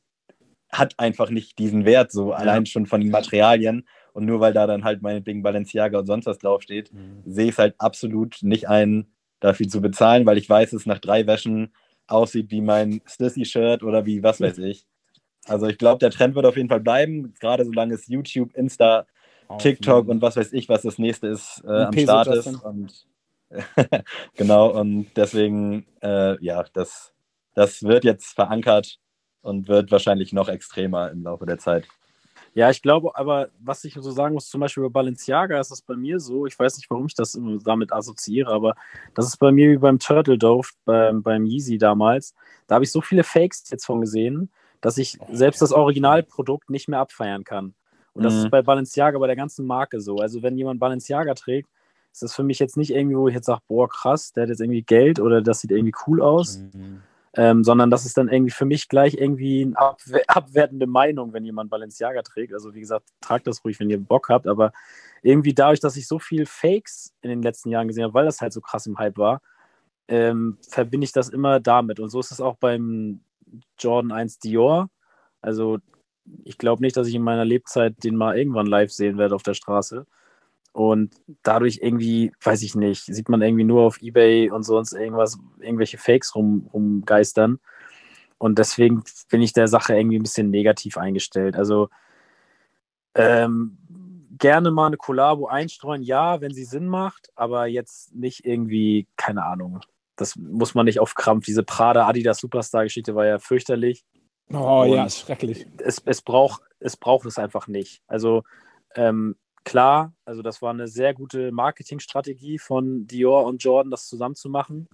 hat 0.70 0.94
einfach 0.98 1.30
nicht 1.30 1.58
diesen 1.58 1.84
Wert, 1.84 2.12
so 2.12 2.32
allein 2.32 2.66
schon 2.66 2.86
von 2.86 3.00
den 3.00 3.10
Materialien. 3.10 3.86
Und 4.12 4.26
nur 4.26 4.40
weil 4.40 4.52
da 4.52 4.66
dann 4.66 4.84
halt 4.84 5.02
meinetwegen 5.02 5.42
Balenciaga 5.42 5.98
und 5.98 6.06
sonst 6.06 6.26
was 6.26 6.38
draufsteht, 6.38 6.92
mhm. 6.92 7.22
sehe 7.24 7.46
ich 7.46 7.52
es 7.52 7.58
halt 7.58 7.74
absolut 7.78 8.38
nicht 8.42 8.68
ein, 8.68 9.06
dafür 9.40 9.68
zu 9.68 9.80
bezahlen, 9.80 10.26
weil 10.26 10.38
ich 10.38 10.48
weiß, 10.48 10.72
es 10.72 10.86
nach 10.86 10.98
drei 10.98 11.26
Wäschen 11.26 11.72
aussieht 12.06 12.50
wie 12.50 12.60
mein 12.60 13.00
Stissy-Shirt 13.06 13.82
oder 13.82 14.04
wie 14.06 14.22
was 14.22 14.40
weiß 14.40 14.58
ich. 14.58 14.84
Also 15.46 15.66
ich 15.66 15.78
glaube, 15.78 15.98
der 15.98 16.10
Trend 16.10 16.34
wird 16.34 16.46
auf 16.46 16.56
jeden 16.56 16.68
Fall 16.68 16.80
bleiben, 16.80 17.34
gerade 17.40 17.64
solange 17.64 17.94
es 17.94 18.06
YouTube, 18.08 18.54
Insta, 18.54 19.06
TikTok 19.58 20.08
und 20.08 20.22
was 20.22 20.36
weiß 20.36 20.52
ich, 20.52 20.68
was 20.68 20.82
das 20.82 20.98
nächste 20.98 21.28
ist, 21.28 21.62
äh, 21.66 21.84
am 21.84 21.98
Start 21.98 22.28
ist. 22.28 22.46
Und, 22.46 23.06
genau, 24.36 24.70
und 24.78 25.06
deswegen, 25.16 25.86
äh, 26.02 26.42
ja, 26.44 26.64
das, 26.72 27.12
das 27.54 27.82
wird 27.82 28.04
jetzt 28.04 28.34
verankert 28.34 28.98
und 29.42 29.68
wird 29.68 29.90
wahrscheinlich 29.90 30.32
noch 30.32 30.48
extremer 30.48 31.10
im 31.10 31.22
Laufe 31.22 31.46
der 31.46 31.58
Zeit. 31.58 31.86
Ja, 32.52 32.68
ich 32.68 32.82
glaube, 32.82 33.16
aber 33.16 33.50
was 33.60 33.84
ich 33.84 33.94
so 33.94 34.10
sagen 34.10 34.34
muss, 34.34 34.48
zum 34.48 34.60
Beispiel 34.60 34.82
bei 34.84 34.88
Balenciaga 34.88 35.60
ist 35.60 35.70
das 35.70 35.82
bei 35.82 35.94
mir 35.94 36.18
so, 36.18 36.46
ich 36.46 36.58
weiß 36.58 36.76
nicht, 36.78 36.90
warum 36.90 37.06
ich 37.06 37.14
das 37.14 37.38
damit 37.64 37.92
assoziiere, 37.92 38.52
aber 38.52 38.74
das 39.14 39.26
ist 39.26 39.36
bei 39.36 39.52
mir 39.52 39.70
wie 39.70 39.78
beim 39.78 40.00
Turtle 40.00 40.36
Dove, 40.36 40.68
beim, 40.84 41.22
beim 41.22 41.46
Yeezy 41.46 41.78
damals. 41.78 42.34
Da 42.66 42.74
habe 42.74 42.84
ich 42.84 42.90
so 42.90 43.00
viele 43.00 43.22
Fakes 43.22 43.70
jetzt 43.70 43.86
von 43.86 44.00
gesehen, 44.00 44.50
dass 44.80 44.98
ich 44.98 45.18
selbst 45.30 45.62
das 45.62 45.72
Originalprodukt 45.72 46.70
nicht 46.70 46.88
mehr 46.88 46.98
abfeiern 46.98 47.44
kann. 47.44 47.74
Und 48.14 48.24
das 48.24 48.34
mhm. 48.34 48.40
ist 48.40 48.50
bei 48.50 48.62
Balenciaga, 48.62 49.18
bei 49.18 49.28
der 49.28 49.36
ganzen 49.36 49.66
Marke 49.66 50.00
so. 50.00 50.16
Also 50.16 50.42
wenn 50.42 50.56
jemand 50.56 50.80
Balenciaga 50.80 51.34
trägt, 51.34 51.68
ist 52.12 52.22
das 52.22 52.34
für 52.34 52.42
mich 52.42 52.58
jetzt 52.58 52.76
nicht 52.76 52.90
irgendwie, 52.90 53.16
wo 53.16 53.28
ich 53.28 53.34
jetzt 53.34 53.46
sage, 53.46 53.62
boah, 53.68 53.88
krass, 53.88 54.32
der 54.32 54.42
hat 54.42 54.48
jetzt 54.50 54.60
irgendwie 54.60 54.82
Geld 54.82 55.20
oder 55.20 55.40
das 55.40 55.60
sieht 55.60 55.70
irgendwie 55.70 55.94
cool 56.06 56.20
aus. 56.20 56.58
Mhm. 56.58 57.02
Ähm, 57.36 57.62
sondern 57.62 57.90
das 57.90 58.06
ist 58.06 58.16
dann 58.18 58.28
irgendwie 58.28 58.50
für 58.50 58.64
mich 58.64 58.88
gleich 58.88 59.14
irgendwie 59.14 59.62
eine 59.62 59.78
abwer 59.78 60.22
abwertende 60.26 60.88
Meinung, 60.88 61.32
wenn 61.32 61.44
jemand 61.44 61.70
Balenciaga 61.70 62.22
trägt. 62.22 62.52
Also 62.52 62.74
wie 62.74 62.80
gesagt, 62.80 63.08
tragt 63.20 63.46
das 63.46 63.64
ruhig, 63.64 63.78
wenn 63.78 63.90
ihr 63.90 64.00
Bock 64.00 64.28
habt, 64.28 64.48
aber 64.48 64.72
irgendwie 65.22 65.54
dadurch, 65.54 65.80
dass 65.80 65.96
ich 65.96 66.08
so 66.08 66.18
viel 66.18 66.46
Fakes 66.46 67.14
in 67.22 67.30
den 67.30 67.42
letzten 67.42 67.70
Jahren 67.70 67.88
gesehen 67.88 68.04
habe, 68.04 68.14
weil 68.14 68.24
das 68.24 68.40
halt 68.40 68.52
so 68.52 68.60
krass 68.60 68.86
im 68.86 68.98
Hype 68.98 69.16
war, 69.16 69.42
ähm, 70.08 70.58
verbinde 70.68 71.04
ich 71.04 71.12
das 71.12 71.28
immer 71.28 71.60
damit. 71.60 72.00
Und 72.00 72.10
so 72.10 72.20
ist 72.20 72.32
es 72.32 72.40
auch 72.40 72.56
beim 72.56 73.20
Jordan 73.78 74.12
1 74.12 74.40
Dior. 74.40 74.90
Also 75.40 75.78
ich 76.44 76.58
glaube 76.58 76.82
nicht, 76.82 76.96
dass 76.96 77.08
ich 77.08 77.14
in 77.14 77.22
meiner 77.22 77.44
Lebzeit 77.44 78.02
den 78.04 78.16
mal 78.16 78.36
irgendwann 78.36 78.66
live 78.66 78.90
sehen 78.92 79.18
werde 79.18 79.34
auf 79.34 79.42
der 79.42 79.54
Straße. 79.54 80.06
Und 80.72 81.14
dadurch 81.42 81.80
irgendwie, 81.82 82.32
weiß 82.42 82.62
ich 82.62 82.74
nicht, 82.74 83.04
sieht 83.04 83.28
man 83.28 83.42
irgendwie 83.42 83.64
nur 83.64 83.82
auf 83.82 84.00
Ebay 84.00 84.50
und 84.50 84.62
sonst 84.62 84.92
irgendwas, 84.92 85.38
irgendwelche 85.58 85.98
Fakes 85.98 86.34
rum, 86.34 86.68
rumgeistern. 86.72 87.58
Und 88.38 88.58
deswegen 88.58 89.02
bin 89.28 89.42
ich 89.42 89.52
der 89.52 89.68
Sache 89.68 89.96
irgendwie 89.96 90.18
ein 90.18 90.22
bisschen 90.22 90.50
negativ 90.50 90.96
eingestellt. 90.96 91.56
Also 91.56 91.88
ähm, 93.14 93.78
gerne 94.38 94.70
mal 94.70 94.86
eine 94.86 94.96
Kollabo 94.96 95.46
einstreuen, 95.46 96.02
ja, 96.02 96.40
wenn 96.40 96.54
sie 96.54 96.64
Sinn 96.64 96.88
macht, 96.88 97.28
aber 97.34 97.66
jetzt 97.66 98.14
nicht 98.14 98.44
irgendwie, 98.44 99.06
keine 99.16 99.44
Ahnung. 99.44 99.80
Das 100.16 100.36
muss 100.36 100.74
man 100.74 100.86
nicht 100.86 101.00
auf 101.00 101.14
Krampf. 101.14 101.44
Diese 101.46 101.62
Prada 101.62 102.06
Adidas 102.06 102.38
Superstar-Geschichte 102.38 103.14
war 103.14 103.26
ja 103.26 103.38
fürchterlich. 103.38 104.04
Oh 104.52 104.82
Und 104.82 104.92
ja, 104.94 105.04
ist 105.04 105.18
schrecklich. 105.18 105.66
Es, 105.78 106.00
es, 106.04 106.22
braucht, 106.22 106.62
es 106.78 106.96
braucht 106.96 107.26
es 107.26 107.38
einfach 107.38 107.68
nicht. 107.68 108.02
Also 108.06 108.42
ähm, 108.94 109.36
klar, 109.64 110.12
also 110.24 110.42
das 110.42 110.62
war 110.62 110.70
eine 110.70 110.88
sehr 110.88 111.14
gute 111.14 111.52
Marketingstrategie 111.52 112.58
von 112.58 113.06
Dior 113.06 113.44
und 113.44 113.62
Jordan, 113.62 113.90
das 113.90 114.06
zusammen 114.06 114.34
zu 114.34 114.48
machen. 114.48 114.88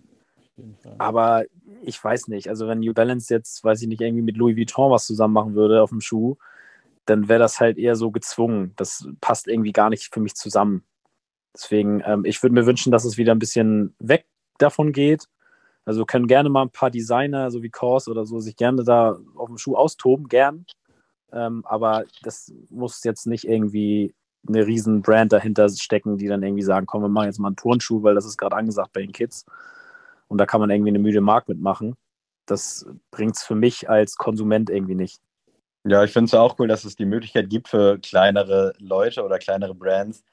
Aber 0.97 1.45
ich 1.83 2.03
weiß 2.03 2.29
nicht, 2.29 2.49
also 2.49 2.67
wenn 2.67 2.81
New 2.81 2.95
Balance 2.95 3.33
jetzt, 3.33 3.63
weiß 3.63 3.83
ich 3.83 3.89
nicht, 3.89 4.01
irgendwie 4.01 4.23
mit 4.23 4.37
Louis 4.37 4.57
Vuitton 4.57 4.91
was 4.91 5.07
zusammen 5.07 5.35
machen 5.35 5.55
würde 5.55 5.83
auf 5.83 5.91
dem 5.91 6.01
Schuh, 6.01 6.37
dann 7.05 7.29
wäre 7.29 7.39
das 7.39 7.61
halt 7.61 7.77
eher 7.77 7.95
so 7.95 8.11
gezwungen. 8.11 8.73
Das 8.77 9.07
passt 9.21 9.49
irgendwie 9.49 9.73
gar 9.73 9.91
nicht 9.91 10.13
für 10.13 10.21
mich 10.21 10.35
zusammen. 10.35 10.83
Deswegen, 11.55 12.03
ähm, 12.07 12.25
ich 12.25 12.43
würde 12.43 12.55
mir 12.55 12.67
wünschen, 12.67 12.91
dass 12.91 13.05
es 13.05 13.19
wieder 13.19 13.35
ein 13.35 13.39
bisschen 13.39 13.95
weg 13.99 14.27
davon 14.59 14.93
geht 14.93 15.29
also 15.87 16.05
können 16.05 16.27
gerne 16.27 16.49
mal 16.49 16.63
ein 16.63 16.71
paar 16.71 16.91
Designer, 16.91 17.51
so 17.53 17.63
wie 17.63 17.71
Kors 17.71 18.09
oder 18.09 18.27
so, 18.27 18.41
sich 18.41 18.57
gerne 18.57 18.83
da 18.83 19.19
auf 19.37 19.47
dem 19.47 19.57
Schuh 19.57 19.77
austoben, 19.77 20.29
gern. 20.29 20.67
Ähm, 21.33 21.65
aber 21.65 22.05
das 22.23 22.53
muss 22.71 23.05
jetzt 23.05 23.27
nicht 23.27 23.45
irgendwie 23.45 24.13
eine 24.49 24.67
riesen 24.67 25.03
Brand 25.03 25.33
dahinter 25.33 25.69
stecken, 25.69 26.19
die 26.19 26.29
dann 26.29 26.43
irgendwie 26.43 26.63
sagen, 26.63 26.87
komm, 26.87 27.03
wir 27.03 27.09
machen 27.09 27.27
jetzt 27.27 27.39
mal 27.39 27.49
einen 27.49 27.57
Turnschuh, 27.57 28.03
weil 28.03 28.15
das 28.15 28.27
ist 28.27 28.37
gerade 28.37 28.57
angesagt 28.57 28.93
bei 28.93 29.01
den 29.01 29.13
Kids. 29.13 29.47
Und 30.29 30.39
da 30.39 30.47
kann 30.47 30.61
man 30.61 30.71
irgendwie 30.71 30.91
eine 30.91 30.99
müde 30.99 31.21
Mark 31.21 31.49
mitmachen. 31.49 31.97
Das 32.47 32.87
bringt 33.11 33.37
es 33.37 33.43
für 33.43 33.55
mich 33.55 33.89
als 33.89 34.17
Konsument 34.17 34.71
irgendwie 34.71 34.95
nicht. 34.95 35.21
Ja, 35.85 36.03
ich 36.03 36.13
finde 36.13 36.27
es 36.27 36.35
auch 36.35 36.59
cool, 36.59 36.67
dass 36.67 36.85
es 36.85 36.97
die 36.97 37.05
Möglichkeit 37.05 37.49
gibt 37.49 37.69
für 37.69 37.99
kleinere 37.99 38.73
Leute 38.79 39.25
oder 39.25 39.39
kleinere 39.39 39.75
Brands 39.75 40.25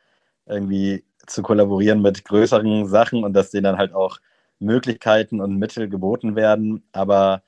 irgendwie 0.47 1.03
zu 1.27 1.41
kollaborieren 1.41 2.01
mit 2.01 2.25
größeren 2.25 2.87
Sachen 2.87 3.23
und 3.23 3.33
dass 3.33 3.51
denen 3.51 3.65
dann 3.65 3.77
halt 3.77 3.93
auch 3.93 4.19
Möglichkeiten 4.59 5.41
und 5.41 5.57
Mittel 5.57 5.89
geboten 5.89 6.35
werden. 6.35 6.83
Aber 6.91 7.43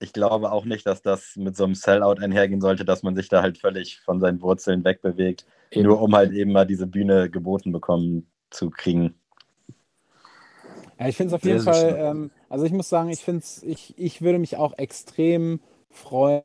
ich 0.00 0.12
glaube 0.12 0.52
auch 0.52 0.64
nicht, 0.64 0.86
dass 0.86 1.02
das 1.02 1.34
mit 1.36 1.56
so 1.56 1.64
einem 1.64 1.74
Sellout 1.74 2.20
einhergehen 2.20 2.60
sollte, 2.60 2.84
dass 2.84 3.02
man 3.02 3.16
sich 3.16 3.28
da 3.28 3.42
halt 3.42 3.58
völlig 3.58 4.00
von 4.00 4.20
seinen 4.20 4.40
Wurzeln 4.40 4.84
wegbewegt, 4.84 5.46
eben. 5.70 5.84
nur 5.84 6.00
um 6.00 6.14
halt 6.14 6.32
eben 6.32 6.52
mal 6.52 6.66
diese 6.66 6.86
Bühne 6.86 7.30
geboten 7.30 7.72
bekommen 7.72 8.30
zu 8.50 8.70
kriegen. 8.70 9.14
Ja, 10.98 11.08
ich 11.08 11.16
finde 11.16 11.28
es 11.28 11.34
auf 11.34 11.42
Sehr, 11.42 11.52
jeden 11.52 11.64
Fall, 11.64 11.96
ähm, 11.98 12.30
also 12.48 12.64
ich 12.64 12.72
muss 12.72 12.88
sagen, 12.88 13.08
ich 13.08 13.20
finde 13.20 13.44
ich, 13.62 13.94
ich 13.96 14.22
würde 14.22 14.38
mich 14.38 14.56
auch 14.56 14.76
extrem 14.78 15.60
freuen, 15.90 16.42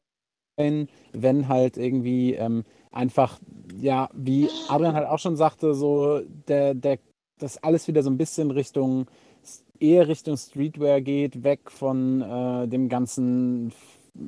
wenn 1.11 1.47
halt 1.47 1.77
irgendwie 1.77 2.33
ähm, 2.35 2.63
einfach, 2.91 3.39
ja, 3.79 4.09
wie 4.13 4.49
Adrian 4.69 4.95
halt 4.95 5.07
auch 5.07 5.19
schon 5.19 5.35
sagte, 5.35 5.73
so 5.73 6.21
der, 6.47 6.75
der, 6.75 6.99
das 7.39 7.61
alles 7.63 7.87
wieder 7.87 8.03
so 8.03 8.11
ein 8.11 8.17
bisschen 8.17 8.51
Richtung, 8.51 9.07
eher 9.79 10.07
Richtung 10.07 10.37
Streetwear 10.37 11.01
geht, 11.01 11.43
weg 11.43 11.71
von 11.71 12.21
äh, 12.21 12.67
dem 12.67 12.89
ganzen 12.89 13.73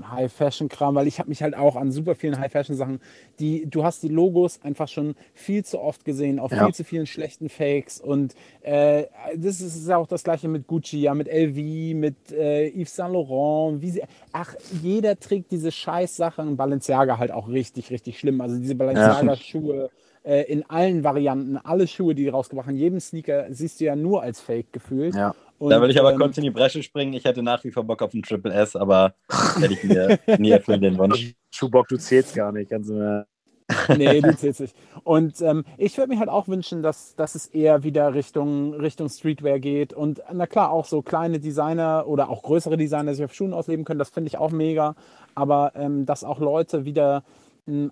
High-Fashion-Kram, 0.10 0.96
weil 0.96 1.06
ich 1.08 1.20
habe 1.20 1.30
mich 1.30 1.44
halt 1.44 1.56
auch 1.56 1.76
an 1.76 1.92
super 1.92 2.16
vielen 2.16 2.40
High-Fashion-Sachen, 2.40 3.00
die, 3.40 3.68
du 3.70 3.84
hast 3.84 4.02
die 4.02 4.08
Logos 4.08 4.60
einfach 4.64 4.88
schon 4.88 5.14
viel 5.36 5.64
zu 5.64 5.80
oft 5.80 6.06
gesehen, 6.06 6.40
auf 6.40 6.52
Ja. 6.52 6.66
viel 6.66 6.74
zu 6.74 6.84
vielen 6.84 7.06
schlechten 7.06 7.50
Fakes 7.50 8.02
und 8.02 8.34
äh, 8.62 9.06
das 9.36 9.62
ist 9.62 9.88
ja 9.88 9.98
auch 9.98 10.08
das 10.08 10.24
gleiche 10.24 10.48
mit 10.48 10.66
Gucci, 10.66 11.02
ja, 11.02 11.14
mit 11.14 11.28
LV, 11.28 11.96
mit 11.96 12.32
äh, 12.32 12.68
Yves 12.70 12.96
Saint 12.96 13.14
Laurent, 13.14 13.82
wie 13.84 13.92
sie, 13.92 14.02
ach, 14.32 14.56
jeder 14.72 15.20
trägt 15.20 15.52
diese 15.52 15.72
scheiß 15.72 16.16
Sachen, 16.16 16.58
Balenciaga 16.58 17.20
halt 17.20 17.30
auch 17.32 17.48
richtig, 17.48 17.92
richtig 17.92 18.18
schlimm, 18.18 18.42
also 18.42 18.58
diese 18.58 18.74
Balenciaga-Schuhe 18.76 19.92
äh, 20.26 20.42
in 20.44 20.68
allen 20.70 21.04
Varianten, 21.04 21.58
alle 21.58 21.88
Schuhe, 21.88 22.16
die 22.16 22.24
die 22.24 22.30
rausgebracht 22.30 22.68
haben, 22.68 22.76
jeden 22.76 23.00
Sneaker 23.00 23.46
siehst 23.50 23.80
du 23.80 23.86
ja 23.86 23.96
nur 23.96 24.24
als 24.24 24.42
Fake 24.42 24.74
gefühlt. 24.74 25.16
Ja. 25.16 25.36
Und, 25.58 25.70
da 25.70 25.82
will 25.82 25.90
ich 25.90 26.00
aber 26.00 26.12
ähm, 26.12 26.20
kurz 26.20 26.38
in 26.38 26.44
die 26.44 26.52
Bresche 26.52 26.84
springen. 26.84 27.14
Ich 27.14 27.24
hätte 27.24 27.42
nach 27.42 27.64
wie 27.64 27.72
vor 27.72 27.84
Bock 27.84 28.02
auf 28.02 28.14
ein 28.14 28.24
Triple 28.24 28.54
S, 28.54 28.76
aber 28.76 29.14
hätte 29.60 29.74
ich 29.74 29.84
mir 29.84 30.20
nie 30.38 30.52
erfüllen 30.52 30.82
den 30.82 30.98
Wunsch. 30.98 31.34
Schuhbock, 31.52 31.88
du 31.88 31.98
zählst 31.98 32.36
gar 32.36 32.52
nicht. 32.52 32.70
Kannst 32.70 32.90
du 32.90 32.96
mir... 32.96 33.28
nee, 33.98 34.22
du 34.22 34.36
zählst 34.36 34.60
nicht. 34.60 34.76
Und 35.04 35.42
ähm, 35.42 35.64
ich 35.78 35.98
würde 35.98 36.14
mir 36.14 36.20
halt 36.20 36.30
auch 36.30 36.48
wünschen, 36.48 36.82
dass, 36.82 37.16
dass 37.16 37.36
es 37.36 37.48
eher 37.48 37.84
wieder 37.84 38.14
Richtung, 38.14 38.74
Richtung 38.74 39.10
Streetwear 39.10 39.60
geht. 39.60 39.94
Und 39.94 40.22
na 40.32 40.46
klar, 40.46 40.72
auch 40.72 40.86
so 40.86 41.02
kleine 41.02 41.40
Designer 41.40 42.06
oder 42.08 42.30
auch 42.30 42.44
größere 42.44 42.78
Designer 42.78 43.14
sich 43.14 43.24
auf 43.24 43.34
Schuhen 43.34 43.54
ausleben 43.54 43.86
können, 43.86 44.00
das 44.00 44.10
finde 44.10 44.28
ich 44.28 44.38
auch 44.38 44.52
mega. 44.52 44.96
Aber 45.36 45.72
ähm, 45.76 46.06
dass 46.06 46.24
auch 46.24 46.40
Leute 46.40 46.86
wieder 46.86 47.24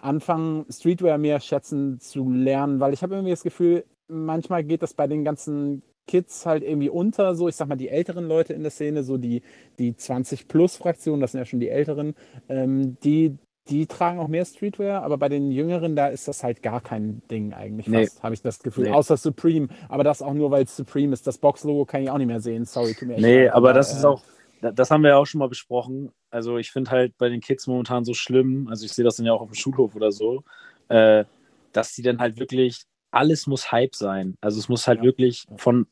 anfangen, 0.01 0.65
Streetwear 0.69 1.17
mehr 1.17 1.39
schätzen 1.39 1.99
zu 1.99 2.29
lernen, 2.29 2.79
weil 2.79 2.93
ich 2.93 3.01
habe 3.01 3.15
irgendwie 3.15 3.31
das 3.31 3.43
Gefühl, 3.43 3.85
manchmal 4.07 4.63
geht 4.63 4.83
das 4.83 4.93
bei 4.93 5.07
den 5.07 5.23
ganzen 5.23 5.81
Kids 6.05 6.45
halt 6.45 6.63
irgendwie 6.63 6.89
unter, 6.89 7.33
so 7.33 7.47
ich 7.47 7.55
sag 7.55 7.67
mal 7.69 7.75
die 7.75 7.89
älteren 7.89 8.27
Leute 8.27 8.53
in 8.53 8.61
der 8.61 8.71
Szene, 8.71 9.03
so 9.03 9.17
die, 9.17 9.41
die 9.79 9.93
20-Plus-Fraktion, 9.93 11.19
das 11.21 11.31
sind 11.31 11.39
ja 11.39 11.45
schon 11.45 11.59
die 11.59 11.69
älteren, 11.69 12.13
ähm, 12.49 12.97
die, 13.03 13.37
die 13.69 13.87
tragen 13.87 14.19
auch 14.19 14.27
mehr 14.27 14.43
Streetwear, 14.45 15.01
aber 15.03 15.17
bei 15.17 15.29
den 15.29 15.49
Jüngeren, 15.51 15.95
da 15.95 16.07
ist 16.07 16.27
das 16.27 16.43
halt 16.43 16.61
gar 16.61 16.81
kein 16.81 17.21
Ding 17.31 17.53
eigentlich 17.53 17.87
Nee. 17.87 18.09
habe 18.21 18.33
ich 18.35 18.41
das 18.41 18.59
Gefühl. 18.59 18.89
Nee. 18.89 18.91
Außer 18.91 19.15
Supreme, 19.17 19.69
aber 19.87 20.03
das 20.03 20.21
auch 20.21 20.33
nur, 20.33 20.51
weil 20.51 20.65
es 20.65 20.75
Supreme 20.75 21.13
ist. 21.13 21.25
Das 21.25 21.37
Box-Logo 21.37 21.85
kann 21.85 22.03
ich 22.03 22.09
auch 22.09 22.17
nicht 22.17 22.27
mehr 22.27 22.41
sehen, 22.41 22.65
sorry, 22.65 22.93
tut 22.93 23.07
mir 23.07 23.19
Nee, 23.19 23.47
aber 23.49 23.71
das 23.73 23.93
ist 23.93 24.03
äh, 24.03 24.07
auch, 24.07 24.21
da- 24.21 24.27
das 24.71 24.91
haben 24.91 25.03
wir 25.03 25.09
ja 25.11 25.17
auch 25.17 25.25
schon 25.25 25.39
mal 25.39 25.49
besprochen. 25.49 26.11
Also 26.29 26.57
ich 26.57 26.71
finde 26.71 26.91
halt 26.91 27.17
bei 27.17 27.29
den 27.29 27.41
Kids 27.41 27.67
momentan 27.67 28.05
so 28.05 28.13
schlimm, 28.13 28.67
also 28.69 28.85
ich 28.85 28.93
sehe 28.93 29.05
das 29.05 29.17
dann 29.17 29.25
ja 29.25 29.33
auch 29.33 29.41
auf 29.41 29.49
dem 29.49 29.55
Schulhof 29.55 29.95
oder 29.95 30.11
so, 30.11 30.43
äh, 30.89 31.25
dass 31.71 31.93
die 31.93 32.01
dann 32.01 32.19
halt 32.19 32.39
wirklich, 32.39 32.83
alles 33.11 33.45
muss 33.47 33.71
Hype 33.71 33.95
sein. 33.95 34.35
Also 34.41 34.59
es 34.59 34.69
muss 34.69 34.87
halt 34.87 34.99
Ja. 34.99 35.03
wirklich 35.05 35.45
von, 35.57 35.85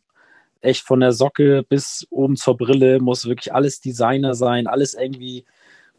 echt 0.62 0.84
von 0.86 1.00
der 1.02 1.12
Socke 1.12 1.64
bis 1.68 2.08
oben 2.10 2.36
zur 2.36 2.58
Brille, 2.58 3.00
muss 3.00 3.26
wirklich 3.28 3.54
alles 3.54 3.80
Designer 3.82 4.34
sein, 4.36 4.68
alles 4.68 4.94
irgendwie, 4.96 5.46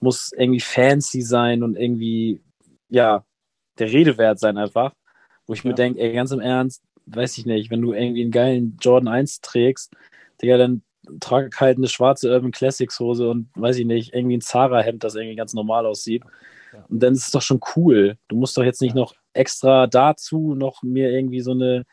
muss 0.00 0.32
irgendwie 0.37 0.61
fancy 0.61 1.22
sein 1.22 1.62
und 1.62 1.76
irgendwie, 1.76 2.40
ja, 2.88 3.24
der 3.78 3.90
Rede 3.92 4.18
wert 4.18 4.38
sein 4.40 4.58
einfach. 4.58 4.92
Wo 5.46 5.54
ich 5.54 5.64
mir 5.64 5.70
Ja. 5.70 5.76
denke, 5.76 6.00
ey, 6.00 6.12
ganz 6.12 6.30
im 6.32 6.40
Ernst, 6.40 6.82
weiß 7.06 7.38
ich 7.38 7.46
nicht, 7.46 7.70
wenn 7.70 7.82
du 7.82 7.92
irgendwie 7.92 8.22
einen 8.22 8.30
geilen 8.32 8.76
Jordan 8.80 9.08
1 9.08 9.40
trägst, 9.40 9.92
Digga, 10.40 10.56
dann 10.58 10.82
trag 11.21 11.61
halt 11.61 11.79
eine 11.79 11.88
schwarze 11.88 12.31
Urban 12.33 12.53
Classics 12.53 12.99
Hose 13.01 13.29
und 13.29 13.49
weiß 13.55 13.77
ich 13.79 13.87
nicht, 13.87 14.15
irgendwie 14.15 14.37
ein 14.37 14.41
Zara-Hemd, 14.41 15.03
das 15.05 15.15
irgendwie 15.15 15.37
ganz 15.37 15.55
normal 15.55 15.87
aussieht. 15.87 16.23
Ja. 16.73 16.85
Und 16.88 17.03
dann 17.03 17.12
ist 17.15 17.27
es 17.27 17.31
doch 17.31 17.43
schon 17.43 17.61
cool. 17.77 18.17
Du 18.29 18.37
musst 18.37 18.57
doch 18.57 18.65
jetzt 18.65 18.81
nicht 18.81 18.95
Ja. 18.95 19.01
noch 19.03 19.15
extra 19.35 19.87
dazu 19.87 20.55
noch 20.55 20.83
mir 20.83 21.11
irgendwie 21.11 21.41
so 21.41 21.53
eine 21.53 21.85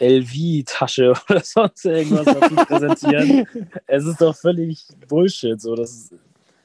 LV-Tasche 0.00 1.12
oder 1.28 1.40
sonst 1.40 1.84
irgendwas 1.84 2.24
dazu 2.24 2.54
präsentieren. 2.56 3.46
Es 3.86 4.04
ist 4.04 4.20
doch 4.20 4.36
völlig 4.36 4.86
Bullshit. 5.08 5.60
So, 5.60 5.74
das 5.74 6.10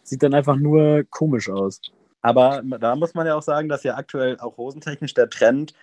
sieht 0.04 0.24
dann 0.24 0.34
einfach 0.34 0.56
nur 0.56 1.04
komisch 1.10 1.50
aus. 1.50 1.82
Aber 2.22 2.64
da 2.80 2.96
muss 2.96 3.14
man 3.14 3.28
ja 3.28 3.36
auch 3.36 3.42
sagen, 3.42 3.70
dass 3.70 3.84
ja 3.84 3.96
aktuell 3.96 4.40
auch 4.40 4.58
hosentechnisch 4.58 5.14
der 5.14 5.30
Trend 5.30 5.74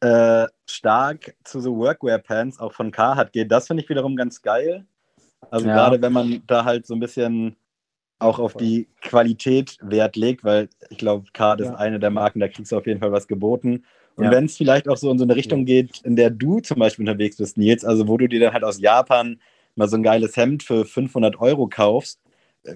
äh, 0.00 0.46
stark 0.66 1.34
zu 1.44 1.60
so 1.60 1.76
Workwear-Pants 1.76 2.58
auch 2.58 2.72
von 2.72 2.90
Carhartt 2.90 3.32
geht. 3.32 3.50
Das 3.50 3.66
finde 3.66 3.82
ich 3.82 3.88
wiederum 3.88 4.16
ganz 4.16 4.42
geil. 4.42 4.84
Also 5.50 5.66
Ja. 5.68 5.74
gerade 5.74 6.02
wenn 6.02 6.12
man 6.12 6.42
da 6.46 6.64
halt 6.64 6.86
so 6.86 6.94
ein 6.94 7.00
bisschen 7.00 7.56
auch 8.18 8.38
auf 8.38 8.54
die 8.54 8.86
Qualität 9.00 9.78
Wert 9.80 10.16
legt, 10.16 10.44
weil 10.44 10.68
ich 10.90 10.98
glaube, 10.98 11.26
Carhartt 11.32 11.60
Ja. 11.60 11.70
ist 11.70 11.74
eine 11.78 11.98
der 11.98 12.10
Marken, 12.10 12.40
da 12.40 12.48
kriegst 12.48 12.70
du 12.70 12.76
auf 12.76 12.86
jeden 12.86 13.00
Fall 13.00 13.12
was 13.12 13.26
geboten. 13.26 13.84
Und 14.16 14.24
Ja. 14.26 14.30
wenn 14.32 14.44
es 14.44 14.56
vielleicht 14.58 14.88
auch 14.88 14.98
so 14.98 15.10
in 15.10 15.18
so 15.18 15.24
eine 15.24 15.34
Richtung 15.36 15.64
geht, 15.64 16.02
in 16.04 16.16
der 16.16 16.28
du 16.28 16.60
zum 16.60 16.78
Beispiel 16.78 17.08
unterwegs 17.08 17.38
bist, 17.38 17.56
Nils, 17.56 17.84
also 17.84 18.06
wo 18.08 18.18
du 18.18 18.28
dir 18.28 18.40
dann 18.40 18.52
halt 18.52 18.64
aus 18.64 18.78
Japan 18.78 19.40
mal 19.76 19.88
so 19.88 19.96
ein 19.96 20.02
geiles 20.02 20.36
Hemd 20.36 20.62
für 20.62 20.84
500 20.84 21.40
Euro 21.40 21.68
kaufst, 21.68 22.20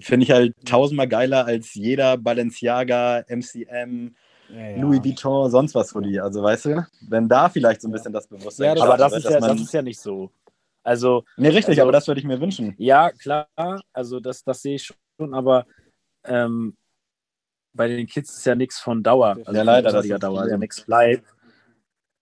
finde 0.00 0.24
ich 0.24 0.31
halt 0.31 0.55
tausendmal 0.64 1.09
geiler 1.09 1.44
als 1.44 1.74
jeder 1.74 2.16
Balenciaga, 2.16 3.24
MCM, 3.29 4.14
ja, 4.48 4.68
ja. 4.70 4.81
Louis 4.81 5.05
Vuitton, 5.05 5.50
sonst 5.50 5.74
was 5.74 5.94
Hoodie. 5.94 6.20
Also 6.20 6.42
weißt 6.42 6.64
du, 6.66 6.87
wenn 7.03 7.29
da 7.29 7.50
vielleicht 7.50 7.83
so 7.83 7.88
ein 7.88 7.92
bisschen 7.92 8.14
das 8.14 8.27
Bewusstsein 8.27 8.68
Ja, 8.68 8.74
das- 8.74 8.83
Aber 8.85 8.96
das 8.96 9.12
ist, 9.12 9.24
ja, 9.29 9.40
das 9.40 9.61
ist 9.61 9.74
ja 9.74 9.83
nicht 9.83 10.00
so. 10.00 10.31
Also, 10.84 11.24
Nee, 11.36 11.48
richtig, 11.48 11.70
also- 11.70 11.82
aber 11.82 11.92
das 11.92 12.06
würde 12.06 12.20
ich 12.20 12.26
mir 12.26 12.40
wünschen. 12.40 12.74
Ja, 12.78 13.10
klar, 13.10 13.48
also 13.92 14.20
das, 14.20 14.44
das 14.44 14.62
sehe 14.62 14.76
ich 14.76 14.92
schon, 15.18 15.34
aber 15.34 15.66
ähm, 16.24 16.76
bei 17.74 17.88
den 17.88 18.06
Kids 18.06 18.36
ist 18.36 18.44
ja 18.46 18.54
nichts 18.54 18.78
von 18.78 19.02
Dauer. 19.02 19.36
Also 19.44 19.52
Ja, 19.52 19.62
leider, 19.62 19.90
das 19.90 20.04
ist 20.04 20.22
Dauer, 20.22 20.48
ja 20.48 20.56
nichts 20.56 20.82
bleibt. 20.82 21.24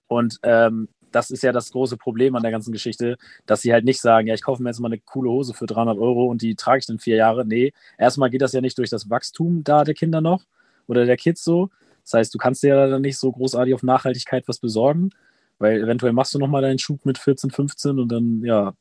Und 0.09 0.39
ähm, 0.43 0.89
das 1.11 1.31
ist 1.31 1.43
ja 1.43 1.53
das 1.53 1.71
große 1.73 1.97
Problem 1.97 2.35
an 2.37 2.43
der 2.43 2.51
ganzen 2.53 2.73
Geschichte, 2.73 3.17
dass 3.45 3.61
sie 3.61 3.73
halt 3.73 3.85
nicht 3.85 4.01
sagen, 4.01 4.29
ja, 4.29 4.35
ich 4.35 4.43
kaufe 4.43 4.63
mir 4.63 4.71
jetzt 4.71 4.81
mal 4.81 4.89
eine 4.89 4.99
coole 4.99 5.31
Hose 5.31 5.53
für 5.53 5.67
300 5.67 5.99
Euro 5.99 6.27
und 6.27 6.41
die 6.41 6.55
trage 6.55 6.79
ich 6.79 6.87
dann 6.87 6.99
vier 6.99 7.17
Jahre. 7.17 7.45
Nee, 7.45 7.73
erstmal 7.99 8.31
geht 8.31 8.41
das 8.43 8.53
ja 8.53 8.61
nicht 8.63 8.79
durch 8.79 8.91
das 8.91 9.11
Wachstum 9.11 9.63
da 9.65 9.85
der 9.85 9.95
Kinder 9.95 10.21
noch 10.21 10.45
oder 10.87 11.05
der 11.05 11.17
Kids 11.17 11.45
so. 11.45 11.69
Das 12.05 12.15
heißt, 12.15 12.35
du 12.35 12.39
kannst 12.39 12.63
dir 12.63 12.69
ja 12.69 12.87
dann 12.89 13.03
nicht 13.03 13.19
so 13.19 13.31
großartig 13.31 13.75
auf 13.75 13.83
Nachhaltigkeit 13.83 14.49
was 14.49 14.59
besorgen, 14.59 15.11
weil 15.59 15.81
eventuell 15.83 16.13
machst 16.13 16.35
du 16.35 16.39
nochmal 16.39 16.63
deinen 16.63 16.79
Schub 16.79 17.05
mit 17.05 17.19
14, 17.19 17.51
15 17.51 17.99
und 17.99 18.09
dann, 18.11 18.43
ja, 18.45 18.75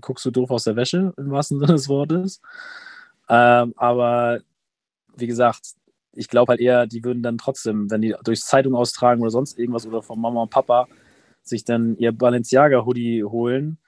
guckst 0.00 0.24
du 0.24 0.30
doof 0.30 0.50
aus 0.50 0.64
der 0.64 0.76
Wäsche, 0.76 1.12
im 1.16 1.30
wahrsten 1.30 1.58
Sinne 1.58 1.72
des 1.72 1.88
Wortes. 1.88 2.40
Ähm, 3.28 3.74
aber 3.76 4.40
wie 5.16 5.26
gesagt, 5.26 5.60
ich 6.12 6.28
glaube 6.28 6.50
halt 6.50 6.60
eher, 6.60 6.86
die 6.86 7.04
würden 7.04 7.22
dann 7.22 7.38
trotzdem, 7.38 7.90
wenn 7.90 8.02
die 8.02 8.14
durch 8.24 8.40
Zeitung 8.40 8.74
austragen 8.74 9.22
oder 9.22 9.30
sonst 9.30 9.58
irgendwas 9.58 9.86
oder 9.86 10.02
von 10.02 10.20
Mama 10.20 10.42
und 10.42 10.50
Papa 10.50 10.88
sich 11.42 11.64
dann 11.64 11.96
ihr 11.96 12.12
Balenciaga-Hoodie 12.12 13.24
holen, 13.24 13.78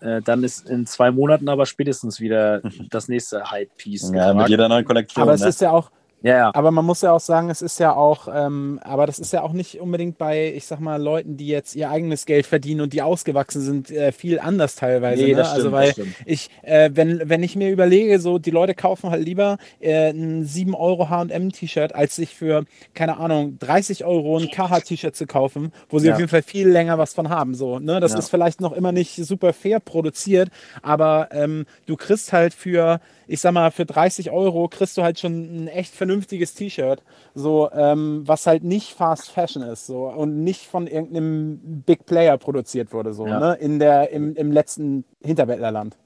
äh, 0.00 0.22
dann 0.22 0.42
ist 0.44 0.68
in 0.68 0.86
zwei 0.86 1.10
Monaten 1.10 1.48
aber 1.48 1.66
spätestens 1.66 2.20
wieder 2.20 2.62
das 2.90 3.08
nächste 3.08 3.50
Hype-Piece. 3.50 4.12
Ja, 4.14 4.34
mit 4.34 4.48
jeder 4.48 4.68
neuen 4.68 4.84
Kollektion. 4.84 5.22
Aber 5.22 5.34
es 5.34 5.42
ne? 5.42 5.48
ist 5.48 5.60
ja 5.60 5.70
auch, 5.70 5.90
ja, 6.26 6.36
ja. 6.36 6.50
Aber 6.54 6.70
man 6.70 6.84
muss 6.84 7.02
ja 7.02 7.12
auch 7.12 7.20
sagen, 7.20 7.50
es 7.50 7.62
ist 7.62 7.78
ja 7.80 7.94
auch, 7.94 8.28
ähm, 8.32 8.80
aber 8.82 9.06
das 9.06 9.18
ist 9.18 9.32
ja 9.32 9.42
auch 9.42 9.52
nicht 9.52 9.80
unbedingt 9.80 10.18
bei, 10.18 10.52
ich 10.54 10.66
sag 10.66 10.80
mal, 10.80 11.00
Leuten, 11.00 11.36
die 11.36 11.46
jetzt 11.46 11.74
ihr 11.76 11.90
eigenes 11.90 12.26
Geld 12.26 12.46
verdienen 12.46 12.80
und 12.80 12.92
die 12.92 13.02
ausgewachsen 13.02 13.60
sind, 13.62 13.90
äh, 13.90 14.12
viel 14.12 14.38
anders 14.38 14.74
teilweise. 14.74 15.22
Nee, 15.22 15.30
ne? 15.30 15.36
das 15.36 15.52
stimmt, 15.52 15.66
also 15.66 15.72
weil 15.72 15.94
ich, 16.24 16.50
äh, 16.62 16.90
wenn, 16.94 17.22
wenn 17.28 17.42
ich 17.42 17.56
mir 17.56 17.70
überlege, 17.70 18.18
so 18.18 18.38
die 18.38 18.50
Leute 18.50 18.74
kaufen 18.74 19.10
halt 19.10 19.24
lieber 19.24 19.58
äh, 19.80 20.10
ein 20.10 20.44
7 20.44 20.74
Euro 20.74 21.08
H&M-T-Shirt, 21.08 21.94
als 21.94 22.16
sich 22.16 22.34
für, 22.34 22.64
keine 22.94 23.18
Ahnung, 23.18 23.58
30 23.60 24.04
Euro 24.04 24.38
ein 24.38 24.50
KH-T-Shirt 24.50 25.14
zu 25.14 25.26
kaufen, 25.26 25.72
wo 25.88 25.98
sie 25.98 26.08
Ja. 26.08 26.14
auf 26.14 26.18
jeden 26.18 26.30
Fall 26.30 26.42
viel 26.42 26.68
länger 26.68 26.98
was 26.98 27.14
von 27.14 27.28
haben. 27.28 27.54
So, 27.54 27.78
ne? 27.78 28.00
Das 28.00 28.12
Ja. 28.12 28.18
ist 28.18 28.30
vielleicht 28.30 28.60
noch 28.60 28.72
immer 28.72 28.92
nicht 28.92 29.14
super 29.14 29.52
fair 29.52 29.78
produziert, 29.80 30.48
aber 30.82 31.28
ähm, 31.30 31.66
du 31.86 31.96
kriegst 31.96 32.32
halt 32.32 32.52
für, 32.52 33.00
ich 33.28 33.40
sag 33.40 33.52
mal, 33.52 33.70
für 33.70 33.86
30 33.86 34.30
Euro 34.30 34.68
kriegst 34.68 34.96
du 34.98 35.02
halt 35.02 35.20
schon 35.20 35.64
ein 35.64 35.68
echt 35.68 35.94
vernünftiges 35.94 36.15
T-Shirt, 36.24 37.02
so, 37.34 37.70
ähm, 37.72 38.22
was 38.26 38.46
halt 38.46 38.64
nicht 38.64 38.94
Fast 38.94 39.30
Fashion 39.30 39.62
ist, 39.62 39.86
so, 39.86 40.06
und 40.06 40.42
nicht 40.44 40.66
von 40.66 40.86
irgendeinem 40.86 41.82
Big 41.84 42.06
Player 42.06 42.38
produziert 42.38 42.92
wurde, 42.92 43.12
so, 43.12 43.26
Ja. 43.26 43.38
ne, 43.40 43.54
in 43.54 43.78
der, 43.78 44.10
im, 44.10 44.34
im 44.36 44.52
letzten 44.52 45.04
Hinterwäldlerland. 45.22 45.96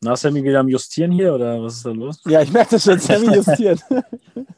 Na, 0.00 0.14
Sammy 0.16 0.42
wieder 0.44 0.60
am 0.60 0.68
Justieren 0.68 1.12
hier 1.12 1.34
oder 1.34 1.62
was 1.62 1.76
ist 1.76 1.86
da 1.86 1.90
los? 1.90 2.20
Ja, 2.26 2.42
ich 2.42 2.52
merke 2.52 2.72
das 2.72 2.84
schon, 2.84 2.98
Sammy 2.98 3.34
justiert. 3.34 3.80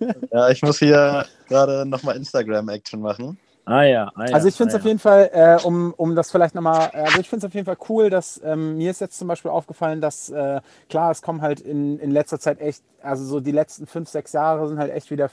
Ja, 0.32 0.50
ich 0.50 0.60
muss 0.62 0.78
hier 0.78 1.24
gerade 1.48 1.86
nochmal 1.86 2.16
Instagram-Action 2.16 3.00
machen. 3.00 3.38
Ah 3.68 3.82
ja, 3.82 4.12
ah, 4.14 4.26
ja 4.26 4.34
Also 4.34 4.46
ich 4.46 4.54
finde 4.54 4.68
es 4.68 4.74
ah, 4.76 4.78
auf 4.78 4.84
jeden 4.84 5.00
Fall, 5.00 5.28
äh, 5.32 5.58
um, 5.66 5.92
um 5.96 6.14
das 6.14 6.30
vielleicht 6.30 6.54
nochmal, 6.54 6.88
also 6.92 7.18
ich 7.18 7.28
finde 7.28 7.44
es 7.44 7.50
auf 7.50 7.54
jeden 7.54 7.66
Fall 7.66 7.76
cool, 7.88 8.10
dass 8.10 8.40
ähm, 8.44 8.76
mir 8.76 8.92
ist 8.92 9.00
jetzt 9.00 9.18
zum 9.18 9.26
Beispiel 9.26 9.50
aufgefallen, 9.50 10.00
dass 10.00 10.30
äh, 10.30 10.60
klar, 10.88 11.10
es 11.10 11.20
kommen 11.20 11.42
halt 11.42 11.60
in, 11.60 11.98
in 11.98 12.12
letzter 12.12 12.38
Zeit 12.38 12.60
echt, 12.60 12.84
also 13.02 13.24
so 13.24 13.40
die 13.40 13.50
letzten 13.50 13.88
fünf, 13.88 14.08
sechs 14.08 14.32
Jahre 14.32 14.68
sind 14.68 14.78
halt 14.78 14.92
echt 14.92 15.10
wieder 15.10 15.30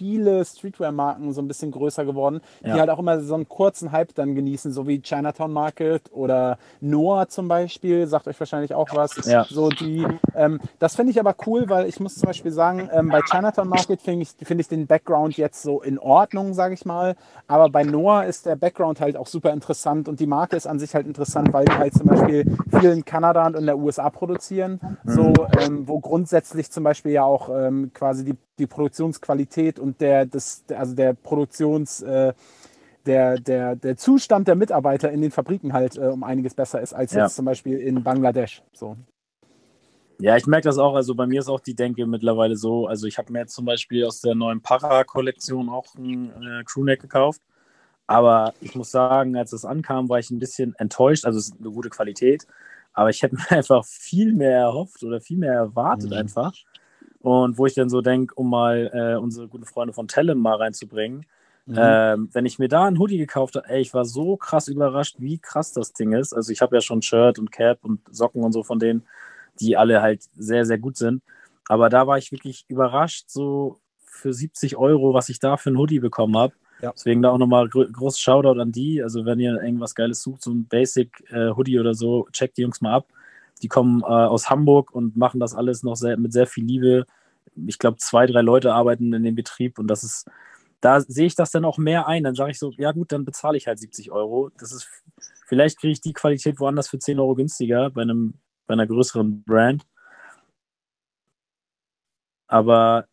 viele 0.00 0.42
Streetwear-Marken 0.46 1.30
so 1.34 1.42
ein 1.42 1.46
bisschen 1.48 1.70
größer 1.72 2.06
geworden, 2.06 2.40
Ja. 2.64 2.72
die 2.72 2.80
halt 2.80 2.88
auch 2.88 2.98
immer 2.98 3.20
so 3.20 3.34
einen 3.34 3.46
kurzen 3.50 3.92
Hype 3.92 4.14
dann 4.14 4.34
genießen, 4.34 4.72
so 4.72 4.86
wie 4.88 5.02
Chinatown 5.02 5.52
Market 5.52 6.10
oder 6.10 6.56
Noah 6.80 7.28
zum 7.28 7.48
Beispiel, 7.48 8.06
sagt 8.06 8.26
euch 8.26 8.40
wahrscheinlich 8.40 8.72
auch 8.72 8.88
was. 8.94 9.26
Ja. 9.26 9.44
So 9.44 9.68
die, 9.68 10.06
ähm, 10.34 10.58
das 10.78 10.96
finde 10.96 11.10
ich 11.12 11.20
aber 11.20 11.34
cool, 11.46 11.68
weil 11.68 11.86
ich 11.86 12.00
muss 12.00 12.14
zum 12.14 12.28
Beispiel 12.28 12.50
sagen, 12.50 12.88
ähm, 12.94 13.10
bei 13.10 13.20
Chinatown 13.30 13.68
Market 13.68 14.00
finde 14.00 14.22
ich, 14.22 14.30
finde 14.42 14.62
ich 14.62 14.68
den 14.68 14.86
Background 14.86 15.36
jetzt 15.36 15.60
so 15.60 15.82
in 15.82 15.98
Ordnung, 15.98 16.54
sage 16.54 16.72
ich 16.72 16.86
mal. 16.86 17.14
Aber 17.46 17.68
bei 17.68 17.84
Noah 17.84 18.24
ist 18.24 18.46
der 18.46 18.56
Background 18.56 19.02
halt 19.02 19.18
auch 19.18 19.26
super 19.26 19.52
interessant 19.52 20.08
und 20.08 20.18
die 20.18 20.26
Marke 20.26 20.56
ist 20.56 20.66
an 20.66 20.78
sich 20.78 20.94
halt 20.94 21.06
interessant, 21.06 21.52
weil 21.52 21.66
die 21.66 21.74
halt 21.74 21.92
zum 21.92 22.06
Beispiel 22.06 22.56
viel 22.80 22.90
in 22.90 23.04
Kanada 23.04 23.46
und 23.46 23.54
in 23.54 23.66
der 23.66 23.76
USA 23.76 24.08
produzieren. 24.08 24.80
So, 25.04 25.34
ähm, 25.60 25.86
wo 25.86 26.00
grundsätzlich 26.00 26.70
zum 26.70 26.84
Beispiel 26.84 27.12
ja 27.12 27.24
auch 27.24 27.50
ähm, 27.54 27.90
quasi 27.92 28.24
die, 28.24 28.34
die 28.58 28.66
Produktionsqualität 28.66 29.78
und 29.78 29.89
der, 29.98 30.26
das, 30.26 30.64
also 30.68 30.94
der 30.94 31.14
Produktions, 31.14 32.02
äh, 32.02 32.32
der, 33.06 33.38
der, 33.38 33.76
der 33.76 33.96
Zustand 33.96 34.46
der 34.46 34.54
Mitarbeiter 34.56 35.10
in 35.10 35.22
den 35.22 35.30
Fabriken 35.30 35.72
halt 35.72 35.96
äh, 35.96 36.02
um 36.02 36.22
einiges 36.22 36.54
besser 36.54 36.80
ist 36.80 36.92
als 36.92 37.12
Ja. 37.12 37.24
jetzt 37.24 37.36
zum 37.36 37.46
Beispiel 37.46 37.78
in 37.78 38.02
Bangladesch. 38.02 38.62
So. 38.72 38.96
Ja, 40.18 40.36
ich 40.36 40.46
merke 40.46 40.68
das 40.68 40.76
auch. 40.76 40.94
Also 40.94 41.14
bei 41.14 41.26
mir 41.26 41.40
ist 41.40 41.48
auch 41.48 41.60
die 41.60 41.74
Denke 41.74 42.06
mittlerweile 42.06 42.56
so. 42.56 42.86
Also 42.86 43.06
ich 43.06 43.16
habe 43.16 43.32
mir 43.32 43.40
jetzt 43.40 43.54
zum 43.54 43.64
Beispiel 43.64 44.04
aus 44.04 44.20
der 44.20 44.34
neuen 44.34 44.60
Para-Kollektion 44.60 45.70
auch 45.70 45.94
ein 45.96 46.30
äh, 46.42 46.62
Crewneck 46.64 47.00
gekauft. 47.00 47.40
Aber 48.06 48.52
ich 48.60 48.74
muss 48.74 48.90
sagen, 48.90 49.36
als 49.36 49.52
es 49.52 49.64
ankam, 49.64 50.08
war 50.08 50.18
ich 50.18 50.30
ein 50.30 50.38
bisschen 50.38 50.74
enttäuscht. 50.78 51.24
Also 51.24 51.38
es 51.38 51.46
ist 51.46 51.54
eine 51.60 51.70
gute 51.70 51.88
Qualität. 51.88 52.46
Aber 52.92 53.08
ich 53.08 53.22
hätte 53.22 53.36
mir 53.50 53.50
einfach 53.50 53.84
viel 53.86 54.34
mehr 54.34 54.58
erhofft 54.58 55.02
oder 55.04 55.20
viel 55.22 55.38
mehr 55.38 55.54
erwartet 55.54 56.10
Mhm. 56.10 56.16
einfach. 56.16 56.52
Und 57.20 57.58
wo 57.58 57.66
ich 57.66 57.74
dann 57.74 57.90
so 57.90 58.00
denke, 58.00 58.34
um 58.34 58.48
mal 58.50 58.90
äh, 58.92 59.20
unsere 59.20 59.46
guten 59.48 59.66
Freunde 59.66 59.92
von 59.92 60.08
Tellem 60.08 60.38
mal 60.38 60.56
reinzubringen, 60.56 61.26
Mhm. 61.66 61.76
ähm, 61.78 62.28
wenn 62.32 62.46
ich 62.46 62.58
mir 62.58 62.68
da 62.68 62.86
einen 62.86 62.98
Hoodie 62.98 63.18
gekauft 63.18 63.54
habe, 63.54 63.68
ey, 63.68 63.80
ich 63.80 63.94
war 63.94 64.04
so 64.04 64.36
krass 64.36 64.66
überrascht, 64.66 65.16
wie 65.18 65.38
krass 65.38 65.72
das 65.72 65.92
Ding 65.92 66.12
ist. 66.12 66.32
Also 66.32 66.50
ich 66.52 66.62
habe 66.62 66.74
ja 66.74 66.80
schon 66.80 67.02
Shirt 67.02 67.38
und 67.38 67.52
Cap 67.52 67.84
und 67.84 68.00
Socken 68.10 68.42
und 68.42 68.52
so 68.52 68.64
von 68.64 68.78
denen, 68.80 69.06
die 69.60 69.76
alle 69.76 70.02
halt 70.02 70.22
sehr, 70.36 70.64
sehr 70.64 70.78
gut 70.78 70.96
sind. 70.96 71.22
Aber 71.68 71.88
da 71.88 72.06
war 72.06 72.18
ich 72.18 72.32
wirklich 72.32 72.64
überrascht, 72.68 73.26
so 73.28 73.78
für 74.04 74.32
70 74.32 74.76
Euro, 74.78 75.14
was 75.14 75.28
ich 75.28 75.38
da 75.38 75.56
für 75.56 75.70
einen 75.70 75.78
Hoodie 75.78 76.00
bekommen 76.00 76.36
habe. 76.36 76.54
Ja. 76.80 76.92
Deswegen 76.92 77.22
da 77.22 77.30
auch 77.30 77.38
nochmal 77.38 77.68
gro 77.68 77.84
großes 77.84 78.18
Shoutout 78.18 78.58
an 78.58 78.72
die. 78.72 79.02
Also 79.02 79.24
wenn 79.24 79.38
ihr 79.38 79.62
irgendwas 79.62 79.94
Geiles 79.94 80.22
sucht, 80.22 80.42
so 80.42 80.50
ein 80.50 80.66
Basic 80.66 81.22
äh, 81.30 81.50
Hoodie 81.50 81.78
oder 81.78 81.94
so, 81.94 82.26
checkt 82.32 82.56
die 82.56 82.62
Jungs 82.62 82.80
mal 82.80 82.94
ab. 82.94 83.06
Die 83.62 83.68
kommen 83.68 84.00
äh, 84.02 84.04
aus 84.06 84.50
Hamburg 84.50 84.92
und 84.94 85.16
machen 85.16 85.40
das 85.40 85.54
alles 85.54 85.82
noch 85.82 85.96
sehr, 85.96 86.16
mit 86.16 86.32
sehr 86.32 86.46
viel 86.46 86.64
Liebe. 86.64 87.06
Ich 87.66 87.78
glaube, 87.78 87.98
zwei, 87.98 88.26
drei 88.26 88.40
Leute 88.42 88.72
arbeiten 88.72 89.12
in 89.12 89.22
dem 89.22 89.34
Betrieb 89.34 89.78
und 89.78 89.88
das 89.88 90.04
ist, 90.04 90.28
da 90.80 91.00
sehe 91.00 91.26
ich 91.26 91.34
das 91.34 91.50
dann 91.50 91.64
auch 91.64 91.78
mehr 91.78 92.06
ein. 92.06 92.24
Dann 92.24 92.34
sage 92.34 92.52
ich 92.52 92.58
so, 92.58 92.72
ja 92.78 92.92
gut, 92.92 93.12
dann 93.12 93.24
bezahle 93.24 93.58
ich 93.58 93.66
halt 93.66 93.78
70 93.78 94.10
Euro. 94.12 94.50
Das 94.58 94.72
ist, 94.72 94.88
vielleicht 95.46 95.78
kriege 95.78 95.92
ich 95.92 96.00
die 96.00 96.12
Qualität 96.14 96.58
woanders 96.60 96.88
für 96.88 96.98
10 96.98 97.18
Euro 97.20 97.34
günstiger 97.34 97.90
bei 97.90 98.02
einem, 98.02 98.34
bei 98.66 98.72
einer 98.74 98.86
größeren 98.86 99.42
Brand. 99.44 99.84
Aber 102.48 103.06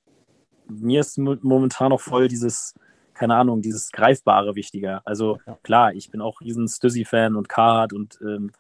mir 0.68 1.02
ist 1.02 1.18
mo- 1.18 1.38
momentan 1.41 1.89
noch 1.89 2.02
voll 2.02 2.28
dieses, 2.28 2.74
keine 3.14 3.36
Ahnung, 3.36 3.62
dieses 3.62 3.91
Greifbare 3.91 4.56
wichtiger. 4.56 5.02
Also 5.06 5.39
klar, 5.64 5.93
ich 5.93 6.10
bin 6.12 6.22
auch 6.22 6.41
riesen 6.41 6.68
Stussy-Fan 6.68 7.36
und 7.36 7.50
Carhartt 7.50 7.93
und 7.93 8.20
ähm, 8.22 8.52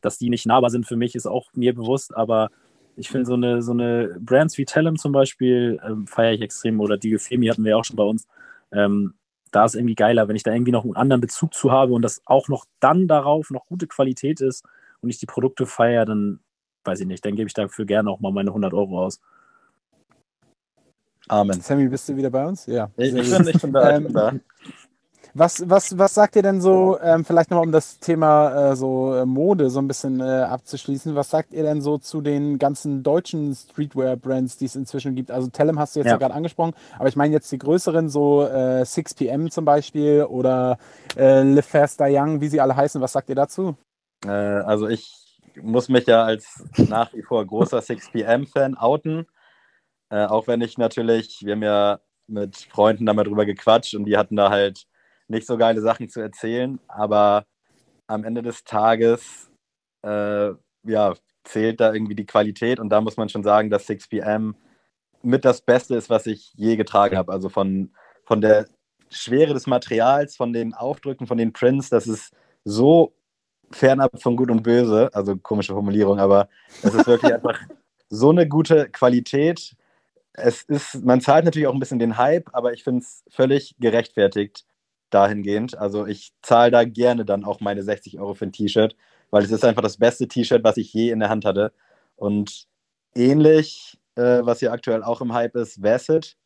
dass 0.00 0.18
die 0.18 0.30
nicht 0.30 0.46
nahbar 0.46 0.70
sind 0.70 0.86
für 0.86 0.96
mich, 0.96 1.14
ist 1.14 1.26
auch 1.26 1.50
mir 1.54 1.74
bewusst, 1.74 2.16
aber 2.16 2.50
ich 2.96 3.08
finde 3.10 3.26
so 3.26 3.34
eine, 3.34 3.62
so 3.62 3.72
eine 3.72 4.16
Brands 4.20 4.58
wie 4.58 4.64
Tellem 4.64 4.96
zum 4.96 5.12
Beispiel 5.12 5.80
ähm, 5.84 6.06
feiere 6.06 6.32
ich 6.32 6.42
extrem 6.42 6.80
oder 6.80 6.96
die 6.96 7.16
Femi 7.18 7.46
hatten 7.46 7.64
wir 7.64 7.78
auch 7.78 7.84
schon 7.84 7.96
bei 7.96 8.02
uns. 8.02 8.26
Ähm, 8.72 9.14
da 9.50 9.64
ist 9.64 9.76
irgendwie 9.76 9.94
geiler, 9.94 10.28
wenn 10.28 10.36
ich 10.36 10.42
da 10.42 10.52
irgendwie 10.52 10.72
noch 10.72 10.84
einen 10.84 10.96
anderen 10.96 11.20
Bezug 11.20 11.54
zu 11.54 11.70
habe 11.70 11.92
und 11.92 12.02
das 12.02 12.20
auch 12.26 12.48
noch 12.48 12.66
dann 12.80 13.08
darauf 13.08 13.50
noch 13.50 13.66
gute 13.66 13.86
Qualität 13.86 14.40
ist 14.40 14.64
und 15.00 15.10
ich 15.10 15.18
die 15.18 15.26
Produkte 15.26 15.64
feiere, 15.64 16.04
dann 16.04 16.40
weiß 16.84 17.00
ich 17.00 17.06
nicht, 17.06 17.24
dann 17.24 17.36
gebe 17.36 17.46
ich 17.46 17.54
dafür 17.54 17.86
gerne 17.86 18.10
auch 18.10 18.20
mal 18.20 18.32
meine 18.32 18.50
100 18.50 18.74
Euro 18.74 19.04
aus. 19.04 19.20
Amen. 21.28 21.60
Sammy, 21.60 21.88
bist 21.88 22.08
du 22.08 22.16
wieder 22.16 22.30
bei 22.30 22.46
uns? 22.46 22.66
Ja. 22.66 22.90
Ich, 22.96 23.14
ich, 23.14 23.30
bin, 23.30 23.48
ich 23.48 23.60
bin 23.60 23.72
da. 23.72 23.90
Ich 23.90 23.96
Ähm, 23.96 24.04
bin 24.04 24.12
da. 24.14 24.32
Was, 25.34 25.68
was, 25.68 25.96
was 25.98 26.14
sagt 26.14 26.36
ihr 26.36 26.42
denn 26.42 26.60
so, 26.60 26.98
ähm, 27.00 27.24
vielleicht 27.24 27.50
nochmal 27.50 27.66
um 27.66 27.72
das 27.72 27.98
Thema 28.00 28.70
äh, 28.72 28.76
so 28.76 29.14
äh, 29.14 29.26
Mode 29.26 29.70
so 29.70 29.78
ein 29.78 29.86
bisschen 29.86 30.20
äh, 30.20 30.24
abzuschließen, 30.24 31.14
was 31.14 31.30
sagt 31.30 31.52
ihr 31.52 31.62
denn 31.62 31.80
so 31.80 31.98
zu 31.98 32.20
den 32.20 32.58
ganzen 32.58 33.02
deutschen 33.02 33.54
Streetwear-Brands, 33.54 34.56
die 34.56 34.64
es 34.64 34.74
inzwischen 34.74 35.14
gibt? 35.14 35.30
Also 35.30 35.48
Tellem 35.48 35.78
hast 35.78 35.94
du 35.94 36.00
jetzt 36.00 36.06
ja, 36.06 36.12
Ja. 36.14 36.18
gerade 36.18 36.34
angesprochen, 36.34 36.72
aber 36.98 37.08
ich 37.08 37.16
meine 37.16 37.32
jetzt 37.34 37.52
die 37.52 37.58
größeren, 37.58 38.08
so 38.08 38.42
äh, 38.46 38.82
6pm 38.84 39.50
zum 39.50 39.64
Beispiel 39.64 40.24
oder 40.24 40.78
äh, 41.16 41.42
Live 41.42 41.66
Faster 41.66 42.06
Young, 42.08 42.40
wie 42.40 42.48
sie 42.48 42.60
alle 42.60 42.74
heißen, 42.74 43.00
was 43.00 43.12
sagt 43.12 43.28
ihr 43.28 43.36
dazu? 43.36 43.76
Äh, 44.24 44.30
also 44.30 44.88
ich 44.88 45.14
muss 45.62 45.88
mich 45.88 46.06
ja 46.06 46.24
als 46.24 46.64
nach 46.76 47.12
wie 47.12 47.22
vor 47.22 47.44
großer 47.44 47.78
6pm-Fan 47.80 48.76
outen. 48.76 49.26
Äh, 50.10 50.24
auch 50.24 50.46
wenn 50.46 50.62
ich 50.62 50.78
natürlich, 50.78 51.40
wir 51.44 51.52
haben 51.52 51.62
ja 51.62 52.00
mit 52.26 52.56
Freunden 52.56 53.06
da 53.06 53.12
mal 53.14 53.24
drüber 53.24 53.46
gequatscht 53.46 53.94
und 53.94 54.04
die 54.04 54.16
hatten 54.16 54.36
da 54.36 54.50
halt 54.50 54.84
nicht 55.28 55.46
so 55.46 55.56
geile 55.56 55.80
Sachen 55.80 56.08
zu 56.08 56.20
erzählen, 56.20 56.80
aber 56.88 57.44
am 58.06 58.24
Ende 58.24 58.42
des 58.42 58.64
Tages 58.64 59.50
äh, 60.02 60.50
ja, 60.84 61.14
zählt 61.44 61.80
da 61.80 61.92
irgendwie 61.92 62.14
die 62.14 62.26
Qualität 62.26 62.80
und 62.80 62.88
da 62.90 63.00
muss 63.00 63.16
man 63.16 63.28
schon 63.28 63.42
sagen, 63.42 63.70
dass 63.70 63.88
6pm 63.88 64.54
mit 65.22 65.44
das 65.44 65.60
Beste 65.60 65.96
ist, 65.96 66.10
was 66.10 66.26
ich 66.26 66.52
je 66.54 66.76
getragen 66.76 67.16
habe. 67.16 67.32
Also 67.32 67.48
von, 67.48 67.92
von 68.24 68.40
der 68.40 68.66
Schwere 69.10 69.54
des 69.54 69.66
Materials, 69.66 70.36
von 70.36 70.52
den 70.52 70.74
Aufdrücken, 70.74 71.26
von 71.26 71.38
den 71.38 71.52
Prints, 71.52 71.90
das 71.90 72.06
ist 72.06 72.32
so 72.64 73.14
fernab 73.70 74.20
von 74.20 74.36
Gut 74.36 74.50
und 74.50 74.62
Böse, 74.62 75.10
also 75.12 75.36
komische 75.36 75.74
Formulierung, 75.74 76.18
aber 76.18 76.48
es 76.82 76.94
ist 76.94 77.06
wirklich 77.06 77.34
einfach 77.34 77.60
so 78.08 78.30
eine 78.30 78.48
gute 78.48 78.88
Qualität. 78.90 79.76
Es 80.32 80.62
ist, 80.62 81.04
man 81.04 81.20
zahlt 81.20 81.44
natürlich 81.44 81.66
auch 81.66 81.74
ein 81.74 81.80
bisschen 81.80 81.98
den 81.98 82.16
Hype, 82.16 82.48
aber 82.52 82.72
ich 82.72 82.84
finde 82.84 83.00
es 83.00 83.24
völlig 83.28 83.74
gerechtfertigt 83.78 84.64
dahingehend. 85.10 85.76
Also 85.78 86.06
ich 86.06 86.32
zahle 86.42 86.70
da 86.70 86.84
gerne 86.84 87.24
dann 87.24 87.44
auch 87.44 87.60
meine 87.60 87.82
60 87.82 88.18
Euro 88.18 88.34
für 88.34 88.46
ein 88.46 88.52
T-Shirt, 88.52 88.96
weil 89.30 89.44
es 89.44 89.50
ist 89.50 89.64
einfach 89.64 89.82
das 89.82 89.96
beste 89.98 90.28
T-Shirt, 90.28 90.64
was 90.64 90.76
ich 90.76 90.92
je 90.92 91.10
in 91.10 91.20
der 91.20 91.28
Hand 91.30 91.44
hatte. 91.44 91.72
Und 92.16 92.66
ähnlich, 93.14 93.98
äh, 94.16 94.40
was 94.42 94.60
hier 94.60 94.72
aktuell 94.72 95.02
auch 95.02 95.20
im 95.20 95.32
Hype 95.32 95.56
ist, 95.56 95.82
Vasset. 95.82 96.36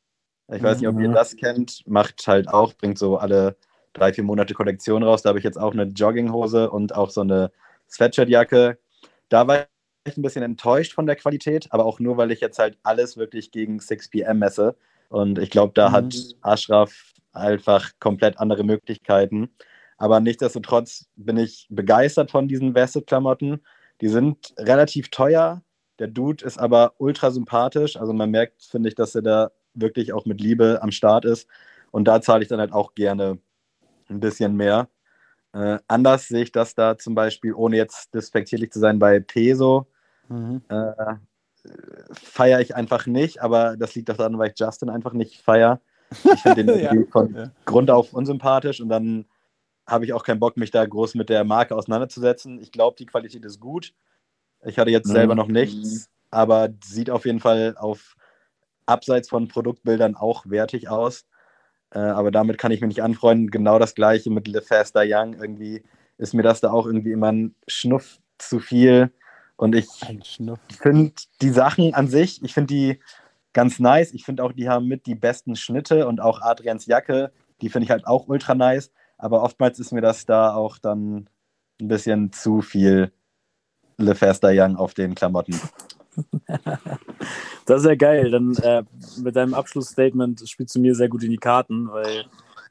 Ich 0.53 0.63
weiß 0.63 0.81
nicht, 0.81 0.89
ob 0.89 0.99
ihr 1.01 1.09
Mhm. 1.09 1.15
das 1.15 1.37
kennt, 1.37 1.83
macht 1.87 2.27
halt 2.27 2.49
auch, 2.49 2.75
bringt 2.75 2.99
so 2.99 3.17
alle 3.19 3.57
drei, 3.95 4.13
vier 4.13 4.25
Monate 4.25 4.55
Kollektion 4.55 5.03
raus. 5.03 5.23
Da 5.23 5.31
habe 5.31 5.39
ich 5.39 5.45
jetzt 5.45 5.59
auch 5.59 5.73
eine 5.73 5.85
Jogginghose 5.85 6.71
und 6.71 6.95
auch 6.95 7.11
so 7.11 7.23
eine 7.23 7.51
Sweatshirtjacke. 7.91 8.79
Da 9.29 9.47
war 9.47 9.67
ich 10.05 10.17
ein 10.17 10.23
bisschen 10.23 10.43
enttäuscht 10.43 10.93
von 10.95 11.07
der 11.07 11.17
Qualität, 11.17 11.69
aber 11.71 11.85
auch 11.87 12.01
nur, 12.01 12.17
weil 12.17 12.33
ich 12.33 12.41
jetzt 12.41 12.59
halt 12.59 12.77
alles 12.83 13.17
wirklich 13.17 13.51
gegen 13.53 13.79
6pm 13.81 14.35
messe. 14.39 14.77
Und 15.09 15.39
ich 15.39 15.51
glaube, 15.51 15.73
da 15.75 15.89
Mhm. 15.91 15.93
hat 15.93 16.17
Ashraf 16.43 17.13
einfach 17.33 17.91
komplett 18.01 18.39
andere 18.39 18.65
Möglichkeiten. 18.65 19.51
Aber 19.97 20.21
nichtsdestotrotz 20.21 21.07
bin 21.17 21.37
ich 21.37 21.67
begeistert 21.71 22.31
von 22.31 22.49
diesen 22.49 22.75
Vested-Klamotten. 22.75 23.63
Die 24.01 24.09
sind 24.09 24.55
relativ 24.59 25.11
teuer. 25.11 25.63
Der 25.99 26.09
Dude 26.09 26.45
ist 26.45 26.59
aber 26.59 26.95
ultra 26.99 27.31
sympathisch. 27.31 27.97
Also 27.97 28.13
man 28.13 28.31
merkt, 28.31 28.63
finde 28.63 28.89
ich, 28.89 28.95
dass 28.95 29.15
er 29.15 29.23
da 29.23 29.51
wirklich 29.75 30.13
auch 30.13 30.27
mit 30.27 30.41
Liebe 30.41 30.81
am 30.83 30.91
Start 30.91 31.25
ist. 31.25 31.49
Und 31.91 32.07
da 32.07 32.21
zahle 32.21 32.43
ich 32.43 32.49
dann 32.49 32.61
halt 32.61 32.73
auch 32.73 32.95
gerne 32.95 33.39
ein 34.09 34.21
bisschen 34.21 34.57
mehr. 34.57 34.89
Äh, 35.53 35.79
anders 35.87 36.29
sehe 36.29 36.43
ich 36.43 36.53
das 36.53 36.75
da 36.75 36.99
zum 36.99 37.15
Beispiel, 37.15 37.53
ohne 37.55 37.77
jetzt 37.77 38.15
despektierlich 38.15 38.73
zu 38.73 38.81
sein, 38.81 38.99
bei 38.99 39.21
Peso 39.21 39.87
Mhm. 40.29 40.63
äh, 40.69 41.17
feiere 42.13 42.61
ich 42.61 42.75
einfach 42.75 43.07
nicht, 43.07 43.43
aber 43.43 43.77
das 43.77 43.95
liegt 43.95 44.11
auch 44.11 44.17
daran, 44.17 44.39
weil 44.39 44.51
ich 44.51 44.59
Justin 44.59 44.89
einfach 44.89 45.13
nicht 45.13 45.43
feiere. 45.43 45.81
Ich 46.35 46.43
finde 46.43 46.65
den 46.65 46.81
Ja, 46.83 46.93
von 47.11 47.35
ja. 47.35 47.51
Grund 47.65 47.91
auf 47.91 48.13
unsympathisch 48.13 48.81
und 48.81 48.89
dann 48.89 49.27
habe 49.87 50.05
ich 50.05 50.13
auch 50.13 50.25
keinen 50.25 50.41
Bock, 50.41 50.57
mich 50.57 50.71
da 50.71 50.85
groß 50.87 51.15
mit 51.17 51.29
der 51.29 51.45
Marke 51.45 51.75
auseinanderzusetzen. 51.75 52.61
Ich 52.61 52.71
glaube, 52.73 52.97
die 52.99 53.07
Qualität 53.07 53.45
ist 53.45 53.59
gut. 53.61 53.93
Ich 54.65 54.79
hatte 54.79 54.91
jetzt 54.91 55.09
Mhm. 55.09 55.13
selber 55.13 55.35
noch 55.35 55.49
nichts, 55.49 56.09
aber 56.31 56.69
sieht 56.85 57.11
auf 57.11 57.25
jeden 57.27 57.41
Fall 57.41 57.75
auf 57.77 58.15
abseits 58.87 59.29
von 59.29 59.49
Produktbildern 59.49 60.15
auch 60.17 60.45
wertig 60.47 60.89
aus. 60.89 61.25
Äh, 61.91 61.99
aber 61.99 62.31
damit 62.31 62.59
kann 62.59 62.73
ich 62.73 62.81
mich 62.81 62.89
nicht 62.89 63.03
anfreunden. 63.03 63.51
Genau 63.51 63.79
das 63.79 63.95
gleiche 63.95 64.31
mit 64.31 64.49
Le 64.49 64.63
Faster 64.63 65.03
Young. 65.05 65.35
Irgendwie 65.35 65.83
ist 66.19 66.33
mir 66.35 66.43
das 66.43 66.61
da 66.61 66.71
auch 66.71 66.87
irgendwie 66.87 67.13
immer 67.13 67.31
ein 67.33 67.55
Schnuff 67.67 68.19
zu 68.39 68.61
viel. 68.61 69.11
Und 69.57 69.75
ich 69.75 69.87
finde 70.81 71.13
die 71.41 71.51
Sachen 71.51 71.93
an 71.95 72.09
sich, 72.09 72.43
ich 72.43 72.55
finde 72.55 72.75
die 72.75 73.01
ganz 73.53 73.79
nice. 73.79 74.13
Ich 74.13 74.25
finde 74.25 74.45
auch, 74.45 74.53
die 74.53 74.69
haben 74.69 74.87
mit 74.87 75.07
die 75.07 75.15
besten 75.15 75.57
Schnitte 75.57 76.07
und 76.07 76.21
auch 76.21 76.41
Adrians 76.41 76.87
Jacke, 76.87 77.33
die 77.61 77.69
finde 77.69 77.85
ich 77.85 77.91
halt 77.91 78.07
auch 78.07 78.29
ultra 78.29 78.55
nice. 78.55 78.93
Aber 79.19 79.43
oftmals 79.43 79.79
ist 79.79 79.93
mir 79.93 80.01
das 80.01 80.27
da 80.27 80.55
auch 80.55 80.79
dann 80.79 81.29
ein 81.81 81.89
bisschen 81.89 82.33
zu 82.33 82.61
viel 82.61 83.13
Le 83.99 84.15
Faster 84.15 84.51
Young 84.53 84.77
auf 84.77 84.95
den 84.95 85.15
Klamotten. 85.15 85.59
Das 87.65 87.83
ist 87.83 87.87
ja 87.87 87.95
geil. 87.95 88.31
Dann 88.31 88.57
äh, 88.57 88.83
mit 89.23 89.37
deinem 89.37 89.55
Abschlussstatement 89.55 90.43
spielst 90.49 90.75
du 90.75 90.81
mir 90.81 90.95
sehr 90.95 91.09
gut 91.09 91.23
in 91.23 91.31
die 91.31 91.37
Karten, 91.37 91.89
weil 91.91 92.25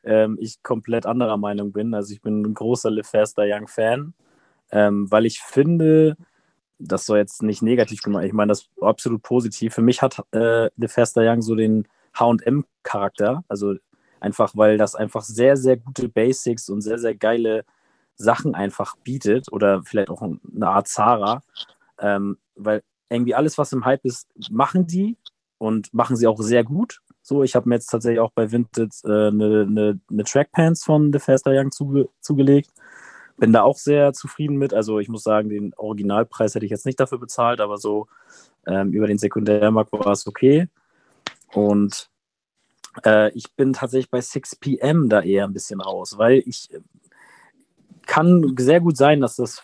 ähm, 0.03 0.37
ich 0.39 0.61
komplett 0.63 1.05
anderer 1.05 1.37
Meinung 1.37 1.71
bin. 1.71 1.93
Also 1.93 2.13
ich 2.13 2.21
bin 2.21 2.41
ein 2.41 2.53
großer 2.53 2.91
Live 2.91 3.07
Faster 3.07 3.43
Young 3.47 3.67
Fan, 3.67 4.13
ähm, 4.71 5.09
weil 5.09 5.25
ich 5.25 5.39
finde, 5.39 6.17
das 6.81 7.05
soll 7.05 7.19
jetzt 7.19 7.43
nicht 7.43 7.61
negativ 7.61 8.01
gemeint, 8.01 8.27
ich 8.27 8.33
meine 8.33 8.49
das 8.49 8.67
absolut 8.81 9.21
positiv. 9.21 9.73
Für 9.73 9.81
mich 9.81 10.01
hat 10.01 10.21
äh, 10.31 10.69
Faster 10.87 11.21
Young 11.23 11.41
so 11.41 11.55
den 11.55 11.87
H&M-Charakter, 12.13 13.43
also 13.47 13.75
einfach, 14.19 14.51
weil 14.55 14.77
das 14.77 14.95
einfach 14.95 15.23
sehr, 15.23 15.57
sehr 15.57 15.77
gute 15.77 16.09
Basics 16.09 16.69
und 16.69 16.81
sehr, 16.81 16.99
sehr 16.99 17.15
geile 17.15 17.65
Sachen 18.15 18.55
einfach 18.55 18.95
bietet 18.97 19.51
oder 19.51 19.83
vielleicht 19.83 20.09
auch 20.09 20.21
eine 20.21 20.67
Art 20.67 20.87
Zara, 20.87 21.41
ähm, 21.99 22.37
weil 22.55 22.83
irgendwie 23.09 23.35
alles, 23.35 23.57
was 23.57 23.73
im 23.73 23.85
Hype 23.85 24.05
ist, 24.05 24.27
machen 24.49 24.87
die 24.87 25.17
und 25.57 25.93
machen 25.93 26.15
sie 26.15 26.27
auch 26.27 26.41
sehr 26.41 26.63
gut. 26.63 27.01
So, 27.21 27.43
ich 27.43 27.55
habe 27.55 27.69
mir 27.69 27.75
jetzt 27.75 27.87
tatsächlich 27.87 28.19
auch 28.19 28.31
bei 28.31 28.51
Vinted 28.51 28.93
äh, 29.03 29.27
eine, 29.27 29.61
eine, 29.61 29.99
eine 30.09 30.23
Trackpants 30.23 30.83
von 30.83 31.11
The 31.13 31.19
Faster 31.19 31.51
Young 31.53 31.71
zuge 31.71 32.09
zugelegt. 32.19 32.71
Bin 33.41 33.53
da 33.53 33.63
auch 33.63 33.77
sehr 33.77 34.13
zufrieden 34.13 34.57
mit. 34.57 34.71
Also 34.71 34.99
ich 34.99 35.09
muss 35.09 35.23
sagen, 35.23 35.49
den 35.49 35.73
Originalpreis 35.75 36.53
hätte 36.53 36.65
ich 36.65 36.69
jetzt 36.69 36.85
nicht 36.85 36.99
dafür 36.99 37.17
bezahlt, 37.17 37.59
aber 37.59 37.79
so 37.79 38.05
ähm, 38.67 38.91
über 38.93 39.07
den 39.07 39.17
Sekundärmarkt 39.17 39.91
war 39.91 40.11
es 40.11 40.27
okay. 40.27 40.67
Und 41.51 42.07
äh, 43.03 43.31
ich 43.31 43.51
bin 43.55 43.73
tatsächlich 43.73 44.11
bei 44.11 44.21
6 44.21 44.57
PM 44.57 45.09
da 45.09 45.21
eher 45.21 45.45
ein 45.45 45.53
bisschen 45.53 45.81
raus, 45.81 46.19
weil 46.19 46.43
ich 46.45 46.69
kann 48.05 48.53
sehr 48.59 48.79
gut 48.79 48.95
sein, 48.95 49.21
dass 49.21 49.37
das 49.37 49.63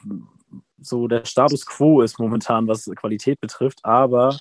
so 0.81 1.07
der 1.07 1.25
Status 1.25 1.63
quo 1.67 2.01
ist 2.01 2.17
momentan, 2.17 2.67
was 2.67 2.89
Qualität 2.95 3.39
betrifft. 3.39 3.85
Aber 3.85 4.39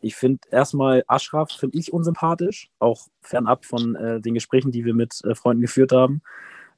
ich 0.00 0.14
finde 0.14 0.46
erstmal 0.52 1.02
Ashraf 1.08 1.50
finde 1.50 1.76
ich 1.76 1.92
unsympathisch, 1.92 2.70
auch 2.78 3.08
fernab 3.20 3.64
von 3.64 3.96
äh, 3.96 4.20
den 4.20 4.34
Gesprächen, 4.34 4.70
die 4.70 4.84
wir 4.84 4.94
mit 4.94 5.24
äh, 5.24 5.34
Freunden 5.34 5.62
geführt 5.62 5.90
haben. 5.90 6.22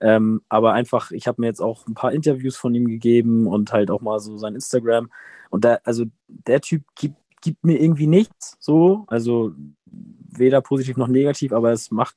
Ähm, 0.01 0.43
aber 0.49 0.73
einfach, 0.73 1.11
ich 1.11 1.27
habe 1.27 1.41
mir 1.41 1.49
jetzt 1.49 1.61
auch 1.61 1.87
ein 1.87 1.95
paar 1.95 2.13
Interviews 2.13 2.57
von 2.57 2.75
ihm 2.75 2.87
gegeben 2.87 3.47
und 3.47 3.73
halt 3.73 3.91
auch 3.91 4.01
mal 4.01 4.21
so 4.21 4.37
sein 4.39 4.55
Instagram. 4.55 5.11
Und 5.51 5.65
da, 5.65 5.79
also 5.85 6.05
der 6.27 6.61
Typ 6.61 6.83
gibt, 6.95 7.17
gibt 7.41 7.65
mir 7.65 7.81
irgendwie 7.81 8.07
nichts 8.07 8.57
so. 8.61 9.05
Also 9.09 9.53
weder 9.87 10.61
positiv 10.61 10.97
noch 10.97 11.09
negativ, 11.09 11.53
aber 11.53 11.73
es 11.73 11.91
macht 11.91 12.17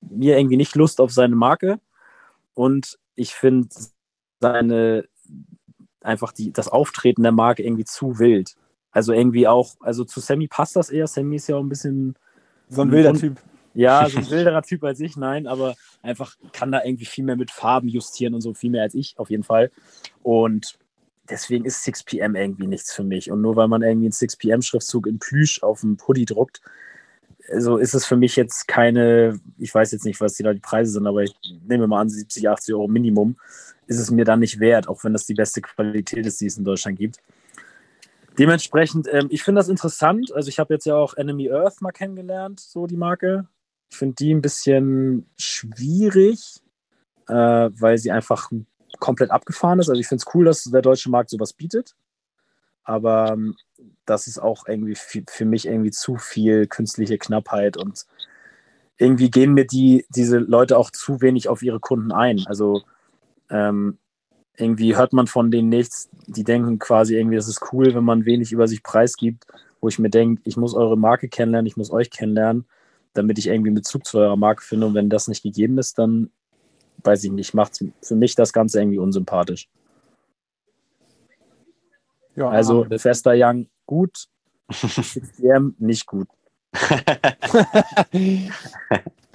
mir 0.00 0.38
irgendwie 0.38 0.56
nicht 0.56 0.74
Lust 0.74 1.00
auf 1.00 1.12
seine 1.12 1.36
Marke. 1.36 1.78
Und 2.54 2.98
ich 3.14 3.34
finde 3.34 3.68
seine 4.40 5.04
einfach 6.02 6.32
die, 6.32 6.52
das 6.52 6.68
Auftreten 6.68 7.22
der 7.22 7.32
Marke 7.32 7.62
irgendwie 7.62 7.84
zu 7.84 8.18
wild. 8.18 8.56
Also 8.90 9.12
irgendwie 9.12 9.46
auch, 9.46 9.76
also 9.80 10.04
zu 10.04 10.20
Sammy 10.20 10.48
passt 10.48 10.76
das 10.76 10.90
eher. 10.90 11.06
Sammy 11.06 11.36
ist 11.36 11.48
ja 11.48 11.56
auch 11.56 11.62
ein 11.62 11.68
bisschen. 11.68 12.14
So 12.68 12.82
ein 12.82 12.90
wilder 12.90 13.14
Typ. 13.14 13.36
Ja, 13.74 14.08
so 14.10 14.18
ein 14.18 14.30
wilderer 14.30 14.62
Typ 14.62 14.84
als 14.84 15.00
ich, 15.00 15.16
nein, 15.16 15.46
aber 15.46 15.74
einfach 16.02 16.36
kann 16.52 16.72
da 16.72 16.84
irgendwie 16.84 17.04
viel 17.04 17.24
mehr 17.24 17.36
mit 17.36 17.50
Farben 17.50 17.88
justieren 17.88 18.34
und 18.34 18.40
so, 18.40 18.54
viel 18.54 18.70
mehr 18.70 18.82
als 18.82 18.94
ich, 18.94 19.18
auf 19.18 19.30
jeden 19.30 19.44
Fall. 19.44 19.70
Und 20.22 20.78
deswegen 21.28 21.64
ist 21.64 21.86
6pm 21.86 22.38
irgendwie 22.38 22.66
nichts 22.66 22.92
für 22.92 23.04
mich. 23.04 23.30
Und 23.30 23.40
nur 23.40 23.56
weil 23.56 23.68
man 23.68 23.82
irgendwie 23.82 24.06
einen 24.06 24.12
6pm-Schriftzug 24.12 25.06
in 25.06 25.18
Plüsch 25.18 25.62
auf 25.62 25.80
dem 25.80 25.96
Pulli 25.96 26.24
druckt, 26.24 26.60
also 27.50 27.78
ist 27.78 27.94
es 27.94 28.06
für 28.06 28.16
mich 28.16 28.36
jetzt 28.36 28.68
keine, 28.68 29.40
ich 29.58 29.74
weiß 29.74 29.92
jetzt 29.92 30.04
nicht, 30.04 30.20
was 30.20 30.34
die 30.34 30.42
da 30.42 30.52
die 30.52 30.60
Preise 30.60 30.92
sind, 30.92 31.06
aber 31.06 31.22
ich 31.22 31.34
nehme 31.66 31.86
mal 31.86 32.00
an, 32.00 32.08
70, 32.08 32.48
80 32.48 32.74
Euro 32.74 32.86
Minimum 32.88 33.36
ist 33.86 33.98
es 33.98 34.10
mir 34.10 34.24
dann 34.24 34.38
nicht 34.38 34.60
wert, 34.60 34.88
auch 34.88 35.02
wenn 35.02 35.12
das 35.12 35.26
die 35.26 35.34
beste 35.34 35.60
Qualität 35.60 36.24
ist, 36.24 36.40
die 36.40 36.46
es 36.46 36.56
in 36.56 36.64
Deutschland 36.64 36.96
gibt. 36.96 37.16
Dementsprechend, 38.38 39.08
ähm, 39.12 39.26
ich 39.30 39.42
finde 39.42 39.58
das 39.58 39.68
interessant. 39.68 40.32
Also 40.32 40.48
ich 40.48 40.60
habe 40.60 40.72
jetzt 40.72 40.86
ja 40.86 40.94
auch 40.94 41.14
Enemy 41.14 41.50
Earth 41.50 41.82
mal 41.82 41.90
kennengelernt, 41.90 42.60
so 42.60 42.86
die 42.86 42.96
Marke. 42.96 43.48
Ich 43.90 43.96
finde 43.96 44.14
die 44.14 44.32
ein 44.32 44.42
bisschen 44.42 45.28
schwierig, 45.36 46.62
äh, 47.28 47.34
weil 47.34 47.98
sie 47.98 48.10
einfach 48.10 48.50
komplett 48.98 49.30
abgefahren 49.30 49.78
ist. 49.80 49.88
Also 49.88 50.00
ich 50.00 50.06
finde 50.06 50.24
es 50.26 50.34
cool, 50.34 50.44
dass 50.44 50.64
der 50.64 50.82
deutsche 50.82 51.10
Markt 51.10 51.30
sowas 51.30 51.52
bietet. 51.52 51.94
Aber 52.84 53.32
ähm, 53.32 53.56
das 54.06 54.26
ist 54.26 54.38
auch 54.38 54.66
irgendwie 54.66 54.96
für 54.96 55.44
mich 55.44 55.66
irgendwie 55.66 55.90
zu 55.90 56.16
viel 56.16 56.66
künstliche 56.66 57.18
Knappheit 57.18 57.76
und 57.76 58.06
irgendwie 58.98 59.30
gehen 59.30 59.54
mir 59.54 59.66
die, 59.66 60.04
diese 60.10 60.38
Leute 60.38 60.76
auch 60.76 60.90
zu 60.90 61.20
wenig 61.22 61.48
auf 61.48 61.62
ihre 61.62 61.80
Kunden 61.80 62.12
ein. 62.12 62.44
Also 62.46 62.82
ähm, 63.48 63.98
irgendwie 64.56 64.96
hört 64.96 65.12
man 65.12 65.26
von 65.26 65.50
denen 65.50 65.70
nichts. 65.70 66.10
Die 66.26 66.44
denken 66.44 66.78
quasi 66.78 67.16
irgendwie, 67.16 67.36
das 67.36 67.48
ist 67.48 67.72
cool, 67.72 67.94
wenn 67.94 68.04
man 68.04 68.26
wenig 68.26 68.52
über 68.52 68.68
sich 68.68 68.82
preisgibt, 68.82 69.46
wo 69.80 69.88
ich 69.88 69.98
mir 69.98 70.10
denke, 70.10 70.42
ich 70.44 70.56
muss 70.56 70.74
eure 70.74 70.98
Marke 70.98 71.28
kennenlernen, 71.28 71.66
ich 71.66 71.78
muss 71.78 71.90
euch 71.90 72.10
kennenlernen, 72.10 72.66
damit 73.12 73.38
ich 73.38 73.46
irgendwie 73.48 73.68
einen 73.68 73.76
Bezug 73.76 74.06
zu 74.06 74.18
eurer 74.18 74.36
Marke 74.36 74.62
finde. 74.62 74.86
Und 74.86 74.94
wenn 74.94 75.10
das 75.10 75.28
nicht 75.28 75.42
gegeben 75.42 75.78
ist, 75.78 75.98
dann 75.98 76.30
weiß 77.04 77.24
ich 77.24 77.32
nicht, 77.32 77.54
macht 77.54 77.80
für 78.02 78.14
mich 78.14 78.34
das 78.34 78.52
Ganze 78.52 78.80
irgendwie 78.80 78.98
unsympathisch. 78.98 79.68
Ja, 82.36 82.48
also 82.48 82.86
Fester 82.96 83.32
Young 83.34 83.66
gut, 83.86 84.28
6DM 84.70 85.74
nicht 85.78 86.06
gut. 86.06 86.28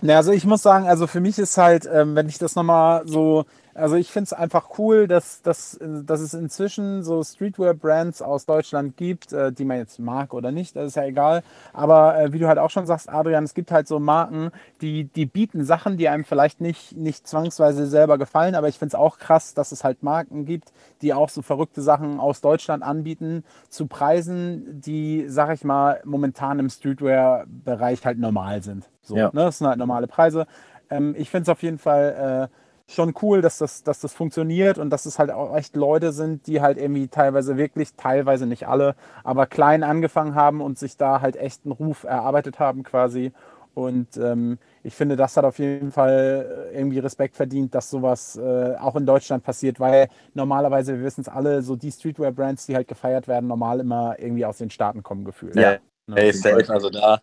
ja, 0.02 0.18
also 0.18 0.32
ich 0.32 0.46
muss 0.46 0.62
sagen, 0.62 0.88
also 0.88 1.06
für 1.08 1.20
mich 1.20 1.38
ist 1.38 1.58
halt, 1.58 1.88
ähm, 1.92 2.16
wenn 2.16 2.30
ich 2.30 2.38
das 2.38 2.56
nochmal 2.56 3.06
so 3.06 3.46
also 3.76 3.96
ich 3.98 4.10
finde 4.10 4.24
es 4.24 4.34
einfach 4.34 4.80
cool, 4.80 5.06
dass, 5.06 5.42
dass, 5.42 5.78
dass 5.82 6.22
es 6.22 6.34
inzwischen 6.34 7.04
so 7.04 7.22
Streetwear-Brands 7.22 8.22
aus 8.22 8.46
Deutschland 8.46 8.96
gibt, 8.96 9.34
äh, 9.34 9.52
die 9.52 9.66
man 9.66 9.78
jetzt 9.78 10.00
mag 10.00 10.34
oder 10.34 10.52
nicht, 10.52 10.78
das 10.78 10.88
ist 10.88 10.96
ja 10.96 11.04
egal. 11.04 11.44
Aber 11.74 12.18
äh, 12.18 12.32
wie 12.32 12.40
du 12.40 12.48
halt 12.48 12.58
auch 12.58 12.70
schon 12.70 12.86
sagst, 12.86 13.10
Adrian, 13.10 13.44
es 13.44 13.54
gibt 13.54 13.72
halt 13.72 13.90
so 13.90 14.00
Marken, 14.00 14.52
die, 14.80 15.04
die 15.04 15.26
bieten 15.26 15.66
Sachen, 15.66 15.98
die 15.98 16.08
einem 16.08 16.24
vielleicht 16.24 16.62
nicht, 16.62 16.96
nicht 16.96 17.28
zwangsweise 17.28 17.86
selber 17.86 18.18
gefallen. 18.18 18.56
Aber 18.56 18.70
ich 18.70 18.80
finde 18.80 18.92
es 18.92 18.96
auch 18.96 19.18
krass, 19.18 19.54
dass 19.54 19.74
es 19.74 19.84
halt 19.84 20.04
Marken 20.04 20.46
gibt, 20.46 20.72
die 21.02 21.14
auch 21.14 21.28
so 21.28 21.42
verrückte 21.42 21.82
Sachen 21.82 22.20
aus 22.22 22.40
Deutschland 22.40 22.82
anbieten, 22.82 23.44
zu 23.68 23.88
Preisen, 23.88 24.80
die, 24.80 25.26
sag 25.28 25.54
ich 25.54 25.66
mal, 25.66 26.00
momentan 26.06 26.60
im 26.60 26.70
Streetwear-Bereich 26.70 28.06
halt 28.06 28.20
normal 28.20 28.64
sind. 28.64 28.90
So, 29.02 29.18
ja. 29.18 29.26
ne? 29.34 29.42
Das 29.42 29.58
sind 29.58 29.68
halt 29.68 29.80
normale 29.80 30.08
Preise. 30.08 30.48
Ähm, 30.90 31.14
ich 31.18 31.30
finde 31.30 31.44
es 31.44 31.50
auf 31.50 31.62
jeden 31.62 31.78
Fall... 31.78 32.50
Schon 32.88 33.16
cool, 33.22 33.42
dass 33.42 33.58
das, 33.58 33.82
dass 33.82 34.00
das 34.00 34.14
funktioniert 34.14 34.78
und 34.78 34.92
dass 34.92 35.08
es 35.08 35.18
halt 35.18 35.32
auch 35.32 35.56
echt 35.56 35.76
Leute 35.76 36.12
sind, 36.12 36.46
die 36.46 36.62
halt 36.62 36.78
irgendwie 36.78 37.08
teilweise 37.08 37.58
wirklich, 37.58 37.96
teilweise 37.96 38.46
nicht 38.46 38.68
alle, 38.68 38.96
aber 39.24 39.48
klein 39.48 39.84
angefangen 39.84 40.36
haben 40.36 40.62
und 40.62 40.78
sich 40.78 40.96
da 40.96 41.20
halt 41.20 41.36
echt 41.36 41.66
einen 41.66 41.72
Ruf 41.72 42.04
erarbeitet 42.04 42.60
haben 42.60 42.84
quasi. 42.84 43.32
Und 43.74 44.16
ähm, 44.18 44.58
ich 44.84 44.96
finde, 44.96 45.18
das 45.18 45.36
hat 45.36 45.44
auf 45.44 45.60
jeden 45.60 45.92
Fall 45.92 46.70
äh, 46.72 46.78
irgendwie 46.78 47.00
Respekt 47.00 47.36
verdient, 47.36 47.76
dass 47.76 47.90
sowas 47.90 48.38
äh, 48.38 48.76
auch 48.80 48.96
in 48.96 49.06
Deutschland 49.06 49.44
passiert, 49.44 49.82
weil 49.82 50.08
normalerweise, 50.34 50.98
wir 50.98 51.04
wissen 51.04 51.22
es 51.22 51.28
alle, 51.28 51.62
so 51.62 51.76
die 51.76 51.92
Streetwear-Brands, 51.92 52.68
die 52.68 52.76
halt 52.76 52.88
gefeiert 52.88 53.28
werden, 53.28 53.48
normal 53.48 53.82
immer 53.82 54.16
irgendwie 54.18 54.46
aus 54.46 54.60
den 54.60 54.70
Staaten 54.70 55.04
kommen 55.04 55.26
gefühlt. 55.26 55.56
Ja, 55.56 55.74
ja. 55.74 55.78
Ne? 56.08 56.66
also 56.70 56.90
da, 56.90 57.22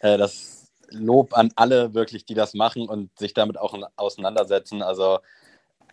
äh, 0.00 0.18
das 0.18 0.61
Lob 0.92 1.36
an 1.36 1.52
alle 1.56 1.94
wirklich, 1.94 2.24
die 2.24 2.34
das 2.34 2.54
machen 2.54 2.88
und 2.88 3.10
sich 3.18 3.34
damit 3.34 3.58
auch 3.58 3.76
auseinandersetzen. 3.96 4.82
Also 4.82 5.18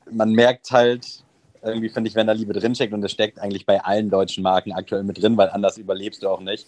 man 0.09 0.31
merkt 0.31 0.71
halt, 0.71 1.23
irgendwie 1.61 1.89
finde 1.89 2.09
ich, 2.09 2.15
wenn 2.15 2.27
da 2.27 2.33
Liebe 2.33 2.53
drinsteckt 2.53 2.93
und 2.93 3.03
es 3.03 3.11
steckt 3.11 3.39
eigentlich 3.39 3.65
bei 3.65 3.83
allen 3.83 4.09
deutschen 4.09 4.43
Marken 4.43 4.71
aktuell 4.71 5.03
mit 5.03 5.21
drin, 5.21 5.37
weil 5.37 5.49
anders 5.49 5.77
überlebst 5.77 6.23
du 6.23 6.29
auch 6.29 6.39
nicht. 6.39 6.67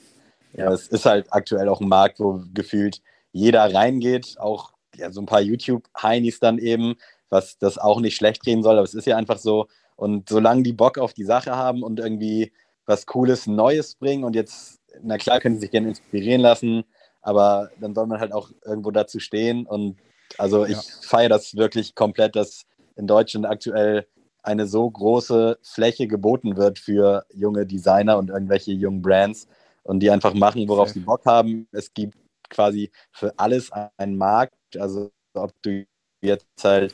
Ja. 0.53 0.71
Es 0.71 0.88
ist 0.88 1.05
halt 1.05 1.32
aktuell 1.32 1.69
auch 1.69 1.82
ein 1.82 1.88
Markt, 1.88 2.19
wo 2.19 2.41
gefühlt 2.53 3.01
jeder 3.32 3.73
reingeht, 3.73 4.36
auch 4.39 4.73
ja, 4.95 5.11
so 5.11 5.21
ein 5.21 5.25
paar 5.25 5.41
YouTube-Heinis 5.41 6.39
dann 6.39 6.57
eben, 6.57 6.95
was 7.29 7.57
das 7.57 7.77
auch 7.77 8.01
nicht 8.01 8.17
schlecht 8.17 8.43
gehen 8.43 8.61
soll, 8.61 8.75
aber 8.75 8.84
es 8.84 8.93
ist 8.93 9.07
ja 9.07 9.15
einfach 9.15 9.38
so. 9.38 9.67
Und 9.95 10.27
solange 10.27 10.63
die 10.63 10.73
Bock 10.73 10.97
auf 10.97 11.13
die 11.13 11.23
Sache 11.23 11.55
haben 11.55 11.84
und 11.84 11.99
irgendwie 11.99 12.51
was 12.86 13.05
Cooles, 13.05 13.47
Neues 13.47 13.95
bringen 13.95 14.25
und 14.25 14.36
jetzt, 14.36 14.82
na 15.01 15.17
klar, 15.17 15.39
können 15.39 15.55
sie 15.55 15.61
sich 15.61 15.71
gerne 15.71 15.89
inspirieren 15.89 16.41
lassen, 16.41 16.84
aber 17.22 17.69
dann 17.80 17.95
soll 17.95 18.07
man 18.07 18.19
halt 18.19 18.34
auch 18.34 18.49
irgendwo 18.65 18.91
dazu 18.91 19.19
stehen. 19.19 19.65
Und 19.65 19.97
also 20.38 20.65
ich 20.65 20.78
ja. 20.78 20.82
feiere 21.03 21.30
das 21.30 21.55
wirklich 21.55 21.95
komplett, 21.95 22.36
dass 22.36 22.65
in 22.95 23.07
Deutschland 23.07 23.45
aktuell 23.45 24.07
eine 24.43 24.65
so 24.67 24.89
große 24.89 25.59
Fläche 25.61 26.07
geboten 26.07 26.57
wird 26.57 26.80
für 26.80 27.26
junge 27.34 27.65
Designer 27.65 28.17
und 28.17 28.30
irgendwelche 28.30 28.72
jungen 28.72 29.01
Brands 29.01 29.47
und 29.84 29.99
die 29.99 30.09
einfach 30.09 30.34
machen, 30.34 30.67
worauf 30.67 30.89
okay. 30.89 30.99
sie 30.99 31.05
Bock 31.05 31.26
haben. 31.26 31.67
Es 31.72 31.93
gibt 31.93 32.17
quasi 32.49 32.91
für 33.11 33.38
alles 33.38 33.72
einen 33.97 34.17
Markt. 34.17 34.55
Also 34.78 35.11
ob 35.34 35.53
du 35.61 35.86
jetzt 36.22 36.45
halt 36.63 36.93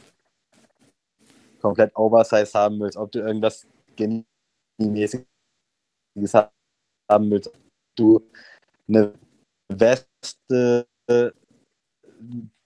komplett 1.61 1.95
Oversize 1.95 2.51
haben 2.53 2.79
willst, 2.79 2.97
ob 2.97 3.11
du 3.11 3.19
irgendwas 3.19 3.65
mäßiges 4.77 5.25
haben 7.09 7.31
willst, 7.31 7.47
ob 7.47 7.55
du 7.95 8.29
eine 8.87 9.13
Weste 9.69 10.87
äh, 11.07 11.31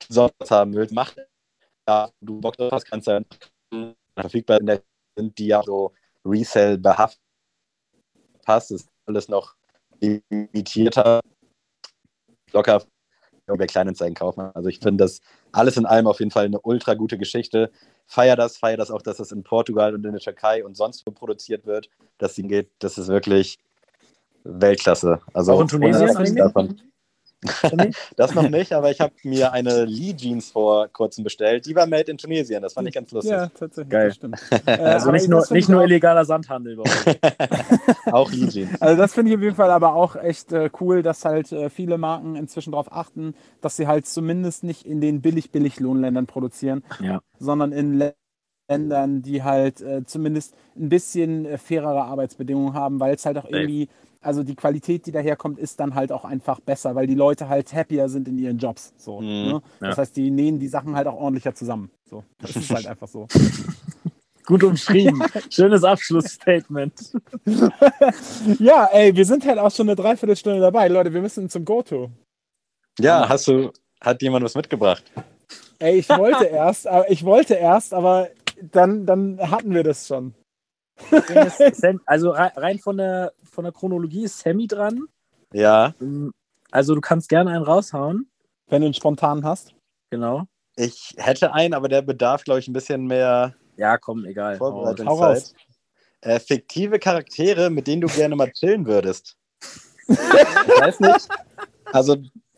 sonst 0.08 0.52
haben 0.52 0.74
willst, 0.74 0.94
mach 0.94 1.14
ja, 1.88 2.10
du 2.22 2.40
Bock 2.40 2.58
drauf 2.58 2.72
hast, 2.72 2.86
kannst 2.86 3.08
du 3.08 3.12
dann 3.70 3.96
verfügbar 4.16 4.60
sind, 5.16 5.38
die 5.38 5.48
ja 5.48 5.64
so 5.64 5.94
Resell 6.24 6.78
behaftet 6.78 7.22
hast, 8.46 8.72
ist 8.72 8.90
alles 9.06 9.28
noch 9.28 9.56
limitierter, 10.00 11.22
locker 12.52 12.84
bei 13.48 13.68
Kleinanzeigen 13.68 14.16
kaufen. 14.16 14.42
Also 14.54 14.70
ich 14.70 14.80
finde 14.80 15.04
das 15.04 15.20
alles 15.52 15.76
in 15.76 15.86
allem 15.86 16.08
auf 16.08 16.20
jeden 16.20 16.32
Fall 16.32 16.46
eine 16.46 16.62
ultra 16.62 16.94
gute 16.94 17.18
Geschichte. 17.18 17.72
Feier 18.08 18.36
das, 18.36 18.58
feier 18.58 18.78
das 18.78 18.92
auch, 18.92 19.02
dass 19.02 19.20
es 19.20 19.32
in 19.32 19.44
Portugal 19.44 19.94
und 19.94 20.06
in 20.06 20.14
der 20.14 20.22
Türkei 20.22 20.64
und 20.64 20.76
sonst 20.76 21.06
wo 21.06 21.12
produziert 21.12 21.66
wird, 21.66 21.90
dass 22.18 22.36
sie 22.36 22.44
geht. 22.44 22.72
Das 22.80 22.98
ist 22.98 23.10
wirklich 23.10 23.60
Weltklasse. 24.44 25.20
Also 25.34 25.54
Auch 25.54 25.62
in 25.62 25.68
Tunesien. 25.68 26.91
das 28.16 28.36
noch 28.36 28.48
nicht, 28.50 28.72
aber 28.74 28.92
ich 28.92 29.02
habe 29.02 29.14
mir 29.24 29.52
eine 29.52 29.86
Lee 29.86 30.14
Jeans 30.16 30.52
vor 30.52 30.88
kurzem 30.90 31.24
bestellt. 31.24 31.66
Die 31.66 31.76
war 31.76 31.88
made 31.88 32.12
in 32.12 32.18
Tunesien. 32.18 32.62
Das 32.62 32.74
fand 32.74 32.88
ich 32.88 32.94
ganz 32.94 33.12
lustig. 33.12 33.32
Ja, 33.32 33.48
tatsächlich. 33.48 33.90
Geil. 33.90 34.08
Das 34.10 34.16
stimmt. 34.16 34.40
Äh, 34.68 34.72
Also 34.78 35.12
nicht 35.12 35.28
nur, 35.28 35.40
nicht 35.40 35.52
ich 35.52 35.70
nur 35.70 35.84
illegaler 35.84 36.24
Sandhandel 36.26 36.76
bei 36.78 36.84
euch. 36.84 37.20
Auch 38.14 38.32
Lee 38.32 38.48
Jeans. 38.48 38.82
Also 38.82 38.96
das 39.02 39.14
finde 39.14 39.32
ich 39.32 39.38
auf 39.38 39.44
jeden 39.44 39.56
Fall 39.56 39.72
aber 39.72 39.96
auch 39.96 40.16
echt 40.16 40.52
äh, 40.52 40.70
cool, 40.80 41.02
dass 41.02 41.26
halt 41.26 41.52
äh, 41.52 41.70
viele 41.70 41.98
Marken 41.98 42.36
inzwischen 42.36 42.72
darauf 42.72 42.92
achten, 42.92 43.34
dass 43.62 43.76
sie 43.76 43.88
halt 43.88 44.06
zumindest 44.06 44.64
nicht 44.64 44.86
in 44.86 45.02
den 45.02 45.22
billig-billig-Lohnländern 45.22 46.28
produzieren, 46.28 46.84
Ja. 47.00 47.22
sondern 47.40 47.72
in 47.72 48.00
Lä- 48.02 48.14
Ländern, 48.70 49.22
die 49.22 49.44
halt 49.44 49.82
äh, 49.82 50.06
zumindest 50.06 50.54
ein 50.78 50.88
bisschen 50.90 51.46
äh, 51.46 51.58
fairere 51.58 52.04
Arbeitsbedingungen 52.04 52.74
haben, 52.74 53.00
weil 53.02 53.16
es 53.16 53.26
halt 53.26 53.38
auch 53.38 53.46
irgendwie, 53.46 53.90
also 54.22 54.44
die 54.44 54.56
Qualität, 54.56 55.06
die 55.08 55.12
daherkommt, 55.12 55.60
ist 55.60 55.80
dann 55.80 55.96
halt 55.96 56.12
auch 56.12 56.24
einfach 56.26 56.60
besser, 56.60 56.96
weil 56.96 57.08
die 57.08 57.16
Leute 57.16 57.50
halt 57.50 57.74
happier 57.74 58.08
sind 58.08 58.28
in 58.28 58.38
ihren 58.38 58.58
Jobs. 58.60 58.94
So, 58.98 59.20
Mhm. 59.22 59.28
ne? 59.28 59.62
Das 59.80 59.98
Ja. 59.98 60.02
heißt, 60.02 60.16
die 60.16 60.30
nähen 60.32 60.60
die 60.60 60.68
Sachen 60.68 60.96
halt 60.96 61.08
auch 61.08 61.16
ordentlicher 61.16 61.54
zusammen. 61.56 61.90
So, 62.10 62.24
das 62.40 62.56
ist 62.56 62.70
halt 62.70 62.86
einfach 62.88 63.08
so. 63.08 63.28
Gut 64.46 64.64
umschrieben. 64.64 65.24
Schönes 65.50 65.84
Abschlussstatement. 65.84 66.94
Ja, 68.60 68.86
ey, 68.92 69.16
wir 69.16 69.26
sind 69.26 69.46
halt 69.46 69.60
auch 69.60 69.72
schon 69.72 69.88
eine 69.88 69.96
Dreiviertelstunde 69.96 70.60
dabei. 70.60 70.88
Leute, 70.88 71.14
wir 71.14 71.22
müssen 71.22 71.50
zum 71.50 71.66
Goto. 71.66 72.12
Ja, 73.00 73.28
hast 73.30 73.48
du, 73.48 73.72
hat 74.02 74.22
jemand 74.22 74.44
was 74.46 74.56
mitgebracht? 74.56 75.04
Ey, 75.80 75.98
ich 76.00 76.10
wollte 76.10 76.46
erst, 76.46 76.88
aber 76.88 77.10
ich 77.10 77.24
wollte 77.24 77.56
erst, 77.56 77.94
aber 77.94 78.30
dann, 78.72 79.06
dann 79.06 79.40
hatten 79.50 79.74
wir 79.74 79.84
das 79.84 80.08
schon. 80.08 80.34
Sam, 81.74 82.02
also 82.06 82.32
rei- 82.32 82.52
rein 82.56 82.80
von 82.80 82.98
der, 82.98 83.34
von 83.44 83.64
der 83.64 83.74
Chronologie 83.74 84.24
ist 84.26 84.40
Sammy 84.40 84.68
dran. 84.68 85.06
Ja, 85.54 85.94
Ähm, 86.02 86.34
Also 86.72 86.96
du 86.96 87.02
kannst 87.02 87.28
gerne 87.30 87.52
einen 87.52 87.64
raushauen. 87.64 88.30
Wenn 88.68 88.82
du 88.82 88.86
einen 88.88 88.94
spontanen 88.94 89.44
hast. 89.44 89.74
Genau. 90.10 90.46
ich 90.78 91.14
hätte 91.18 91.54
einen, 91.54 91.74
aber 91.74 91.90
der 91.90 92.02
bedarf, 92.02 92.44
glaube 92.44 92.60
ich, 92.60 92.68
ein 92.68 92.74
bisschen 92.74 93.06
mehr 93.08 93.56
Ja, 93.76 93.98
komm, 93.98 94.26
egal. 94.26 94.58
Vorbereitungszeit. 94.58 95.54
Äh, 96.22 96.40
fiktive 96.40 97.00
Charaktere, 97.00 97.70
mit 97.70 97.88
denen 97.88 98.02
du 98.02 98.08
gerne 98.08 98.36
mal 98.36 98.52
chillen 98.52 98.86
würdest. 98.86 99.36
ich 100.08 100.18
weiß 100.18 101.00
nicht. 101.02 101.28
Also, 101.92 102.18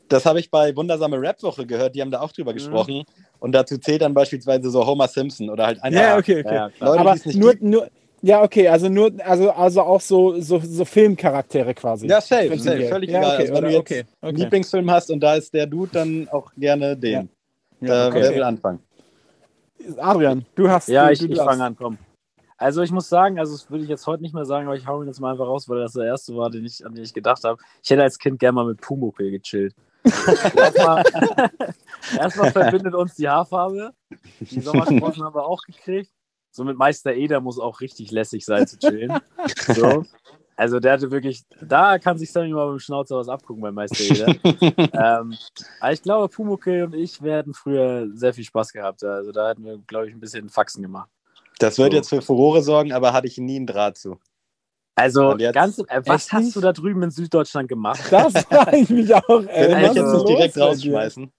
das 0.10 0.26
habe 0.26 0.40
ich 0.40 0.52
bei 0.52 0.76
Wundersame 0.76 1.20
Rap-Woche 1.20 1.66
gehört, 1.66 1.96
die 1.96 2.02
haben 2.02 2.12
da 2.12 2.20
auch 2.22 2.32
drüber 2.32 2.52
Mhm. 2.52 2.56
gesprochen. 2.58 3.04
Und 3.40 3.54
dazu 3.54 3.78
zählt 3.78 4.02
dann 4.02 4.14
beispielsweise 4.14 4.70
so 4.70 4.86
Homer 4.86 5.08
Simpson 5.08 5.50
oder 5.50 5.66
halt 5.66 5.82
einfach 5.82 6.00
Ja, 6.00 6.18
okay, 6.18 6.42
okay. 6.42 6.56
Ja. 6.56 6.70
Leute, 6.80 7.00
aber 7.00 7.16
nur, 7.34 7.56
nur, 7.62 7.88
ja, 8.26 8.42
okay, 8.42 8.70
also 8.70 8.88
nur, 8.88 9.12
also, 9.20 9.52
also 9.52 9.82
auch 9.82 10.00
so, 10.00 10.40
so, 10.40 10.58
so 10.60 10.86
Filmcharaktere 10.86 11.74
quasi. 11.74 12.08
Ja, 12.08 12.22
safe, 12.22 12.58
safe, 12.58 12.88
völlig 12.88 13.10
ja, 13.10 13.20
egal. 13.20 13.34
Okay, 13.34 13.42
Also, 13.42 13.54
wenn 13.54 13.58
oder, 13.58 13.68
du 13.68 13.74
jetzt 13.74 13.80
okay, 13.82 14.06
einen 14.22 14.34
okay. 14.34 14.44
Lieblingsfilm 14.44 14.92
hast 14.92 15.12
und 15.12 15.20
da 15.20 15.36
ist 15.36 15.54
der 15.54 15.68
Dude, 15.68 15.92
dann 15.92 16.30
auch 16.30 16.50
gerne 16.56 16.96
den. 16.96 17.28
Ja, 17.82 18.06
äh, 18.06 18.08
okay. 18.08 18.22
Wer 18.22 18.36
will 18.36 18.44
anfangen? 18.44 18.80
Adrian, 19.98 20.46
du 20.56 20.70
hast. 20.70 20.88
Ja, 20.88 21.08
du, 21.08 21.12
ich, 21.12 21.30
ich 21.30 21.38
fange 21.38 21.66
an, 21.66 21.76
komm. 21.76 21.98
Also 22.56 22.82
ich 22.82 22.92
muss 22.92 23.10
sagen, 23.10 23.40
also 23.40 23.52
das 23.52 23.70
würde 23.70 23.84
ich 23.84 23.90
jetzt 23.90 24.08
heute 24.08 24.24
nicht 24.24 24.34
mehr 24.34 24.46
sagen, 24.46 24.68
aber 24.68 24.78
ich 24.78 24.88
hau 24.88 25.02
ihn 25.02 25.08
jetzt 25.08 25.20
mal 25.20 25.32
einfach 25.34 25.48
raus, 25.48 25.68
weil 25.68 25.80
das 25.80 25.92
der 25.92 26.06
erste 26.06 26.34
war, 26.38 26.50
den 26.50 26.64
ich, 26.64 26.86
an 26.86 26.96
den 26.96 27.04
ich 27.04 27.14
gedacht 27.14 27.44
habe. 27.44 27.62
Ich 27.84 27.90
hätte 27.90 28.04
als 28.04 28.18
Kind 28.20 28.40
gerne 28.40 28.54
mal 28.54 28.66
mit 28.66 28.80
Pumuckl 28.80 29.32
gechillt. 29.32 29.76
Erstmal, 30.56 31.04
erstmal 32.18 32.52
verbindet 32.52 32.94
uns 32.94 33.16
die 33.16 33.28
Haarfarbe. 33.28 33.92
Die 34.40 34.60
Sommersprossen 34.60 35.24
haben 35.24 35.36
wir 35.36 35.46
auch 35.46 35.62
gekriegt. 35.64 36.12
So 36.56 36.64
mit 36.64 36.78
Meister 36.78 37.14
Eder 37.16 37.42
muss 37.42 37.58
auch 37.60 37.82
richtig 37.82 38.12
lässig 38.12 38.46
sein 38.46 38.68
zu 38.68 38.78
chillen. 38.78 39.20
So. 39.76 40.06
Also 40.56 40.80
der 40.80 40.94
hatte 40.94 41.10
wirklich, 41.10 41.42
da 41.62 41.98
kann 41.98 42.20
sich 42.20 42.32
Sammy 42.32 42.50
mal 42.50 42.68
mit 42.68 42.76
dem 42.76 42.80
Schnauzer 42.80 43.18
was 43.18 43.28
abgucken 43.28 43.64
bei 43.64 43.72
Meister 43.72 44.04
Eder. 44.04 44.28
ähm, 45.22 45.36
aber 45.80 45.92
ich 45.94 46.02
glaube, 46.04 46.30
Pumuckl 46.30 46.84
und 46.84 46.94
ich 46.94 47.24
werden 47.24 47.56
früher 47.56 48.08
sehr 48.14 48.36
viel 48.36 48.44
Spaß 48.44 48.72
gehabt. 48.72 49.04
Also 49.04 49.32
da 49.32 49.50
hätten 49.50 49.66
wir, 49.66 49.80
glaube 49.88 50.08
ich, 50.08 50.14
ein 50.14 50.20
bisschen 50.20 50.50
Faxen 50.50 50.84
gemacht. 50.84 51.10
Das 51.58 51.80
wird 51.80 51.92
So. 51.92 51.98
jetzt 51.98 52.10
für 52.10 52.22
Furore 52.22 52.62
sorgen, 52.62 52.94
aber 52.94 53.14
hatte 53.14 53.26
ich 53.26 53.40
nie 53.40 53.56
einen 53.56 53.66
Draht 53.66 53.98
zu. 53.98 54.20
Also, 54.96 55.36
jetzt- 55.38 55.56
ganz, 55.56 55.80
äh, 55.80 56.02
was 56.06 56.32
hast 56.32 56.44
nicht? 56.44 56.56
du 56.56 56.62
da 56.62 56.72
drüben 56.72 57.02
in 57.02 57.10
Süddeutschland 57.10 57.68
gemacht? 57.68 58.00
Das 58.12 58.34
frage 58.46 58.78
ich 58.78 58.90
mich 58.92 59.12
auch. 59.14 59.28
Was 59.28 59.46
ich 59.46 59.50
ist 59.50 59.96
jetzt 59.96 60.14
nicht 60.14 60.28
direkt 60.30 60.58
rausschmeißen. 60.58 61.32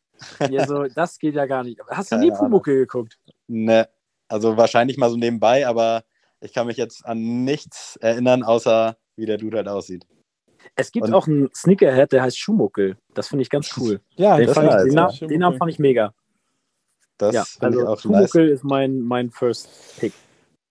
Ja, 0.50 0.66
so, 0.66 0.84
das 0.84 1.18
geht 1.20 1.36
ja 1.36 1.46
gar 1.46 1.62
nicht. 1.62 1.78
Hast 1.88 2.10
du 2.10 2.16
Keine 2.16 2.26
nie 2.26 2.32
Ahnung. 2.32 2.46
Pumuckl 2.46 2.74
geguckt? 2.78 3.16
Ne, 3.46 3.88
also 4.28 4.56
wahrscheinlich 4.56 4.96
mal 4.96 5.10
so 5.10 5.16
nebenbei, 5.16 5.66
aber 5.66 6.04
ich 6.40 6.52
kann 6.52 6.66
mich 6.66 6.76
jetzt 6.76 7.04
an 7.06 7.44
nichts 7.44 7.96
erinnern, 7.96 8.42
außer 8.42 8.96
wie 9.16 9.26
der 9.26 9.38
Dude 9.38 9.58
halt 9.58 9.68
aussieht. 9.68 10.06
Es 10.76 10.92
gibt 10.92 11.06
Und- 11.06 11.14
auch 11.14 11.26
einen 11.26 11.50
Sneakerhead, 11.54 12.12
der 12.12 12.22
heißt 12.22 12.38
Schuhmuckel. 12.38 12.96
Das 13.14 13.28
finde 13.28 13.42
ich 13.42 13.50
ganz 13.50 13.70
cool. 13.78 14.00
Ja, 14.16 14.36
Den, 14.36 14.46
das 14.46 14.54
fand 14.54 14.68
ich, 14.68 14.74
nice, 14.74 14.84
den. 14.84 14.94
Namen, 14.94 15.28
den 15.28 15.40
Namen 15.40 15.58
fand 15.58 15.70
ich 15.70 15.78
mega. 15.78 16.14
Das 17.18 17.34
ja, 17.34 17.44
also 17.60 17.80
ich 17.80 17.86
auch 17.86 18.04
nice. 18.04 18.30
Pumuckl 18.32 18.48
ist 18.48 18.64
mein, 18.64 19.00
mein 19.00 19.30
First 19.30 19.68
Pick. 20.00 20.12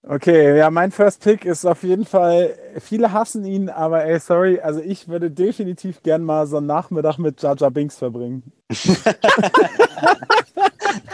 Okay, 0.06 0.58
ja, 0.58 0.70
mein 0.70 0.92
First 0.92 1.24
Pick 1.24 1.46
ist 1.46 1.66
auf 1.66 1.84
jeden 1.84 2.06
Fall, 2.06 2.58
viele 2.80 3.14
hassen 3.14 3.46
ihn, 3.46 3.70
aber 3.70 4.04
ey, 4.04 4.20
sorry, 4.20 4.60
also 4.60 4.82
ich 4.82 5.08
würde 5.08 5.32
definitiv 5.32 6.04
gern 6.04 6.24
mal 6.24 6.46
so 6.46 6.58
einen 6.58 6.68
Nachmittag 6.68 7.18
mit 7.20 7.42
Jar 7.42 7.56
Binks 7.72 7.98
verbringen. 7.98 8.52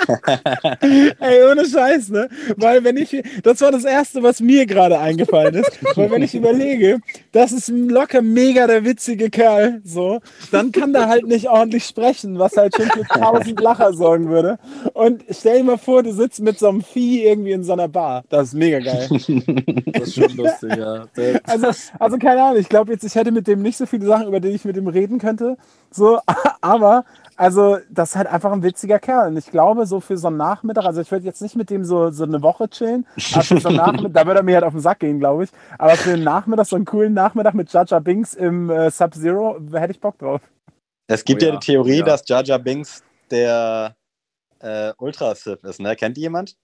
ey, 1.19 1.43
ohne 1.49 1.65
Scheiß, 1.65 2.09
ne? 2.09 2.29
Weil 2.57 2.83
wenn 2.83 2.97
ich, 2.97 3.21
das 3.43 3.61
war 3.61 3.71
das 3.71 3.85
Erste, 3.85 4.23
was 4.23 4.39
mir 4.39 4.65
gerade 4.65 4.99
eingefallen 4.99 5.55
ist, 5.55 5.71
weil 5.95 6.11
wenn 6.11 6.21
ich 6.21 6.35
überlege, 6.35 6.99
das 7.31 7.51
ist 7.51 7.69
locker 7.69 8.21
mega 8.21 8.67
der 8.67 8.83
witzige 8.83 9.29
Kerl, 9.29 9.81
so, 9.83 10.19
dann 10.51 10.71
kann 10.71 10.93
der 10.93 11.07
halt 11.07 11.27
nicht 11.27 11.49
ordentlich 11.49 11.85
sprechen, 11.85 12.39
was 12.39 12.57
halt 12.57 12.75
schon 12.75 12.87
für 12.87 13.03
tausend 13.03 13.59
Lacher 13.59 13.93
sorgen 13.93 14.29
würde. 14.29 14.57
Und 14.93 15.23
stell 15.29 15.59
dir 15.59 15.63
mal 15.63 15.77
vor, 15.77 16.03
du 16.03 16.11
sitzt 16.11 16.41
mit 16.41 16.59
so 16.59 16.69
einem 16.69 16.81
Vieh 16.81 17.23
irgendwie 17.23 17.51
in 17.51 17.63
so 17.63 17.73
einer 17.73 17.87
Bar. 17.87 18.23
Das 18.29 18.49
ist 18.49 18.53
mega 18.53 18.79
geil. 18.79 19.07
Das 19.93 20.07
ist 20.07 20.15
schon 20.15 20.35
lustig, 20.35 20.75
ja. 20.77 21.05
Also, 21.43 21.67
also 21.99 22.17
keine 22.17 22.43
Ahnung, 22.43 22.59
ich 22.59 22.69
glaube 22.69 22.91
jetzt, 22.93 23.03
ich 23.03 23.15
hätte 23.15 23.31
mit 23.31 23.47
dem 23.47 23.61
nicht 23.61 23.77
so 23.77 23.85
viele 23.85 24.05
Sachen, 24.05 24.27
über 24.27 24.39
die 24.39 24.49
ich 24.49 24.65
mit 24.65 24.77
ihm 24.77 24.87
reden 24.87 25.19
könnte. 25.19 25.57
So, 25.91 26.19
aber, 26.61 27.05
also, 27.35 27.77
das 27.89 28.09
ist 28.09 28.15
halt 28.15 28.27
einfach 28.27 28.51
ein 28.51 28.63
witziger 28.63 28.99
Kerl. 28.99 29.29
Und 29.29 29.37
ich 29.37 29.47
glaube, 29.47 29.85
so 29.85 29.99
für 29.99 30.17
so 30.17 30.27
einen 30.27 30.37
Nachmittag, 30.37 30.85
also 30.85 31.01
ich 31.01 31.11
würde 31.11 31.25
jetzt 31.25 31.41
nicht 31.41 31.55
mit 31.55 31.69
dem 31.69 31.85
so, 31.85 32.11
so 32.11 32.23
eine 32.23 32.41
Woche 32.41 32.69
chillen, 32.69 33.05
aber 33.33 33.43
für 33.43 33.59
so 33.59 33.69
einen 33.69 33.77
Nachmittag, 33.85 34.13
da 34.13 34.25
würde 34.25 34.41
er 34.41 34.43
mir 34.43 34.55
halt 34.55 34.65
auf 34.65 34.73
den 34.73 34.81
Sack 34.81 34.99
gehen, 34.99 35.19
glaube 35.19 35.45
ich. 35.45 35.49
Aber 35.77 35.95
für 35.95 36.13
einen 36.13 36.23
Nachmittag, 36.23 36.65
so 36.65 36.75
einen 36.75 36.85
coolen 36.85 37.13
Nachmittag 37.13 37.53
mit 37.53 37.71
Jaja 37.71 37.99
Binks 37.99 38.33
im 38.33 38.69
äh, 38.69 38.91
Sub-Zero, 38.91 39.59
hätte 39.73 39.91
ich 39.91 39.99
Bock 39.99 40.17
drauf. 40.17 40.41
Es 41.07 41.23
gibt 41.23 41.41
Oh 41.41 41.45
ja, 41.45 41.53
ja, 41.53 41.59
die 41.59 41.65
Theorie, 41.65 41.99
ja. 41.99 42.05
dass 42.05 42.27
Jar 42.27 42.43
Jar 42.43 42.59
Binks 42.59 43.03
der 43.31 43.95
äh, 44.59 44.93
Ultra-Sith 44.97 45.63
ist, 45.63 45.79
ne? 45.79 45.95
Kennt 45.95 46.17
die 46.17 46.21
jemand? 46.21 46.55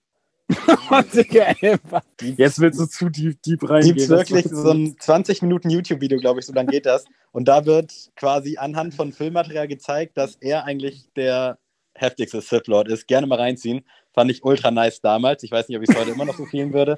Jetzt 2.36 2.60
willst 2.60 2.80
du 2.80 2.86
zu 2.86 3.08
deep, 3.08 3.42
deep 3.42 3.68
reingehen. 3.68 3.96
Gibt 3.96 4.08
wirklich 4.08 4.46
so 4.48 4.70
ein 4.70 4.96
20 4.98 5.42
Minuten 5.42 5.70
YouTube-Video, 5.70 6.18
glaube 6.18 6.40
ich, 6.40 6.46
so 6.46 6.52
lang 6.52 6.66
geht 6.68 6.86
das. 6.86 7.04
Und 7.32 7.48
da 7.48 7.66
wird 7.66 7.92
quasi 8.16 8.56
anhand 8.56 8.94
von 8.94 9.12
Filmmaterial 9.12 9.68
gezeigt, 9.68 10.16
dass 10.16 10.36
er 10.36 10.64
eigentlich 10.64 11.08
der 11.16 11.58
heftigste 11.94 12.40
Sith 12.40 12.66
Lord 12.66 12.88
ist. 12.88 13.06
Gerne 13.08 13.26
mal 13.26 13.38
reinziehen. 13.38 13.84
Fand 14.14 14.30
ich 14.30 14.44
ultra 14.44 14.70
nice 14.70 15.00
damals. 15.00 15.42
Ich 15.42 15.50
weiß 15.50 15.68
nicht, 15.68 15.76
ob 15.76 15.82
ich 15.82 15.90
es 15.90 15.96
heute 15.96 16.10
immer 16.10 16.24
noch 16.24 16.36
so 16.36 16.44
fühlen 16.46 16.72
würde. 16.72 16.96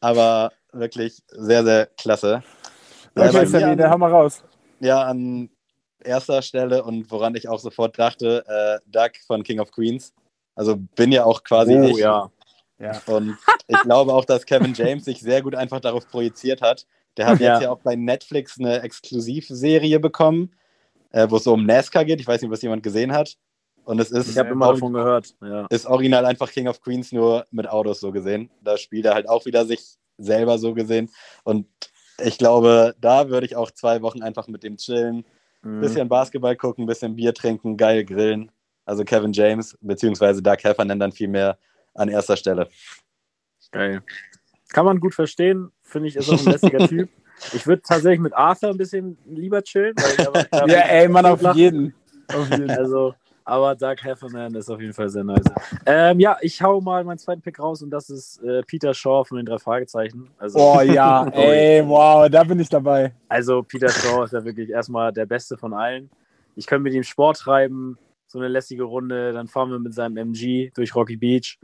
Aber 0.00 0.52
wirklich 0.72 1.22
sehr, 1.30 1.64
sehr 1.64 1.86
klasse. 1.86 2.42
Okay, 3.14 3.32
mir 3.32 3.46
Sammy, 3.46 3.64
an- 3.64 3.78
der 3.78 3.90
hau 3.90 3.98
mal 3.98 4.10
raus. 4.10 4.44
ja, 4.80 5.02
an 5.02 5.48
erster 6.04 6.40
Stelle 6.42 6.84
und 6.84 7.10
woran 7.10 7.34
ich 7.34 7.48
auch 7.48 7.58
sofort 7.58 7.98
dachte, 7.98 8.44
äh, 8.46 8.78
Doug 8.90 9.10
von 9.26 9.42
King 9.42 9.58
of 9.58 9.72
Queens. 9.72 10.12
Also 10.54 10.76
bin 10.76 11.10
ja 11.10 11.24
auch 11.24 11.42
quasi 11.42 11.74
Oh, 11.74 11.82
ich. 11.88 11.96
ja. 11.98 12.30
Und 13.06 13.36
ich 13.66 13.80
glaube 13.82 14.12
auch, 14.14 14.24
dass 14.24 14.46
Kevin 14.46 14.72
James 14.74 15.04
sich 15.04 15.20
sehr 15.20 15.42
gut 15.42 15.54
einfach 15.54 15.80
darauf 15.80 16.08
projiziert 16.08 16.62
hat. 16.62 16.86
Der 17.16 17.26
hat 17.26 17.40
Ja. 17.40 17.54
jetzt 17.54 17.62
ja 17.64 17.70
auch 17.70 17.80
bei 17.80 17.96
Netflix 17.96 18.58
eine 18.58 18.82
Exklusivserie 18.82 19.98
bekommen, 20.00 20.52
äh, 21.10 21.26
wo 21.28 21.36
es 21.36 21.44
so 21.44 21.54
um 21.54 21.66
NASCAR 21.66 22.04
geht. 22.04 22.20
Ich 22.20 22.26
weiß 22.26 22.40
nicht, 22.40 22.48
ob 22.48 22.52
das 22.54 22.62
jemand 22.62 22.82
gesehen 22.82 23.12
hat. 23.12 23.36
Und 23.84 23.98
es 24.00 24.10
ist, 24.10 24.28
Ich 24.30 24.38
habe 24.38 24.50
immer 24.50 24.72
davon 24.72 24.92
gehört. 24.92 25.34
Ja. 25.42 25.66
ist 25.70 25.86
original 25.86 26.26
einfach 26.26 26.50
King 26.50 26.68
of 26.68 26.80
Queens 26.80 27.10
nur 27.10 27.46
mit 27.50 27.68
Autos 27.68 28.00
so 28.00 28.12
gesehen. 28.12 28.50
Da 28.62 28.76
spielt 28.76 29.06
er 29.06 29.14
halt 29.14 29.28
auch 29.28 29.46
wieder 29.46 29.64
sich 29.64 29.96
selber 30.18 30.58
so 30.58 30.74
gesehen. 30.74 31.10
Und 31.44 31.66
ich 32.22 32.36
glaube, 32.38 32.94
da 33.00 33.28
würde 33.30 33.46
ich 33.46 33.56
auch 33.56 33.70
zwei 33.70 34.02
Wochen 34.02 34.22
einfach 34.22 34.46
mit 34.48 34.62
dem 34.62 34.76
chillen, 34.76 35.24
Mhm. 35.62 35.80
bisschen 35.80 36.08
Basketball 36.08 36.54
gucken, 36.54 36.86
bisschen 36.86 37.16
Bier 37.16 37.34
trinken, 37.34 37.76
geil 37.76 38.04
grillen. 38.04 38.52
Also 38.84 39.04
Kevin 39.04 39.32
James, 39.32 39.76
beziehungsweise 39.80 40.40
Doug 40.42 40.58
Heffernan 40.62 41.00
dann 41.00 41.10
vielmehr 41.12 41.58
an 41.98 42.08
erster 42.08 42.36
Stelle. 42.36 42.68
Geil. 43.70 44.02
Kann 44.70 44.84
man 44.84 45.00
gut 45.00 45.14
verstehen. 45.14 45.70
Finde 45.82 46.08
ich, 46.08 46.16
ist 46.16 46.28
auch 46.28 46.38
ein 46.38 46.52
lässiger 46.52 46.86
Typ. 46.88 47.08
Ich 47.54 47.68
würde 47.68 47.80
tatsächlich 47.82 48.18
mit 48.18 48.32
Arthur 48.34 48.70
ein 48.70 48.76
bisschen 48.76 49.16
lieber 49.24 49.62
chillen. 49.62 49.94
Weil 49.96 50.12
ich 50.18 50.26
aber, 50.26 50.42
da 50.50 50.66
Ja, 50.66 50.80
ey, 50.88 51.06
Mann, 51.08 51.24
auf 51.24 51.40
lachen. 51.40 51.56
jeden. 51.56 51.94
Auf 52.34 52.50
jeden. 52.50 52.68
Also, 52.68 53.14
aber 53.44 53.76
Doug 53.76 53.94
Heffernan 54.02 54.52
ist 54.56 54.68
auf 54.68 54.80
jeden 54.80 54.92
Fall 54.92 55.08
sehr 55.08 55.22
nice. 55.22 55.44
Ähm, 55.86 56.18
ja, 56.18 56.36
ich 56.40 56.60
hau 56.60 56.80
mal 56.80 57.04
meinen 57.04 57.18
zweiten 57.18 57.40
Pick 57.40 57.60
raus 57.60 57.80
und 57.80 57.90
das 57.90 58.10
ist 58.10 58.42
äh, 58.42 58.62
Peter 58.62 58.92
Shaw 58.92 59.22
von 59.24 59.36
den 59.36 59.46
drei 59.46 59.58
Fragezeichen. 59.58 60.28
Also, 60.36 60.58
Oh 60.58 60.80
ja, 60.80 61.28
ey, 61.28 61.86
wow, 61.86 62.28
da 62.28 62.42
bin 62.42 62.58
ich 62.58 62.68
dabei. 62.68 63.14
also 63.28 63.62
Peter 63.62 63.88
Shaw 63.88 64.24
ist 64.24 64.32
ja 64.32 64.44
wirklich 64.44 64.70
erstmal 64.70 65.12
der 65.12 65.26
Beste 65.26 65.56
von 65.56 65.72
allen. 65.74 66.10
Ich 66.56 66.66
könnte 66.66 66.82
mit 66.82 66.92
ihm 66.94 67.04
Sport 67.04 67.38
treiben, 67.38 67.98
so 68.26 68.40
eine 68.40 68.48
lässige 68.48 68.82
Runde, 68.82 69.32
dann 69.32 69.46
fahren 69.46 69.70
wir 69.70 69.78
mit 69.78 69.94
seinem 69.94 70.16
MG 70.16 70.72
durch 70.74 70.92
Rocky 70.96 71.16
Beach. 71.16 71.56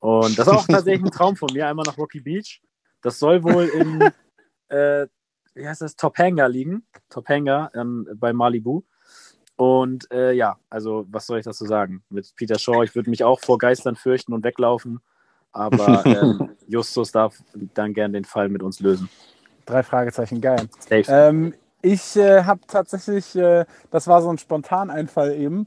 Und 0.00 0.38
das 0.38 0.46
ist 0.46 0.52
auch 0.52 0.66
tatsächlich 0.66 1.04
ein 1.04 1.10
Traum 1.10 1.36
von 1.36 1.50
mir, 1.52 1.68
einmal 1.68 1.84
nach 1.86 1.98
Rocky 1.98 2.20
Beach. 2.20 2.60
Das 3.02 3.18
soll 3.18 3.42
wohl 3.42 3.64
in, 3.66 4.00
äh, 4.68 5.06
wie 5.54 5.68
heißt 5.68 5.82
das, 5.82 5.96
Topanga 5.96 6.46
liegen. 6.46 6.84
Topanga 7.08 7.70
ähm, 7.74 8.08
bei 8.14 8.32
Malibu. 8.32 8.82
Und 9.56 10.10
äh, 10.10 10.32
ja, 10.32 10.56
also 10.70 11.06
was 11.10 11.26
soll 11.26 11.38
ich 11.38 11.44
dazu 11.44 11.66
sagen? 11.66 12.02
Mit 12.08 12.34
Peter 12.34 12.58
Shaw, 12.58 12.82
ich 12.82 12.94
würde 12.94 13.10
mich 13.10 13.24
auch 13.24 13.40
vor 13.40 13.58
Geistern 13.58 13.94
fürchten 13.94 14.32
und 14.32 14.42
weglaufen. 14.42 15.00
Aber 15.52 16.02
ähm, 16.06 16.56
Justus 16.66 17.12
darf 17.12 17.36
dann 17.74 17.92
gern 17.92 18.14
den 18.14 18.24
Fall 18.24 18.48
mit 18.48 18.62
uns 18.62 18.80
lösen. 18.80 19.10
Drei 19.66 19.82
Fragezeichen, 19.82 20.40
geil. 20.40 20.66
Ähm, 20.90 21.54
ich 21.82 22.16
äh, 22.16 22.44
habe 22.44 22.60
tatsächlich, 22.66 23.36
äh, 23.36 23.66
das 23.90 24.08
war 24.08 24.22
so 24.22 24.30
ein 24.30 24.38
Spontaneinfall 24.38 25.34
eben. 25.34 25.66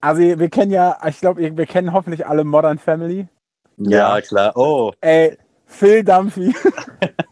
Also 0.00 0.20
wir 0.20 0.50
kennen 0.50 0.72
ja, 0.72 0.98
ich 1.08 1.20
glaube, 1.20 1.56
wir 1.56 1.66
kennen 1.66 1.92
hoffentlich 1.92 2.26
alle 2.26 2.44
Modern 2.44 2.78
Family. 2.78 3.28
Ja, 3.78 4.20
klar. 4.20 4.56
Oh, 4.56 4.92
Ey, 5.00 5.36
Phil 5.66 6.04
Dumphy. 6.04 6.54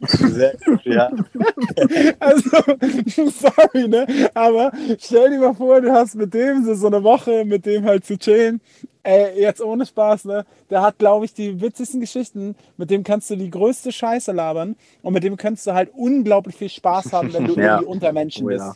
sehr 0.09 0.57
gut, 0.65 0.85
ja. 0.85 1.11
Also, 2.19 2.51
sorry, 3.31 3.89
ne? 3.89 4.07
Aber 4.35 4.73
stell 4.99 5.31
dir 5.31 5.39
mal 5.39 5.55
vor, 5.55 5.81
du 5.81 5.93
hast 5.93 6.15
mit 6.17 6.35
dem 6.35 6.75
so, 6.75 6.87
eine 6.87 7.03
Woche, 7.05 7.45
mit 7.45 7.67
dem 7.67 7.85
halt 7.85 8.05
zu 8.05 8.17
chillen. 8.19 8.61
Ey, 9.05 9.41
jetzt 9.41 9.61
ohne 9.61 9.85
Spaß, 9.87 10.25
ne? 10.27 10.45
Der 10.71 10.83
hat, 10.83 10.99
glaube 10.99 11.25
ich, 11.25 11.35
die 11.35 11.61
witzigsten 11.61 12.01
Geschichten. 12.01 12.55
Mit 12.77 12.91
dem 12.91 13.03
kannst 13.05 13.31
du 13.31 13.37
die 13.37 13.51
größte 13.51 13.91
Scheiße 13.93 14.33
labern. 14.33 14.77
Und 15.03 15.13
mit 15.13 15.25
dem 15.25 15.37
kannst 15.37 15.67
du 15.67 15.73
halt 15.75 15.91
unglaublich 15.95 16.55
viel 16.57 16.69
Spaß 16.69 17.13
haben, 17.13 17.33
wenn 17.33 17.47
du 17.47 17.55
Ja. 17.61 17.75
irgendwie 17.77 17.87
unter 17.87 18.13
Menschen 18.13 18.45
Oh 18.45 18.49
bist. 18.49 18.61
ja. 18.65 18.75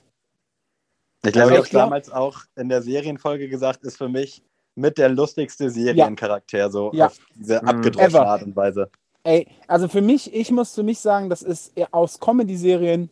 Ich 1.24 1.32
glaube, 1.32 1.50
Also 1.52 1.54
ich 1.54 1.54
ich 1.54 1.58
habe 1.58 1.70
glaub- 1.70 1.82
damals 1.84 2.10
auch 2.12 2.40
in 2.56 2.68
der 2.68 2.82
Serienfolge 2.82 3.48
gesagt, 3.48 3.82
ist 3.84 3.96
für 3.98 4.08
mich 4.08 4.42
mit 4.76 4.98
der 4.98 5.08
lustigste 5.08 5.70
Seriencharakter, 5.70 6.70
so 6.70 6.90
Ja. 6.92 7.06
auf 7.06 7.18
diese 7.34 7.60
Mhm. 7.62 7.68
abgedroschene. 7.68 8.26
Art 8.26 8.42
und 8.42 8.54
Weise. 8.56 8.90
Ey, 9.24 9.48
also 9.66 9.88
für 9.88 10.02
mich, 10.02 10.32
ich 10.32 10.50
muss 10.52 10.74
für 10.74 10.82
mich 10.84 11.00
sagen, 11.00 11.28
das 11.30 11.42
ist 11.42 11.72
aus 11.90 12.20
Comedy-Serien 12.20 13.10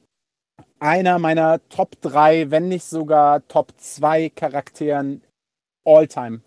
einer 0.79 1.19
meiner 1.19 1.67
Top 1.71 2.01
3, 2.03 2.51
wenn 2.51 2.69
nicht 2.69 2.85
sogar 2.85 3.47
Top 3.49 3.73
2 3.79 4.29
Charakteren 4.31 5.23
all 5.85 6.07
time. 6.07 6.41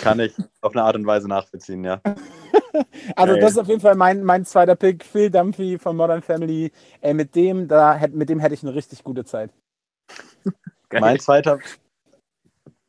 Kann 0.00 0.20
ich 0.20 0.34
auf 0.62 0.72
eine 0.72 0.84
Art 0.84 0.96
und 0.96 1.04
Weise 1.06 1.28
nachvollziehen, 1.28 1.84
ja. 1.84 2.00
Also 3.16 3.34
Geil. 3.34 3.40
das 3.42 3.52
ist 3.52 3.58
auf 3.58 3.68
jeden 3.68 3.82
Fall 3.82 3.96
mein, 3.96 4.24
mein 4.24 4.46
zweiter 4.46 4.76
Pick, 4.76 5.04
Phil 5.04 5.28
Dumphy 5.30 5.78
von 5.78 5.94
Modern 5.94 6.22
Family. 6.22 6.72
Ey, 7.02 7.12
mit 7.12 7.34
dem, 7.34 7.68
da 7.68 8.00
mit 8.10 8.30
dem 8.30 8.40
hätte 8.40 8.54
ich 8.54 8.62
eine 8.62 8.74
richtig 8.74 9.04
gute 9.04 9.26
Zeit. 9.26 9.50
Geil. 10.88 11.00
Mein 11.02 11.20
zweiter. 11.20 11.58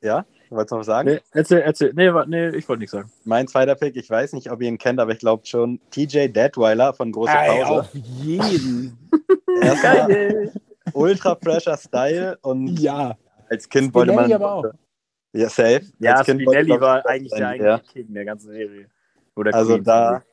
Ja, 0.02 0.26
wolltest 0.56 0.72
du 0.72 0.76
noch 0.76 0.80
was 0.82 0.88
sagen? 0.88 1.10
Nee, 1.10 1.20
erzähl, 1.32 1.60
erzähl. 1.60 1.94
Nee, 1.94 2.12
nee 2.28 2.50
ich 2.56 2.68
wollte 2.68 2.80
nichts 2.80 2.92
sagen. 2.92 3.12
Mein 3.24 3.48
zweiter 3.48 3.76
Pick, 3.76 3.96
ich 3.96 4.10
weiß 4.10 4.34
nicht, 4.34 4.52
ob 4.52 4.62
ihr 4.62 4.68
ihn 4.68 4.78
kennt, 4.78 5.00
aber 5.00 5.12
ich 5.12 5.20
glaube 5.20 5.46
schon, 5.46 5.80
TJ 5.92 6.28
Deadweiler 6.30 6.94
von 6.94 7.12
Große 7.12 7.32
Ey, 7.32 7.62
Pause. 7.64 7.80
auf 7.82 7.90
jeden. 7.94 8.98
Erstmal 9.62 10.52
ultra 10.94 11.36
fresher 11.36 11.78
Style 11.78 12.38
und 12.42 12.80
ja. 12.80 13.18
als 13.50 13.68
Kind 13.70 13.94
wollte 13.94 14.12
Spinelli 14.14 14.34
man. 14.34 14.42
aber 14.42 14.54
auch. 14.54 14.66
Ja, 15.34 15.50
safe. 15.50 15.82
Ja, 16.00 16.16
als 16.16 16.26
kind 16.26 16.46
wollte 16.46 16.62
Spinelli 16.62 16.82
war 16.82 17.06
eigentlich 17.06 17.34
der 17.34 17.48
eigentliche 17.48 17.94
King 17.94 18.14
der 18.14 18.26
ganzen 18.26 18.52
Serie. 18.52 18.88
Oder 19.36 19.54
Also 19.54 19.74
Queen. 19.76 19.84
da, 19.84 20.24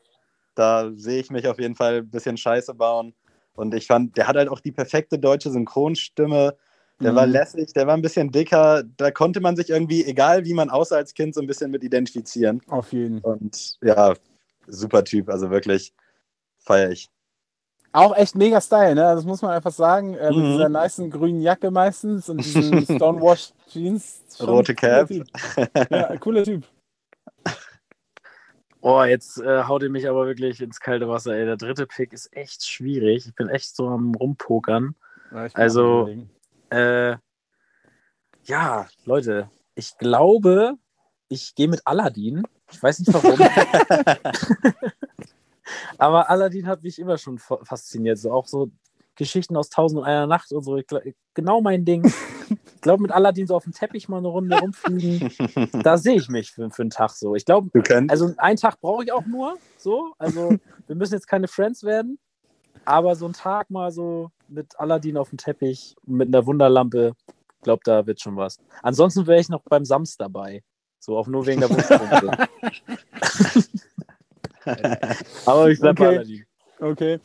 da 0.54 0.90
sehe 0.94 1.20
ich 1.20 1.30
mich 1.30 1.46
auf 1.48 1.58
jeden 1.58 1.74
Fall 1.74 1.98
ein 1.98 2.10
bisschen 2.10 2.36
Scheiße 2.36 2.74
bauen. 2.74 3.14
Und 3.54 3.74
ich 3.74 3.86
fand, 3.86 4.16
der 4.16 4.26
hat 4.28 4.36
halt 4.36 4.48
auch 4.48 4.60
die 4.60 4.72
perfekte 4.72 5.18
deutsche 5.18 5.50
Synchronstimme. 5.50 6.56
Der 7.00 7.12
Mhm. 7.12 7.16
war 7.16 7.26
lässig, 7.26 7.72
der 7.72 7.86
war 7.86 7.94
ein 7.94 8.02
bisschen 8.02 8.30
dicker. 8.30 8.82
Da 8.96 9.10
konnte 9.10 9.40
man 9.40 9.56
sich 9.56 9.70
irgendwie, 9.70 10.04
egal 10.04 10.44
wie 10.44 10.52
man 10.54 10.68
aussah 10.70 10.96
als 10.96 11.14
Kind, 11.14 11.34
so 11.34 11.40
ein 11.40 11.46
bisschen 11.46 11.70
mit 11.70 11.82
identifizieren. 11.82 12.60
Auf 12.68 12.92
jeden. 12.92 13.20
Und 13.20 13.78
ja, 13.82 14.14
super 14.66 15.02
Typ. 15.04 15.28
Also 15.30 15.50
wirklich 15.50 15.94
feiere 16.58 16.90
ich. 16.90 17.08
Auch 17.92 18.14
echt 18.16 18.36
mega 18.36 18.60
Style, 18.60 18.94
ne? 18.94 19.00
Das 19.00 19.24
muss 19.24 19.42
man 19.42 19.50
einfach 19.52 19.72
sagen. 19.72 20.14
Äh, 20.14 20.28
Mit 20.30 20.38
Mhm. 20.38 20.52
dieser 20.52 20.68
nicen 20.68 21.10
grünen 21.10 21.40
Jacke 21.40 21.70
meistens 21.70 22.28
und 22.28 22.44
diesen 22.44 22.84
Stonewashed 22.84 23.54
Jeans. 23.68 24.20
Rote 24.40 24.74
cooler 24.74 25.06
Cap. 25.06 25.08
Typ. 25.08 25.26
Ja, 25.90 26.16
cooler 26.18 26.44
Typ. 26.44 26.64
Oh, 28.82 29.02
jetzt 29.04 29.38
äh, 29.42 29.64
haut 29.64 29.82
ihr 29.82 29.90
mich 29.90 30.08
aber 30.08 30.26
wirklich 30.26 30.58
ins 30.62 30.80
kalte 30.80 31.06
Wasser, 31.06 31.34
ey. 31.34 31.44
Der 31.44 31.58
dritte 31.58 31.86
Pick 31.86 32.14
ist 32.14 32.34
echt 32.34 32.66
schwierig. 32.66 33.26
Ich 33.26 33.34
bin 33.34 33.50
echt 33.50 33.76
so 33.76 33.88
am 33.88 34.14
Rumpokern. 34.14 34.94
Ja, 35.32 35.48
Also-. 35.52 36.08
Äh, 36.70 37.16
ja, 38.44 38.88
Leute, 39.04 39.50
ich 39.74 39.96
glaube, 39.98 40.74
ich 41.28 41.54
gehe 41.54 41.68
mit 41.68 41.86
Aladdin. 41.86 42.42
Ich 42.72 42.82
weiß 42.82 43.00
nicht 43.00 43.12
warum. 43.12 43.38
Aber 45.98 46.30
Aladdin 46.30 46.66
hat 46.66 46.82
mich 46.82 46.98
immer 46.98 47.18
schon 47.18 47.38
fa- 47.38 47.60
fasziniert. 47.64 48.18
So 48.18 48.32
auch 48.32 48.46
so 48.46 48.70
Geschichten 49.16 49.56
aus 49.56 49.68
Tausend 49.68 50.00
und 50.00 50.06
einer 50.06 50.26
Nacht 50.26 50.52
und 50.52 50.62
so. 50.64 50.80
Genau 51.34 51.60
mein 51.60 51.84
Ding. 51.84 52.10
Ich 52.74 52.80
glaube, 52.82 53.02
mit 53.02 53.12
Aladdin 53.12 53.46
so 53.46 53.54
auf 53.54 53.64
dem 53.64 53.74
Teppich 53.74 54.08
mal 54.08 54.16
eine 54.18 54.28
Runde 54.28 54.58
rumfliegen. 54.58 55.30
Da 55.84 55.98
sehe 55.98 56.16
ich 56.16 56.28
mich 56.30 56.50
für, 56.50 56.70
für 56.70 56.80
einen 56.82 56.90
Tag 56.90 57.10
so. 57.10 57.36
Ich 57.36 57.44
glaube, 57.44 57.68
also 58.08 58.32
einen 58.38 58.56
Tag 58.56 58.80
brauche 58.80 59.04
ich 59.04 59.12
auch 59.12 59.26
nur. 59.26 59.58
So, 59.76 60.14
also 60.18 60.56
wir 60.86 60.96
müssen 60.96 61.12
jetzt 61.12 61.28
keine 61.28 61.46
Friends 61.46 61.84
werden. 61.84 62.18
Aber 62.86 63.14
so 63.16 63.26
ein 63.26 63.34
Tag 63.34 63.68
mal 63.70 63.92
so 63.92 64.30
mit 64.50 64.78
Aladdin 64.78 65.16
auf 65.16 65.30
dem 65.30 65.38
Teppich, 65.38 65.96
mit 66.06 66.28
einer 66.28 66.44
Wunderlampe, 66.46 67.14
ich 67.28 67.62
glaube, 67.62 67.82
da 67.84 68.06
wird 68.06 68.20
schon 68.20 68.36
was. 68.36 68.58
Ansonsten 68.82 69.26
wäre 69.26 69.40
ich 69.40 69.48
noch 69.48 69.62
beim 69.62 69.84
Sams 69.84 70.16
dabei. 70.16 70.62
So, 70.98 71.16
auch 71.16 71.26
nur 71.26 71.46
wegen 71.46 71.60
der 71.60 71.70
Wunderlampe. 71.70 72.48
Aber 75.46 75.70
ich 75.70 75.80
bleib 75.80 75.96
bei 75.96 76.08
Okay. 76.08 76.16
Aladdin. 76.16 76.44
Okay. 76.80 77.18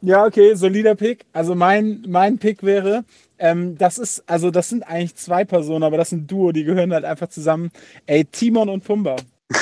Ja, 0.00 0.24
okay, 0.24 0.54
solider 0.54 0.94
Pick. 0.94 1.26
Also 1.32 1.54
mein, 1.54 2.04
mein 2.08 2.38
Pick 2.38 2.62
wäre, 2.62 3.04
ähm, 3.38 3.76
das 3.76 3.98
ist, 3.98 4.24
also 4.26 4.50
das 4.50 4.70
sind 4.70 4.82
eigentlich 4.82 5.14
zwei 5.16 5.44
Personen, 5.44 5.82
aber 5.82 5.98
das 5.98 6.12
ein 6.12 6.26
Duo, 6.26 6.52
die 6.52 6.64
gehören 6.64 6.92
halt 6.92 7.04
einfach 7.04 7.28
zusammen. 7.28 7.70
Ey, 8.06 8.24
Timon 8.24 8.70
und 8.70 8.82
Pumba. 8.84 9.16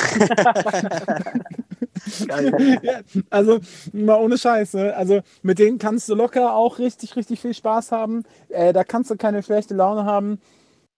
Ja, 2.82 3.00
also 3.30 3.58
mal 3.92 4.16
ohne 4.20 4.38
Scheiß, 4.38 4.74
ne? 4.74 4.94
Also 4.96 5.20
mit 5.42 5.58
denen 5.58 5.78
kannst 5.78 6.08
du 6.08 6.14
locker 6.14 6.54
auch 6.54 6.78
richtig, 6.78 7.16
richtig 7.16 7.40
viel 7.40 7.54
Spaß 7.54 7.92
haben. 7.92 8.22
Äh, 8.48 8.72
da 8.72 8.84
kannst 8.84 9.10
du 9.10 9.16
keine 9.16 9.42
schlechte 9.42 9.74
Laune 9.74 10.04
haben. 10.04 10.38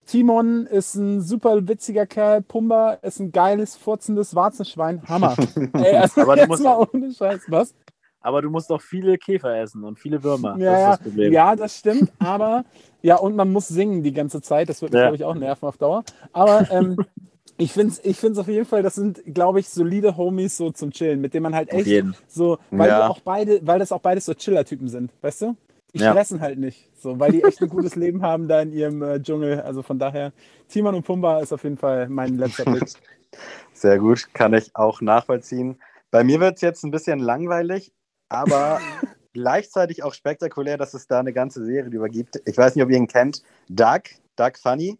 Timon 0.05 0.67
ist 0.67 0.95
ein 0.95 1.21
super 1.21 1.67
witziger 1.67 2.05
Kerl. 2.05 2.41
Pumba 2.41 2.93
ist 3.01 3.19
ein 3.19 3.31
geiles, 3.31 3.75
furzendes 3.75 4.35
Warzenschwein. 4.35 5.01
Hammer. 5.07 5.35
Ey, 5.73 5.95
also 5.97 6.21
Aber 6.21 6.35
du 6.35 6.45
musst- 6.47 6.63
mal 6.63 6.87
ohne 6.93 7.11
Scheiß. 7.11 7.41
Was? 7.47 7.73
Aber 8.21 8.41
du 8.41 8.49
musst 8.49 8.71
doch 8.71 8.81
viele 8.81 9.17
Käfer 9.19 9.55
essen 9.61 9.83
und 9.83 9.99
viele 9.99 10.23
Würmer. 10.23 10.57
Ja, 10.57 10.97
das 10.97 10.99
das 11.05 11.13
ja, 11.15 11.55
das 11.55 11.77
stimmt. 11.77 12.11
Aber 12.17 12.65
ja, 13.03 13.17
und 13.17 13.35
man 13.35 13.51
muss 13.51 13.67
singen 13.67 14.01
die 14.01 14.13
ganze 14.13 14.41
Zeit. 14.41 14.67
Das 14.67 14.81
wird 14.81 14.93
mich, 14.93 14.99
Ja. 14.99 15.05
glaube 15.05 15.15
ich, 15.17 15.23
auch 15.23 15.35
nerven 15.35 15.67
auf 15.67 15.77
Dauer. 15.77 16.03
Aber 16.33 16.67
ähm, 16.71 16.97
ich 17.57 17.71
finde 17.71 17.93
es 17.93 18.03
ich 18.03 18.17
find's 18.17 18.37
auf 18.37 18.47
jeden 18.47 18.65
Fall, 18.65 18.83
das 18.83 18.95
sind, 18.95 19.21
glaube 19.33 19.59
ich, 19.59 19.69
solide 19.69 20.17
Homies 20.17 20.57
so 20.57 20.71
zum 20.71 20.91
Chillen, 20.91 21.21
mit 21.21 21.33
denen 21.33 21.43
man 21.43 21.55
halt 21.55 21.69
echt 21.71 22.05
so, 22.27 22.57
weil 22.71 22.89
Ja. 22.89 22.97
die 23.05 23.09
auch 23.09 23.19
beide, 23.21 23.65
weil 23.65 23.79
das 23.79 23.91
auch 23.91 24.01
beides 24.01 24.25
so 24.25 24.33
Chiller-Typen 24.33 24.89
sind, 24.89 25.11
weißt 25.21 25.41
du? 25.43 25.55
Die 25.93 25.99
Ja. 25.99 26.11
stressen 26.11 26.41
halt 26.41 26.59
nicht, 26.59 26.89
so, 26.99 27.19
weil 27.19 27.31
die 27.31 27.41
echt 27.43 27.61
ein 27.61 27.69
gutes 27.69 27.95
Leben 27.95 28.21
haben 28.21 28.47
da 28.49 28.61
in 28.61 28.73
ihrem 28.73 29.01
äh, 29.01 29.21
Dschungel. 29.21 29.61
Also 29.61 29.81
von 29.81 29.97
daher, 29.97 30.33
Timon 30.67 30.95
und 30.95 31.05
Pumba 31.05 31.39
ist 31.39 31.53
auf 31.53 31.63
jeden 31.63 31.77
Fall 31.77 32.09
mein 32.09 32.37
letzter 32.37 32.65
Pick. 32.65 32.83
Sehr 33.73 33.99
gut, 33.99 34.33
kann 34.33 34.53
ich 34.53 34.75
auch 34.75 34.99
nachvollziehen. 35.01 35.77
Bei 36.11 36.23
mir 36.23 36.39
wird 36.39 36.55
es 36.55 36.61
jetzt 36.61 36.83
ein 36.83 36.91
bisschen 36.91 37.19
langweilig, 37.19 37.93
aber 38.29 38.79
gleichzeitig 39.33 40.03
auch 40.03 40.13
spektakulär, 40.13 40.77
dass 40.77 40.93
es 40.93 41.07
da 41.07 41.19
eine 41.19 41.33
ganze 41.33 41.63
Serie 41.65 41.89
drüber 41.89 42.09
gibt. 42.09 42.41
Ich 42.45 42.57
weiß 42.57 42.75
nicht, 42.75 42.83
ob 42.83 42.89
ihr 42.89 42.97
ihn 42.97 43.07
kennt. 43.07 43.41
Doug, 43.69 44.01
Doug 44.35 44.51
Funny. 44.61 44.97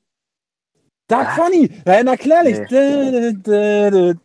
Doug 1.08 1.26
Funny, 1.36 1.70
ja, 1.86 2.04
na 2.04 2.16
klärlich. 2.18 2.58
Nee. 2.72 3.34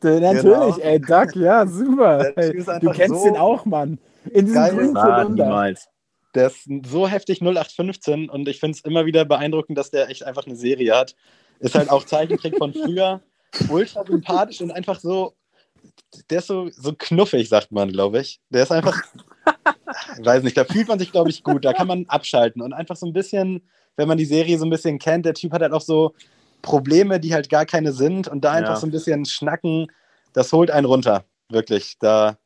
Natürlich, 0.03 0.43
Genau. 0.43 0.79
ey, 0.79 0.99
Doug, 1.01 1.35
ja, 1.37 1.67
super. 1.67 2.33
Du 2.81 2.91
kennst 2.91 3.21
so 3.21 3.25
den 3.25 3.37
auch, 3.37 3.65
Mann. 3.67 3.99
In 4.33 4.47
diesem 4.47 4.63
grünen 4.69 4.97
Zylinder. 4.97 5.29
niemals. 5.29 5.89
Der 6.35 6.47
ist 6.47 6.69
so 6.87 7.09
heftig 7.09 7.41
0815 7.43 8.31
und 8.31 8.49
ich 8.49 8.61
finde 8.61 8.77
es 8.79 8.85
immer 8.85 9.05
wieder 9.05 9.25
beeindruckend, 9.25 9.77
dass 9.77 9.91
der 9.91 10.09
echt 10.09 10.23
einfach 10.25 10.47
eine 10.47 10.57
Serie 10.57 10.95
hat. 10.97 11.17
Ist 11.59 11.75
halt 11.75 11.91
auch 11.91 12.05
Zeichentrick 12.05 12.57
von 12.57 12.73
früher. 12.73 13.21
Ultra 13.69 14.05
sympathisch 14.07 14.61
und 14.61 14.71
einfach 14.71 15.01
so. 15.01 15.35
Der 16.31 16.39
ist 16.39 16.47
so, 16.47 16.69
so 16.71 16.93
knuffig, 16.97 17.49
sagt 17.49 17.73
man, 17.73 17.91
glaube 17.91 18.21
ich. 18.21 18.41
Der 18.49 18.63
ist 18.63 18.71
einfach. 18.73 19.03
ich 20.19 20.25
weiß 20.25 20.45
nicht, 20.45 20.57
da 20.57 20.65
fühlt 20.65 20.89
man 20.89 20.99
sich, 20.99 21.11
glaube 21.11 21.31
ich, 21.31 21.43
gut. 21.43 21.65
Da 21.65 21.73
kann 21.73 21.89
man 21.89 22.07
abschalten 22.07 22.63
und 22.63 22.73
einfach 22.73 22.97
so 22.97 23.07
ein 23.07 23.13
bisschen, 23.13 23.69
wenn 23.97 24.07
man 24.09 24.19
die 24.19 24.25
Serie 24.25 24.57
so 24.59 24.65
ein 24.65 24.71
bisschen 24.71 24.99
kennt, 24.99 25.27
der 25.27 25.35
Typ 25.35 25.53
hat 25.53 25.63
halt 25.63 25.73
auch 25.73 25.81
so 25.81 26.15
Probleme, 26.63 27.21
die 27.21 27.33
halt 27.35 27.49
gar 27.51 27.67
keine 27.67 27.93
sind 27.93 28.29
und 28.29 28.45
da 28.45 28.53
einfach 28.53 28.75
Ja. 28.75 28.77
so 28.77 28.87
ein 28.87 28.91
bisschen 28.91 29.25
schnacken, 29.25 29.87
das 30.33 30.53
holt 30.53 30.71
einen 30.71 30.87
runter. 30.87 31.25
Wirklich. 31.51 31.97
Da 31.99 32.37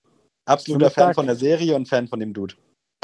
absoluter 0.47 0.91
Fan 0.91 1.05
Mittag. 1.09 1.15
von 1.17 1.27
der 1.27 1.37
Serie 1.37 1.75
und 1.77 1.89
Fan 1.89 2.09
von 2.09 2.21
dem 2.21 2.33
Dude. 2.33 2.55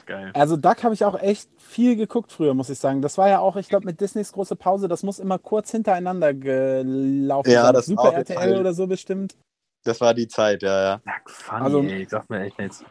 Geil. 0.07 0.31
Also 0.35 0.57
Duck 0.57 0.83
habe 0.83 0.95
ich 0.95 1.05
auch 1.05 1.21
echt 1.21 1.49
viel 1.59 1.95
geguckt 1.95 2.33
früher, 2.33 2.55
muss 2.55 2.71
ich 2.71 2.79
sagen. 2.79 3.03
Das 3.03 3.19
war 3.19 3.29
ja 3.29 3.39
auch, 3.39 3.57
ich 3.57 3.69
glaube, 3.69 3.85
mit 3.87 4.01
Disneys 4.01 4.33
große 4.33 4.57
Pause, 4.57 4.89
das 4.89 5.03
muss 5.03 5.19
immer 5.19 5.39
kurz 5.39 5.71
hintereinander 5.71 6.33
gelaufen 6.35 7.51
Ja, 7.51 7.65
sein. 7.65 7.75
das 7.75 7.87
Super 7.87 8.03
auf 8.09 8.15
RTL 8.15 8.59
oder 8.59 8.73
so 8.73 8.87
bestimmt. 8.87 9.37
Das 9.85 10.01
war 10.01 10.13
die 10.15 10.27
Zeit, 10.29 10.63
ja, 10.63 10.83
ja. 10.83 11.01
funny, 11.27 11.65
Also- 11.65 11.83
ey. 11.83 12.07
Sag 12.09 12.29
mir 12.31 12.41
echt 12.41 12.59
nichts. 12.59 12.85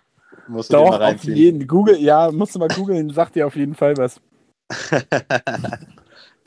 Musst 0.47 0.71
du 0.71 0.77
Doch, 0.77 0.89
mal 0.89 0.95
auf 0.95 1.01
reinziehen. 1.01 1.35
jeden. 1.35 1.67
Google, 1.67 1.97
ja, 1.99 2.31
musst 2.31 2.55
du 2.55 2.59
mal 2.59 2.67
googeln, 2.69 3.09
sagt 3.11 3.35
dir 3.35 3.45
auf 3.47 3.55
jeden 3.55 3.75
Fall 3.75 3.97
was. 3.97 4.21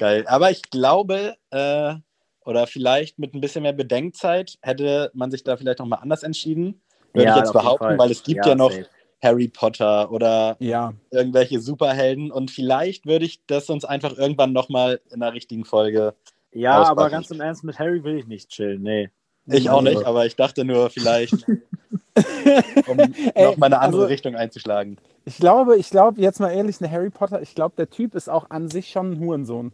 Geil. 0.02 0.24
Aber 0.26 0.50
ich 0.50 0.62
glaube, 0.70 1.36
äh, 1.50 1.94
oder 2.44 2.66
vielleicht 2.66 3.18
mit 3.20 3.34
ein 3.34 3.40
bisschen 3.40 3.62
mehr 3.62 3.72
Bedenkzeit 3.72 4.58
hätte 4.62 5.10
man 5.14 5.30
sich 5.30 5.44
da 5.44 5.56
vielleicht 5.56 5.78
nochmal 5.78 6.00
anders 6.02 6.24
entschieden. 6.24 6.82
Würde 7.12 7.30
ich 7.30 7.36
jetzt 7.36 7.52
behaupten, 7.52 7.98
weil 7.98 8.10
es 8.10 8.24
gibt 8.24 8.44
ja, 8.46 8.54
noch 8.56 8.72
safe. 8.72 8.86
Harry 9.22 9.46
Potter 9.46 10.10
oder 10.10 10.56
Ja, 10.58 10.92
irgendwelche 11.12 11.60
Superhelden 11.60 12.32
und 12.32 12.50
vielleicht 12.50 13.06
würde 13.06 13.24
ich 13.26 13.46
das 13.46 13.70
uns 13.70 13.84
einfach 13.84 14.18
irgendwann 14.18 14.52
nochmal 14.52 15.00
in 15.12 15.22
einer 15.22 15.32
richtigen 15.34 15.64
Folge. 15.64 16.14
Ja, 16.50 16.80
auspacken. 16.80 16.98
aber 16.98 17.10
ganz 17.10 17.30
im 17.30 17.40
Ernst, 17.40 17.62
mit 17.62 17.78
Harry 17.78 18.02
will 18.02 18.18
ich 18.18 18.26
nicht 18.26 18.48
chillen. 18.50 18.82
Nee. 18.82 19.10
Ich 19.46 19.70
auch 19.70 19.78
Also- 19.78 19.90
nicht, 19.90 20.04
aber 20.04 20.26
ich 20.26 20.34
dachte 20.34 20.64
nur 20.64 20.90
vielleicht, 20.90 21.34
um 22.88 22.98
Ey, 22.98 23.44
nochmal 23.44 23.68
eine 23.68 23.78
andere 23.78 24.02
also- 24.02 24.04
Richtung 24.06 24.34
einzuschlagen. 24.34 24.96
ich 25.24 25.36
glaube, 25.36 25.76
ich 25.76 25.90
glaube, 25.90 26.20
jetzt 26.20 26.40
mal 26.40 26.50
ehrlich, 26.50 26.80
eine 26.80 26.90
Harry 26.90 27.10
Potter, 27.10 27.40
ich 27.40 27.54
glaube, 27.54 27.74
der 27.76 27.88
Typ 27.88 28.16
ist 28.16 28.28
auch 28.28 28.50
an 28.50 28.68
sich 28.68 28.90
schon 28.90 29.12
ein 29.12 29.20
Hurensohn. 29.20 29.72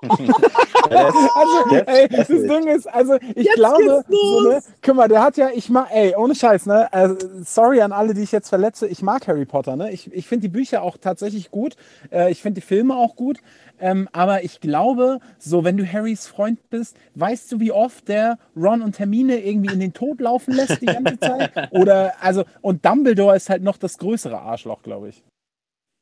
Also, 0.00 1.70
Jetzt 1.70 1.88
ey, 1.88 2.08
das 2.08 2.28
Ding 2.28 2.66
ist, 2.68 2.86
also 2.86 3.16
ich 3.34 3.50
glaube, 3.54 4.04
so, 4.08 4.48
ne, 4.48 4.60
guck 4.82 4.94
mal, 4.94 5.08
der 5.08 5.22
hat 5.22 5.36
ja, 5.36 5.50
ich 5.52 5.70
mag, 5.70 5.88
ey, 5.90 6.14
ohne 6.16 6.34
Scheiß, 6.34 6.66
ne, 6.66 6.92
also, 6.92 7.16
sorry 7.42 7.80
an 7.80 7.92
alle, 7.92 8.14
die 8.14 8.22
ich 8.22 8.32
jetzt 8.32 8.48
verletze, 8.48 8.86
ich 8.86 9.02
mag 9.02 9.26
Harry 9.26 9.44
Potter, 9.44 9.76
ne, 9.76 9.90
ich, 9.90 10.12
ich 10.12 10.26
finde 10.26 10.42
die 10.42 10.52
Bücher 10.52 10.82
auch 10.82 10.96
tatsächlich 10.98 11.50
gut, 11.50 11.76
äh, 12.12 12.30
ich 12.30 12.42
finde 12.42 12.60
die 12.60 12.66
Filme 12.66 12.96
auch 12.96 13.16
gut, 13.16 13.38
ähm, 13.80 14.08
aber 14.12 14.44
ich 14.44 14.60
glaube, 14.60 15.18
so, 15.38 15.64
wenn 15.64 15.76
du 15.76 15.86
Harrys 15.90 16.26
Freund 16.26 16.70
bist, 16.70 16.96
weißt 17.14 17.50
du, 17.52 17.60
wie 17.60 17.72
oft 17.72 18.08
der 18.08 18.38
Ron 18.56 18.82
und 18.82 18.98
Hermine 18.98 19.40
irgendwie 19.40 19.72
in 19.72 19.80
den 19.80 19.92
Tod 19.92 20.20
laufen 20.20 20.54
lässt 20.54 20.80
die 20.80 20.86
ganze 20.86 21.18
Zeit? 21.18 21.52
Oder, 21.72 22.14
also, 22.20 22.44
und 22.60 22.84
Dumbledore 22.84 23.36
ist 23.36 23.50
halt 23.50 23.62
noch 23.62 23.76
das 23.76 23.98
größere 23.98 24.38
Arschloch, 24.38 24.82
glaube 24.82 25.10
ich. 25.10 25.22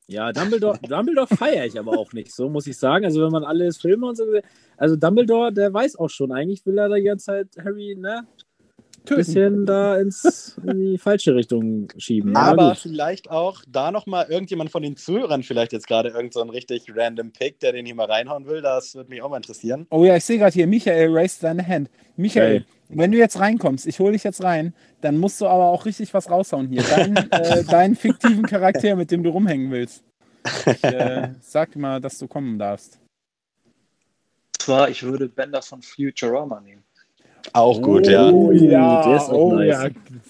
Ja, 0.08 0.32
Dumbledore, 0.32 0.78
Dumbledore 0.88 1.26
feiere 1.26 1.66
ich 1.66 1.78
aber 1.78 1.98
auch 1.98 2.12
nicht, 2.12 2.32
so 2.32 2.48
muss 2.48 2.66
ich 2.68 2.78
sagen. 2.78 3.04
Also, 3.04 3.22
wenn 3.22 3.32
man 3.32 3.44
alle 3.44 3.72
Filme 3.72 4.06
und 4.06 4.16
so. 4.16 4.24
Also, 4.76 4.94
Dumbledore, 4.96 5.52
der 5.52 5.72
weiß 5.74 5.96
auch 5.96 6.10
schon, 6.10 6.30
eigentlich 6.32 6.64
will 6.64 6.78
er 6.78 6.88
die 6.88 7.02
ganze 7.02 7.26
Zeit 7.26 7.48
Harry, 7.64 7.96
ne? 7.98 8.24
Töten. 9.06 9.18
Bisschen 9.18 9.66
da 9.66 9.96
ins, 9.96 10.58
in 10.66 10.78
die 10.78 10.98
falsche 10.98 11.34
Richtung 11.34 11.88
schieben. 11.96 12.36
Aber 12.36 12.70
gut. 12.70 12.78
vielleicht 12.78 13.30
auch 13.30 13.62
da 13.68 13.90
nochmal 13.90 14.26
irgendjemand 14.28 14.70
von 14.70 14.82
den 14.82 14.96
Zuhörern, 14.96 15.42
vielleicht 15.42 15.72
jetzt 15.72 15.86
gerade 15.86 16.10
irgend 16.10 16.34
so 16.34 16.42
richtig 16.42 16.84
random 16.94 17.32
Pick, 17.32 17.60
der 17.60 17.72
den 17.72 17.86
hier 17.86 17.94
mal 17.94 18.06
reinhauen 18.06 18.46
will, 18.46 18.60
das 18.60 18.94
würde 18.94 19.10
mich 19.10 19.22
auch 19.22 19.30
mal 19.30 19.38
interessieren. 19.38 19.86
Oh 19.90 20.04
ja, 20.04 20.16
ich 20.16 20.24
sehe 20.24 20.38
gerade 20.38 20.52
hier, 20.52 20.66
Michael 20.66 21.08
raised 21.10 21.40
seine 21.40 21.66
Hand. 21.66 21.90
Michael, 22.16 22.60
Geil. 22.60 22.66
wenn 22.88 23.12
du 23.12 23.18
jetzt 23.18 23.38
reinkommst, 23.38 23.86
ich 23.86 23.98
hole 24.00 24.12
dich 24.12 24.24
jetzt 24.24 24.42
rein, 24.42 24.74
dann 25.00 25.18
musst 25.18 25.40
du 25.40 25.46
aber 25.46 25.66
auch 25.66 25.84
richtig 25.86 26.12
was 26.14 26.30
raushauen 26.30 26.68
hier. 26.68 26.82
Dein, 26.82 27.16
äh, 27.30 27.64
deinen 27.64 27.96
fiktiven 27.96 28.44
Charakter, 28.44 28.96
mit 28.96 29.10
dem 29.10 29.22
du 29.22 29.30
rumhängen 29.30 29.70
willst. 29.70 30.04
Ich 30.66 30.84
äh, 30.84 31.34
sag 31.40 31.76
mal, 31.76 32.00
dass 32.00 32.18
du 32.18 32.28
kommen 32.28 32.58
darfst. 32.58 32.98
zwar, 34.58 34.88
ich 34.88 35.02
würde 35.02 35.28
Bender 35.28 35.62
von 35.62 35.82
Futurama 35.82 36.60
nehmen. 36.60 36.85
Auch 37.52 37.80
gut, 37.80 38.06
ja. 38.06 38.30
Oh 38.30 38.50
ja, 38.52 39.02
der 39.06 39.16
ist 39.16 39.28
auch 39.30 39.32
oh 39.32 39.54
nice. 39.54 39.68
ja. 39.84 39.88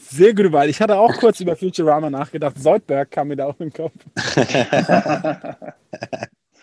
Sehr 0.08 0.34
gute 0.34 0.52
Wahl. 0.52 0.68
Ich 0.68 0.80
hatte 0.80 0.96
auch 0.98 1.12
kurz 1.16 1.40
über 1.40 1.56
Futurama 1.56 2.08
nachgedacht. 2.10 2.58
Soldberg 2.58 3.10
kam 3.10 3.28
mir 3.28 3.36
da 3.36 3.46
auch 3.46 3.58
in 3.60 3.70
den 3.70 3.72
Kopf. 3.72 3.92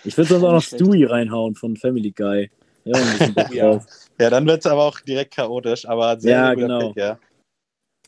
Ich 0.06 0.18
würde 0.18 0.28
sonst 0.30 0.44
auch 0.44 0.52
noch. 0.52 0.62
Stewie 0.62 1.06
reinhauen 1.06 1.56
von 1.56 1.78
Family 1.78 2.12
Guy. 2.12 2.52
Ja, 2.84 2.98
Ja. 3.52 3.80
Ja, 4.20 4.30
dann 4.30 4.46
wird 4.46 4.60
es 4.60 4.66
aber 4.70 4.84
auch 4.84 5.00
direkt 5.00 5.34
chaotisch, 5.36 5.88
aber 5.88 6.20
sehr 6.20 6.32
Ja, 6.38 6.54
guter 6.54 6.68
genau. 6.68 6.88
Pick, 6.90 6.98
ja. 6.98 7.18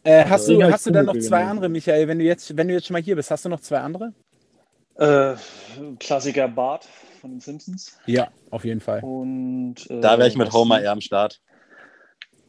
Äh, 0.04 0.26
hast 0.26 0.42
Deswegen 0.44 0.60
du, 0.60 0.72
hast 0.74 0.86
du 0.86 0.92
dann 0.92 1.06
noch 1.06 1.14
zwei 1.18 1.38
genommen. 1.40 1.50
andere, 1.52 1.70
Michael? 1.70 2.08
Wenn 2.10 2.20
du, 2.20 2.26
jetzt, 2.26 2.56
wenn 2.58 2.68
du 2.68 2.74
jetzt 2.74 2.88
schon 2.88 2.94
mal 2.94 3.02
hier 3.02 3.16
bist, 3.16 3.32
hast 3.32 3.46
du 3.46 3.50
noch 3.50 3.62
zwei 3.62 3.80
andere? 3.80 4.14
Äh, 4.98 5.36
Klassiker 6.00 6.48
Bart 6.50 6.86
von 7.22 7.32
den 7.32 7.40
Simpsons. 7.40 7.98
Ja, 8.06 8.28
auf 8.52 8.66
jeden 8.66 8.82
Fall. 8.82 9.00
Und, 9.02 9.90
äh, 9.90 10.00
Da 10.02 10.18
wäre 10.18 10.28
ich 10.28 10.36
mit 10.38 10.52
Homer 10.52 10.82
eher 10.82 10.92
am 10.92 11.02
Start. 11.02 11.42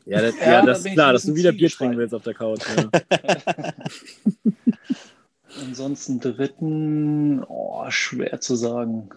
Ja, 0.07 0.23
das, 0.23 0.35
Ja, 0.41 0.45
ja, 0.47 0.61
da 0.61 0.67
das 0.67 0.85
ist 0.85 0.93
klar, 0.93 1.09
ein 1.09 1.13
dass 1.15 1.23
du 1.25 1.35
wieder 1.35 1.53
Bier 1.53 1.69
trinken 1.69 1.99
willst 1.99 2.15
auf 2.15 2.23
der 2.23 2.35
Couch. 2.35 2.61
Ja. 2.77 3.73
Ansonsten 5.61 6.21
dritten, 6.21 7.45
oh, 7.49 7.85
schwer 7.91 8.41
zu 8.41 8.57
sagen. 8.57 9.09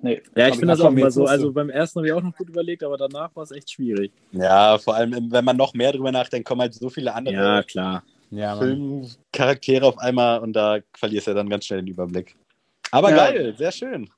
Nee, 0.00 0.22
Ja, 0.36 0.48
ich 0.48 0.54
finde 0.56 0.68
das 0.68 0.80
auch 0.80 0.90
immer 0.90 1.10
so. 1.10 1.24
Also 1.26 1.52
beim 1.52 1.70
ersten 1.70 2.00
habe 2.00 2.08
ich 2.08 2.12
auch 2.12 2.22
noch 2.22 2.36
gut 2.36 2.48
überlegt, 2.48 2.82
aber 2.82 2.96
danach 2.98 3.34
war 3.34 3.42
es 3.42 3.52
echt 3.52 3.70
schwierig. 3.70 4.12
Ja, 4.32 4.76
vor 4.78 4.96
allem, 4.96 5.30
wenn 5.32 5.44
man 5.44 5.56
noch 5.56 5.72
mehr 5.72 5.92
drüber 5.92 6.12
nachdenkt, 6.12 6.46
kommen 6.46 6.60
halt 6.60 6.74
so 6.74 6.90
viele 6.90 7.14
andere 7.14 7.34
Ja, 7.34 7.62
klar. 7.62 8.02
Ja. 8.30 8.56
Filmcharaktere 8.58 9.86
auf 9.86 9.98
einmal 9.98 10.40
und 10.40 10.52
da 10.54 10.80
verlierst 10.96 11.26
du 11.26 11.30
ja 11.30 11.36
dann 11.36 11.48
ganz 11.48 11.66
schnell 11.66 11.80
den 11.80 11.86
Überblick. 11.88 12.36
Aber 12.90 13.10
Ja. 13.10 13.16
geil, 13.16 13.54
sehr 13.56 13.72
schön. 13.72 14.10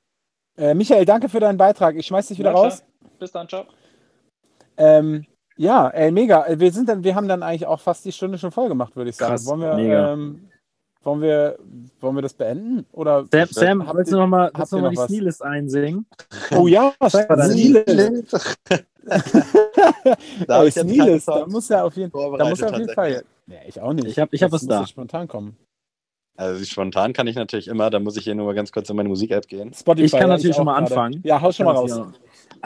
Äh, 0.57 0.73
Michael, 0.73 1.05
danke 1.05 1.29
für 1.29 1.39
deinen 1.39 1.57
Beitrag. 1.57 1.95
Ich 1.95 2.07
schmeiß 2.07 2.27
dich 2.27 2.39
wieder 2.39 2.51
klar. 2.51 2.65
raus. 2.65 2.83
Bis 3.19 3.31
dann, 3.31 3.47
ciao. 3.47 3.65
Ähm, 4.77 5.25
ja, 5.57 5.87
ey, 5.89 6.11
mega. 6.11 6.45
Äh, 6.45 6.59
Wir 6.59 6.71
sind 6.71 6.87
dann, 6.89 7.03
wir 7.03 7.15
haben 7.15 7.27
dann 7.27 7.43
eigentlich 7.43 7.65
auch 7.65 7.79
fast 7.79 8.05
die 8.05 8.11
Stunde 8.11 8.37
schon 8.37 8.51
voll 8.51 8.67
gemacht, 8.69 8.95
würde 8.95 9.09
ich 9.09 9.15
sagen. 9.15 9.31
Krass, 9.31 9.45
wollen 9.45 9.61
wir, 9.61 9.73
mega. 9.75 10.13
ähm, 10.13 10.49
wollen 11.03 11.21
wir, 11.21 11.57
wollen 11.99 12.15
wir 12.15 12.21
das 12.21 12.33
beenden? 12.33 12.85
Oder? 12.91 13.25
Sam, 13.31 13.47
Sam 13.49 13.87
Habt 13.87 13.97
willst 13.97 14.11
du 14.11 14.17
nochmal 14.17 14.51
noch 14.55 14.71
noch 14.71 14.89
die? 14.89 14.97
Sneelist 14.97 15.41
einsingen? 15.43 16.05
Oh 16.55 16.67
ja, 16.67 16.93
Sneelist. 17.09 18.57
Da 20.47 20.61
Ey, 20.61 20.67
ich 20.67 20.73
Sneelist, 20.73 21.27
da 21.27 21.45
muss 21.47 21.69
ja 21.69 21.83
auf 21.83 21.95
jeden, 21.95 22.11
da 22.11 22.49
muss 22.49 22.61
er 22.61 22.69
auf 22.73 22.77
jeden. 22.79 22.93
Fall. 22.93 23.23
Ja, 23.47 23.55
ich 23.65 23.79
auch 23.79 23.93
nicht. 23.93 24.07
Ich 24.07 24.19
hab- 24.19 24.33
ich 24.33 24.43
hab 24.43 24.51
Das 24.51 24.61
was 24.63 24.67
muss 24.67 24.77
da. 24.79 24.87
spontan 24.87 25.27
kommen. 25.27 25.55
Also 26.35 26.63
spontan 26.65 27.13
kann 27.13 27.25
ich 27.25 27.35
natürlich 27.35 27.67
immer, 27.67 27.89
da 27.89 27.99
muss 27.99 28.15
ich 28.17 28.23
hier 28.25 28.35
nur 28.35 28.45
mal 28.45 28.53
ganz 28.53 28.71
kurz 28.71 28.89
in 28.89 28.95
meine 28.95 29.09
Musik-App 29.09 29.47
gehen. 29.47 29.73
Spotify. 29.73 30.05
Ich 30.05 30.11
kann 30.11 30.21
ja, 30.21 30.27
natürlich 30.27 30.51
auch 30.55 30.57
schon 30.57 30.65
mal 30.65 30.73
gerade. 30.79 30.91
anfangen. 30.91 31.21
Ja, 31.23 31.41
hau 31.41 31.51
schon 31.51 31.65
mal 31.65 31.71
raus. 31.75 31.93
hier- 31.95 32.13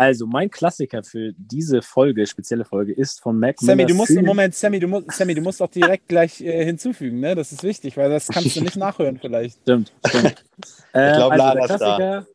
Also, 0.02 0.26
mein 0.26 0.50
Klassiker 0.50 1.04
für 1.04 1.32
diese 1.38 1.84
Folge, 1.84 2.26
spezielle 2.26 2.66
Folge, 2.66 2.92
ist 2.92 3.22
von 3.22 3.38
Mac 3.38 3.60
Sammy, 3.60 3.84
Miller 3.84 3.90
du 3.90 3.94
musst, 3.94 4.20
Moment, 4.20 4.56
Sammy, 4.56 4.80
du 4.80 4.88
musst, 4.88 5.12
Sammy, 5.12 5.36
du 5.36 5.42
musst 5.42 5.62
auch 5.62 5.70
direkt 5.70 6.08
gleich 6.08 6.42
äh, 6.42 6.66
hinzufügen, 6.66 7.20
ne? 7.20 7.36
Das 7.36 7.52
ist 7.52 7.62
wichtig, 7.62 7.98
weil 7.98 8.10
das 8.10 8.28
kannst 8.28 8.56
du 8.56 8.62
nicht 8.62 8.76
nachhören 8.78 9.20
vielleicht. 9.20 9.62
Stimmt, 9.62 9.94
stimmt. 10.08 10.44
ähm, 10.96 11.18
glaub, 11.18 11.32
also 11.34 11.44
Lana 11.44 11.54
der 11.54 11.64
ist 11.64 11.70
da. 11.70 11.78
Klassiker. 11.78 12.28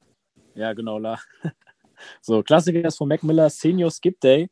Ja, 0.54 0.72
genau, 0.74 0.98
La. 1.00 1.18
So, 2.22 2.44
Klassiker 2.44 2.86
ist 2.86 2.98
von 2.98 3.08
Mac 3.08 3.24
Miller, 3.24 3.50
Senior 3.50 3.90
Skip 3.90 4.20
Day. 4.20 4.48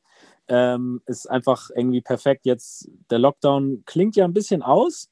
Ähm, 0.48 1.00
ist 1.06 1.30
einfach 1.30 1.70
irgendwie 1.72 2.00
perfekt. 2.00 2.46
Jetzt, 2.46 2.90
der 3.10 3.20
Lockdown 3.20 3.84
klingt 3.86 4.16
ja 4.16 4.24
ein 4.24 4.32
bisschen 4.32 4.60
aus, 4.60 5.08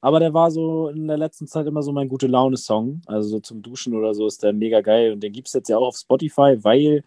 aber 0.00 0.20
der 0.20 0.32
war 0.32 0.50
so 0.50 0.88
in 0.88 1.06
der 1.06 1.18
letzten 1.18 1.46
Zeit 1.46 1.66
immer 1.66 1.82
so 1.82 1.92
mein 1.92 2.08
gute 2.08 2.28
Laune-Song. 2.28 3.02
Also 3.04 3.28
so 3.28 3.40
zum 3.40 3.60
Duschen 3.60 3.94
oder 3.94 4.14
so 4.14 4.26
ist 4.26 4.42
der 4.42 4.54
mega 4.54 4.80
geil. 4.80 5.12
Und 5.12 5.22
den 5.22 5.34
gibt 5.34 5.48
es 5.48 5.52
jetzt 5.52 5.68
ja 5.68 5.76
auch 5.76 5.88
auf 5.88 5.98
Spotify, 5.98 6.56
weil 6.62 7.04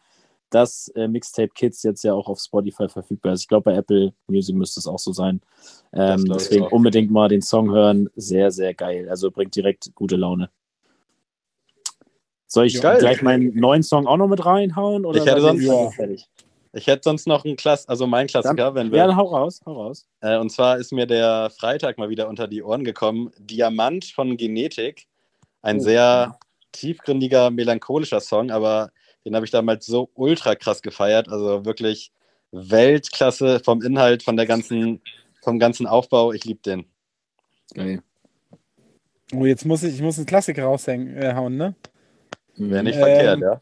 das 0.56 0.88
äh, 0.96 1.08
Mixtape 1.08 1.50
Kids 1.50 1.84
jetzt 1.84 2.04
ja 2.04 2.14
auch 2.14 2.28
auf 2.28 2.40
Spotify 2.40 2.88
verfügbar 2.88 3.34
ist. 3.34 3.42
Ich 3.42 3.48
glaube, 3.48 3.72
bei 3.72 3.76
Apple 3.78 4.14
Music 4.28 4.56
müsste 4.56 4.80
es 4.80 4.88
auch 4.88 5.00
so 5.00 5.12
sein. 5.12 5.42
Ähm, 5.94 6.26
deswegen 6.26 6.66
unbedingt 6.68 7.12
mal 7.12 7.28
den 7.28 7.42
Song 7.42 7.72
hören. 7.72 8.10
Sehr, 8.16 8.52
sehr 8.52 8.74
geil. 8.74 9.10
Also 9.10 9.32
bringt 9.32 9.56
direkt 9.56 9.94
gute 9.96 10.16
Laune. 10.16 10.50
Soll 12.48 12.68
ich 12.68 12.80
Geil. 12.82 13.00
gleich 13.00 13.22
meinen 13.22 13.54
neuen 13.60 13.84
Song 13.84 14.08
auch 14.08 14.18
noch 14.18 14.28
mit 14.28 14.46
reinhauen? 14.46 15.06
Oder 15.06 15.20
Ich 15.20 15.26
hätte 15.26 15.42
sonst- 15.42 15.96
fertig? 15.96 16.30
Ich 16.74 16.88
hätte 16.88 17.02
sonst 17.06 17.26
noch 17.26 17.46
einen 17.46 17.56
Klass, 17.56 17.88
also 17.88 18.06
mein 18.06 18.28
Klassiker, 18.28 18.76
wenn 18.76 18.92
wir. 18.92 18.98
Ja, 19.00 19.08
dann 19.08 19.16
hau 19.16 19.28
raus, 19.28 19.62
hau 19.66 19.74
raus. 19.74 20.08
Äh, 20.22 20.38
und 20.38 20.52
zwar 20.52 20.78
ist 20.78 20.92
mir 20.92 21.06
der 21.06 21.50
Freitag 21.58 21.98
mal 21.98 22.10
wieder 22.10 22.28
unter 22.28 22.48
die 22.50 22.62
Ohren 22.64 22.84
gekommen. 22.84 23.32
Diamant 23.40 24.06
von 24.06 24.36
Genetik. 24.36 25.08
Ein 25.62 25.78
Oh, 25.78 25.84
sehr 25.84 25.94
ja. 26.02 26.40
tiefgründiger, 26.74 27.50
melancholischer 27.50 28.20
Song, 28.20 28.52
aber 28.52 28.92
den 29.26 29.36
habe 29.36 29.46
ich 29.46 29.52
damals 29.52 29.86
so 29.86 30.10
ultra 30.14 30.56
krass 30.56 30.82
gefeiert. 30.82 31.30
Also 31.30 31.66
wirklich 31.66 32.12
Weltklasse 32.52 33.60
vom 33.60 33.82
Inhalt, 33.82 34.24
von 34.24 34.38
der 34.38 34.46
ganzen, 34.46 35.02
vom 35.42 35.60
ganzen 35.60 35.88
Aufbau. 35.88 36.32
Ich 36.32 36.46
liebe 36.46 36.62
den. 36.62 36.86
Geil. 37.74 38.02
Oh, 39.34 39.46
jetzt 39.46 39.66
muss 39.66 39.84
ich, 39.84 39.96
ich 39.96 40.02
muss 40.02 40.18
einen 40.18 40.28
Klassiker 40.28 40.66
raushängen, 40.66 41.18
äh, 41.18 41.34
hauen, 41.34 41.58
ne? 41.58 41.76
Wäre 42.56 42.84
nicht 42.84 42.96
Ähm, 42.96 43.02
verkehrt, 43.02 43.42
ja. 43.42 43.62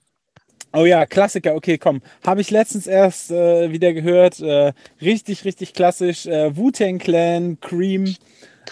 Oh 0.75 0.85
ja, 0.85 1.05
Klassiker, 1.05 1.55
okay, 1.55 1.77
komm. 1.77 2.01
Habe 2.25 2.41
ich 2.41 2.49
letztens 2.49 2.87
erst 2.87 3.31
äh, 3.31 3.71
wieder 3.71 3.93
gehört. 3.93 4.39
Äh, 4.39 4.73
richtig, 5.01 5.45
richtig 5.45 5.73
klassisch. 5.73 6.25
Äh, 6.25 6.57
Wu-Tang 6.57 6.97
Clan, 6.97 7.59
Cream. 7.61 8.15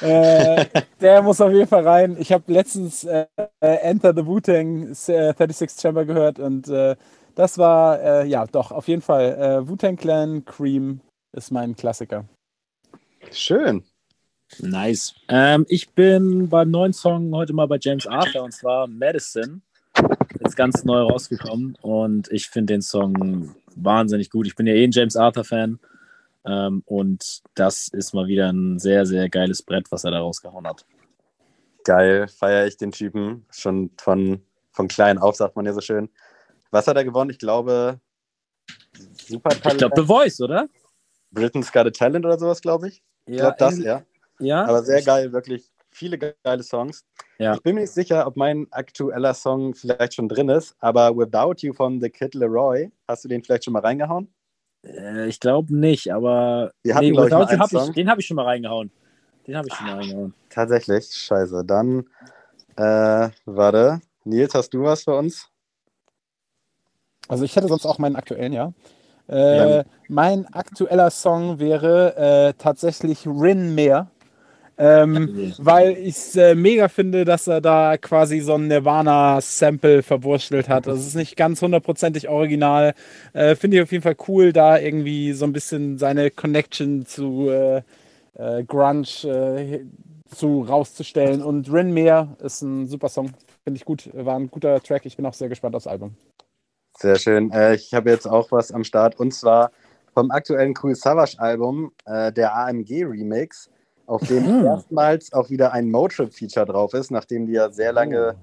Äh, 0.02 0.66
der 1.02 1.22
muss 1.22 1.42
auf 1.42 1.52
jeden 1.52 1.68
Fall 1.68 1.88
rein. 1.88 2.16
Ich 2.20 2.32
habe 2.32 2.52
letztens 2.52 3.04
äh, 3.04 3.26
Enter 3.60 4.14
the 4.16 4.26
Wu-Tang 4.26 4.94
36 4.94 5.72
Chamber 5.80 6.06
gehört 6.06 6.40
und 6.40 6.68
äh, 6.70 6.96
das 7.36 7.58
war, 7.58 8.00
äh, 8.02 8.28
ja, 8.28 8.46
doch, 8.46 8.72
auf 8.72 8.88
jeden 8.88 9.02
Fall. 9.02 9.34
Äh, 9.34 9.68
Wu-Tang 9.68 9.96
Clan 9.96 10.46
Cream 10.46 11.02
ist 11.34 11.52
mein 11.52 11.76
Klassiker. 11.76 12.26
Schön. 13.32 13.84
Nice. 14.60 15.16
Ähm, 15.30 15.66
ich 15.70 15.90
bin 15.92 16.50
beim 16.50 16.72
neuen 16.72 16.94
Song 16.94 17.34
heute 17.34 17.54
mal 17.54 17.68
bei 17.68 17.78
James 17.82 18.06
Arthur 18.06 18.44
und 18.44 18.54
zwar 18.54 18.88
Medicine. 18.88 19.62
Ist 20.40 20.58
ganz 20.58 20.84
neu 20.84 21.02
rausgekommen 21.02 21.78
und 21.82 22.32
ich 22.32 22.48
finde 22.48 22.74
den 22.74 22.82
Song 22.82 23.56
wahnsinnig 23.76 24.30
gut. 24.30 24.48
Ich 24.48 24.56
bin 24.56 24.68
ja 24.68 24.74
eh 24.74 24.84
ein 24.84 24.92
James 24.92 25.16
Arthur-Fan 25.16 25.80
und 26.44 27.42
das 27.56 27.88
ist 27.90 28.14
mal 28.14 28.28
wieder 28.28 28.52
ein 28.52 28.80
sehr, 28.80 29.06
sehr 29.06 29.30
geiles 29.30 29.62
Brett, 29.62 29.92
was 29.92 30.04
er 30.04 30.12
da 30.12 30.20
rausgehauen 30.20 30.68
hat. 30.68 30.86
Geil, 31.84 32.28
feiere 32.28 32.68
ich 32.68 32.78
den 32.78 32.92
Typen. 32.92 33.46
Schon 33.52 33.92
von, 34.00 34.42
von 34.72 34.88
klein 34.88 35.18
auf, 35.18 35.36
sagt 35.36 35.56
man 35.56 35.66
ja 35.66 35.74
so 35.74 35.82
schön. 35.82 36.10
Was 36.72 36.88
hat 36.88 36.96
er 36.96 37.04
gewonnen? 37.04 37.32
Ich 37.32 37.40
glaube, 37.40 38.00
Super 39.28 39.50
Talent. 39.50 39.74
Ich 39.74 39.78
glaube, 39.78 40.02
The 40.02 40.08
Voice, 40.08 40.42
oder? 40.42 40.68
Britain's 41.32 41.72
Got 41.72 41.88
a 41.88 41.92
Talent 41.92 42.26
oder 42.26 42.38
sowas, 42.38 42.62
glaube 42.62 42.90
ich. 42.90 43.04
Ich 43.26 43.36
ja, 43.36 43.52
glaube, 43.52 43.56
das, 43.60 43.78
ja. 43.80 44.04
Ja. 44.40 44.66
Aber 44.66 44.84
sehr 44.84 45.02
geil, 45.02 45.32
wirklich 45.32 45.72
viele 45.92 46.18
geile 46.18 46.64
Songs. 46.64 47.06
Ja. 47.38 47.54
Ich 47.54 47.62
bin 47.62 47.76
mir 47.76 47.82
nicht 47.82 47.94
sicher, 47.94 48.26
ob 48.28 48.38
mein 48.38 48.68
aktueller 48.72 49.34
Song 49.34 49.74
vielleicht 49.74 50.16
schon 50.16 50.30
drin 50.30 50.50
ist, 50.50 50.76
aber 50.80 51.16
Without 51.16 51.56
You 51.60 51.74
von 51.74 52.02
The 52.02 52.10
Kid 52.10 52.34
Leroy, 52.36 52.92
hast 53.08 53.24
du 53.24 53.28
den 53.28 53.44
vielleicht 53.44 53.66
schon 53.66 53.74
mal 53.74 53.82
reingehauen? 53.82 54.34
Äh, 54.86 55.28
ich 55.28 55.40
glaube 55.40 55.76
nicht, 55.76 56.12
aber 56.14 56.72
Wir 56.84 56.96
hatten, 56.96 57.12
glaub 57.14 57.52
ich, 57.52 57.60
hab 57.60 57.72
ich, 57.72 57.80
Song. 57.80 57.94
den 57.94 58.10
habe 58.10 58.22
ich 58.22 58.28
schon 58.28 58.36
mal 58.36 58.46
reingehauen. 58.46 58.92
Den 59.48 59.56
habe 59.58 59.68
ich 59.68 59.74
schon 59.74 59.88
mal 59.88 59.96
reingehauen. 59.98 60.34
Tatsächlich, 60.50 61.06
scheiße. 61.12 61.64
Dann, 61.66 62.06
äh, 62.76 63.30
warte. 63.46 64.02
Nils, 64.24 64.54
hast 64.54 64.70
du 64.74 64.84
was 64.84 65.04
für 65.04 65.16
uns? 65.16 65.48
Also 67.28 67.44
ich 67.44 67.56
hätte 67.56 67.68
sonst 67.68 67.86
auch 67.86 67.98
meinen 67.98 68.16
aktuellen, 68.16 68.54
ja. 68.54 68.74
Äh, 69.30 69.78
Ja. 69.78 69.84
Mein 70.10 70.46
aktueller 70.54 71.10
Song 71.10 71.60
wäre 71.60 72.16
äh, 72.18 72.54
tatsächlich 72.58 73.26
Rin 73.26 73.74
Meer. 73.76 74.08
Ähm, 74.84 75.54
weil 75.60 75.96
ich 75.96 76.16
es 76.16 76.36
äh, 76.36 76.56
mega 76.56 76.88
finde, 76.88 77.24
dass 77.24 77.46
er 77.46 77.62
da 77.62 77.98
quasi 77.98 78.40
so 78.40 78.56
ein 78.56 78.68
Nirvana-Sample 78.68 80.02
verwurschtelt 80.02 80.70
hat. 80.70 80.88
Das 80.88 81.06
ist 81.06 81.14
nicht 81.14 81.38
ganz 81.38 81.62
hundertprozentig 81.62 82.30
original. 82.30 82.96
Äh, 83.34 83.54
finde 83.54 83.78
ich 83.78 83.84
auf 83.84 83.92
jeden 83.92 84.02
Fall 84.02 84.16
cool, 84.28 84.52
da 84.52 84.80
irgendwie 84.80 85.34
so 85.34 85.46
ein 85.46 85.54
bisschen 85.54 86.00
seine 86.00 86.32
Connection 86.32 87.06
zu 87.06 87.52
äh, 87.52 87.84
äh, 88.34 88.64
Grunge 88.64 89.06
äh, 89.26 89.86
zu 90.34 90.64
rauszustellen. 90.64 91.44
Und 91.44 91.72
Rin 91.72 91.94
Meer 91.94 92.36
ist 92.40 92.64
ein 92.64 92.88
super 92.88 93.10
Song. 93.10 93.34
Finde 93.64 93.78
ich 93.78 93.86
gut. 93.86 94.10
War 94.14 94.36
ein 94.36 94.50
guter 94.50 94.82
Track. 94.82 95.06
Ich 95.06 95.16
bin 95.16 95.28
auch 95.28 95.36
sehr 95.36 95.50
gespannt 95.50 95.76
aufs 95.76 95.86
Album. 95.86 96.16
Sehr 96.98 97.18
schön. 97.18 97.52
Äh, 97.52 97.76
ich 97.76 97.94
habe 97.94 98.10
jetzt 98.10 98.26
auch 98.26 98.52
was 98.52 98.72
am 98.72 98.84
Start 98.84 99.20
und 99.20 99.32
zwar 99.32 99.70
vom 100.16 100.32
aktuellen 100.32 100.74
Cool 100.82 100.96
Savage 100.96 101.36
Album, 101.38 101.94
der 102.06 102.54
AMG 102.54 103.06
Remix, 103.06 103.70
auf 104.12 104.28
dem 104.28 104.44
erstmals 104.66 105.32
auch 105.32 105.50
wieder 105.50 105.72
ein 105.72 105.90
Motrip-Feature 105.90 106.66
drauf 106.66 106.94
ist, 106.94 107.12
nachdem 107.12 107.46
die 107.48 107.54
ja 107.54 107.72
sehr 107.72 107.94
lange 107.94 108.36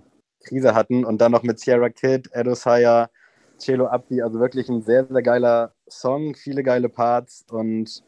Krise 0.42 0.74
hatten 0.74 1.04
und 1.04 1.20
dann 1.20 1.30
noch 1.32 1.42
mit 1.42 1.60
Sierra 1.60 1.90
Kid, 1.90 2.30
Edo 2.32 2.54
Saya, 2.54 3.10
Celo 3.58 3.86
Abdi, 3.86 4.22
also 4.22 4.40
wirklich 4.40 4.68
ein 4.70 4.82
sehr, 4.82 5.06
sehr 5.06 5.22
geiler 5.22 5.74
Song, 5.88 6.34
viele 6.34 6.62
geile 6.62 6.88
Parts 6.88 7.44
und 7.50 8.02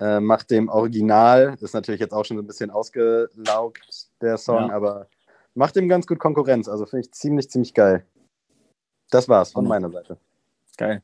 äh, 0.00 0.18
macht 0.18 0.50
dem 0.50 0.68
Original, 0.68 1.56
ist 1.60 1.74
natürlich 1.74 2.00
jetzt 2.00 2.12
auch 2.14 2.24
schon 2.24 2.38
so 2.38 2.42
ein 2.42 2.46
bisschen 2.46 2.70
ausgelaugt, 2.70 4.08
der 4.22 4.38
Song, 4.38 4.68
Ja. 4.68 4.74
aber 4.76 5.08
macht 5.54 5.76
dem 5.76 5.88
ganz 5.88 6.06
gut 6.06 6.18
Konkurrenz, 6.18 6.68
also 6.68 6.86
finde 6.86 7.02
ich 7.06 7.12
ziemlich, 7.12 7.50
ziemlich 7.50 7.74
geil. 7.74 8.06
Das 9.10 9.28
war's 9.28 9.52
von 9.52 9.64
Mhm. 9.64 9.68
meiner 9.68 9.90
Seite. 9.90 10.16
Geil. 10.78 11.02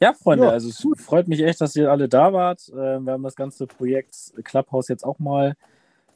Ja, 0.00 0.14
Freunde, 0.14 0.44
Ja, 0.46 0.50
also 0.52 0.68
es 0.68 1.04
freut 1.04 1.26
mich 1.26 1.42
echt, 1.42 1.60
dass 1.60 1.74
ihr 1.74 1.90
alle 1.90 2.08
da 2.08 2.32
wart. 2.32 2.68
Äh, 2.68 3.00
wir 3.00 3.12
haben 3.12 3.22
das 3.22 3.34
ganze 3.34 3.66
Projekt 3.66 4.14
Clubhouse 4.44 4.88
jetzt 4.88 5.04
auch 5.04 5.18
mal, 5.18 5.54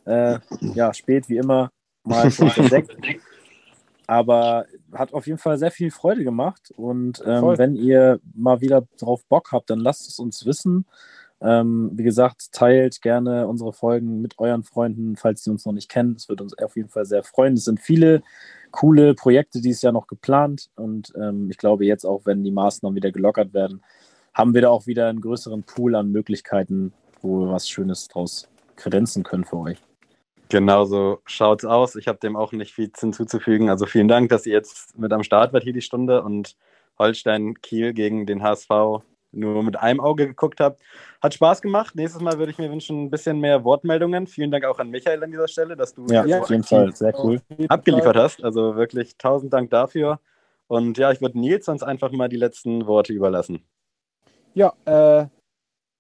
äh, 0.05 0.39
ja, 0.75 0.95
spät 0.95 1.29
wie 1.29 1.39
immer, 1.39 1.71
mal 2.05 2.25
entdeckt. 2.57 2.97
Aber 4.07 4.67
hat 4.93 5.13
auf 5.15 5.27
jeden 5.27 5.39
Fall 5.39 5.59
sehr 5.59 5.71
viel 5.71 5.91
Freude 5.91 6.23
gemacht. 6.23 6.73
Und 6.77 7.23
ähm, 7.27 7.57
wenn 7.57 7.77
ihr 7.77 8.21
mal 8.35 8.61
wieder 8.61 8.85
drauf 8.99 9.25
Bock 9.29 9.53
habt, 9.53 9.71
dann 9.71 9.81
lasst 9.81 10.09
es 10.09 10.19
uns 10.19 10.45
wissen. 10.47 10.87
Ähm, 11.41 11.91
wie 11.95 12.05
gesagt, 12.05 12.53
teilt 12.53 13.03
gerne 13.03 13.49
unsere 13.49 13.73
Folgen 13.73 14.21
mit 14.21 14.39
euren 14.39 14.63
Freunden, 14.63 15.17
falls 15.17 15.43
sie 15.43 15.51
uns 15.51 15.65
noch 15.67 15.73
nicht 15.73 15.89
kennen. 15.89 16.15
Das 16.15 16.29
würde 16.29 16.45
uns 16.45 16.57
auf 16.57 16.77
jeden 16.77 16.89
Fall 16.89 17.05
sehr 17.05 17.25
freuen. 17.25 17.55
Es 17.55 17.65
sind 17.65 17.81
viele 17.81 18.23
coole 18.73 19.15
Projekte 19.15 19.61
dieses 19.61 19.83
Jahr 19.83 19.93
noch 19.93 20.09
geplant. 20.09 20.71
Und 20.75 21.13
ähm, 21.17 21.49
ich 21.51 21.59
glaube, 21.59 21.87
jetzt 21.87 22.05
auch, 22.05 22.23
wenn 22.25 22.43
die 22.43 22.51
Maßnahmen 22.51 22.97
wieder 22.97 23.13
gelockert 23.13 23.55
werden, 23.55 23.83
haben 24.35 24.55
wir 24.55 24.63
da 24.63 24.71
auch 24.71 24.87
wieder 24.87 25.09
einen 25.09 25.21
größeren 25.21 25.63
Pool 25.63 25.95
an 25.95 26.11
Möglichkeiten, 26.11 26.93
wo 27.21 27.41
wir 27.41 27.53
was 27.53 27.69
Schönes 27.69 28.09
draus 28.09 28.49
kredenzen 28.77 29.23
können 29.23 29.45
für 29.45 29.59
euch. 29.59 29.79
Genau 30.49 30.85
so 30.85 31.21
schaut's 31.25 31.65
aus. 31.65 31.97
Ich 31.97 32.09
habe 32.09 32.19
dem 32.19 32.37
auch 32.37 32.53
nicht 32.53 32.75
viel 32.75 32.91
hinzuzufügen. 32.99 33.71
Also 33.71 33.87
vielen 33.87 34.09
Dank, 34.09 34.29
dass 34.31 34.45
ihr 34.45 34.53
jetzt 34.53 34.99
mit 34.99 35.13
am 35.13 35.23
Start 35.23 35.53
wart 35.53 35.63
hier 35.63 35.73
die 35.73 35.81
Stunde 35.81 36.23
und 36.23 36.57
Holstein 36.99 37.61
Kiel 37.63 37.95
gegen 37.95 38.27
den 38.27 38.43
HSV 38.43 39.03
nur 39.33 39.63
mit 39.63 39.79
einem 39.79 40.01
Auge 40.01 40.27
geguckt 40.27 40.61
habt. 40.61 40.81
Hat 41.21 41.35
Spaß 41.35 41.63
gemacht. 41.63 41.95
Nächstes 41.95 42.23
Mal 42.23 42.39
würde 42.39 42.53
ich 42.53 42.59
mir 42.59 42.71
wünschen, 42.71 43.05
ein 43.05 43.11
bisschen 43.11 43.41
mehr 43.41 43.65
Wortmeldungen. 43.65 44.27
Vielen 44.27 44.51
Dank 44.51 44.65
auch 44.65 44.79
an 44.79 44.91
Michael 44.91 45.23
an 45.25 45.31
dieser 45.31 45.49
Stelle, 45.49 45.77
dass 45.77 45.95
du 45.95 46.07
Ja, 46.07 46.23
auf 46.41 46.47
so 46.47 46.55
jeden 46.55 46.65
Fall. 46.65 46.95
Sehr 46.95 47.15
cool. 47.25 47.41
abgeliefert 47.69 48.17
hast. 48.17 48.45
Also 48.45 48.77
wirklich 48.77 49.17
tausend 49.17 49.53
Dank 49.53 49.71
dafür. 49.71 50.21
Und 50.69 50.99
ja, 50.99 51.13
ich 51.13 51.21
würde 51.21 51.39
Nils 51.39 51.67
sonst 51.67 51.83
einfach 51.83 52.13
mal 52.13 52.29
die 52.29 52.37
letzten 52.37 52.87
Worte 52.87 53.13
überlassen. 53.13 53.65
Ja, 54.55 54.73
äh, 54.85 55.27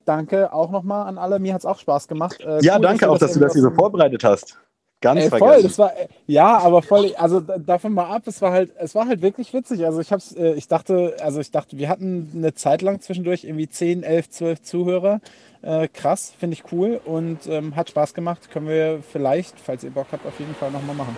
danke 0.04 0.52
auch 0.52 0.70
nochmal 0.70 1.06
an 1.06 1.18
alle. 1.18 1.38
Mir 1.38 1.54
hat 1.54 1.60
es 1.60 1.66
auch 1.66 1.78
Spaß 1.78 2.08
gemacht. 2.08 2.40
Äh, 2.40 2.60
Ja, 2.62 2.76
cool, 2.76 2.82
danke 2.82 3.10
auch, 3.10 3.18
dass 3.18 3.32
du 3.32 3.40
das 3.40 3.52
hier 3.54 3.62
so 3.62 3.70
vorbereitet 3.70 4.24
hast. 4.24 4.58
Ganz 5.02 5.20
Ey, 5.20 5.28
voll, 5.28 5.38
vergessen. 5.40 5.62
das 5.66 5.78
war, 5.78 5.92
ja, 6.26 6.58
aber 6.58 6.80
voll, 6.80 7.12
also 7.16 7.40
da- 7.40 7.58
davon 7.58 7.92
mal 7.92 8.06
ab, 8.06 8.22
es 8.26 8.40
war 8.40 8.52
halt, 8.52 8.70
es 8.78 8.94
war 8.94 9.06
halt 9.06 9.20
wirklich 9.20 9.52
witzig. 9.52 9.84
Also 9.84 10.00
ich 10.00 10.10
hab's, 10.12 10.32
äh, 10.34 10.54
ich 10.54 10.68
dachte, 10.68 11.16
also 11.20 11.40
ich 11.40 11.50
dachte, 11.50 11.76
wir 11.76 11.88
hatten 11.90 12.30
eine 12.34 12.54
Zeit 12.54 12.80
lang 12.82 13.00
zwischendurch 13.00 13.44
irgendwie 13.44 13.68
10, 13.68 14.04
11, 14.04 14.30
12 14.30 14.62
Zuhörer. 14.62 15.20
Äh, 15.60 15.88
krass, 15.88 16.32
finde 16.38 16.54
ich 16.54 16.64
cool 16.72 17.00
und 17.04 17.46
ähm, 17.48 17.76
hat 17.76 17.90
Spaß 17.90 18.14
gemacht. 18.14 18.50
Können 18.50 18.68
wir 18.68 19.00
vielleicht, 19.12 19.60
falls 19.60 19.84
ihr 19.84 19.90
Bock 19.90 20.06
habt, 20.12 20.24
auf 20.26 20.38
jeden 20.38 20.54
Fall 20.54 20.70
nochmal 20.70 20.96
machen. 20.96 21.16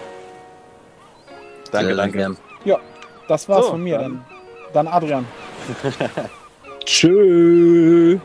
danke, 1.70 1.86
Sehr, 1.88 1.96
danke. 1.96 2.18
gern. 2.18 2.36
Das 3.28 3.48
war's 3.48 3.66
So, 3.66 3.70
von 3.72 3.82
mir 3.82 3.98
dann- 3.98 4.24
dann. 4.74 4.88
Adrian. 4.88 5.24
Tschö. 6.84 8.18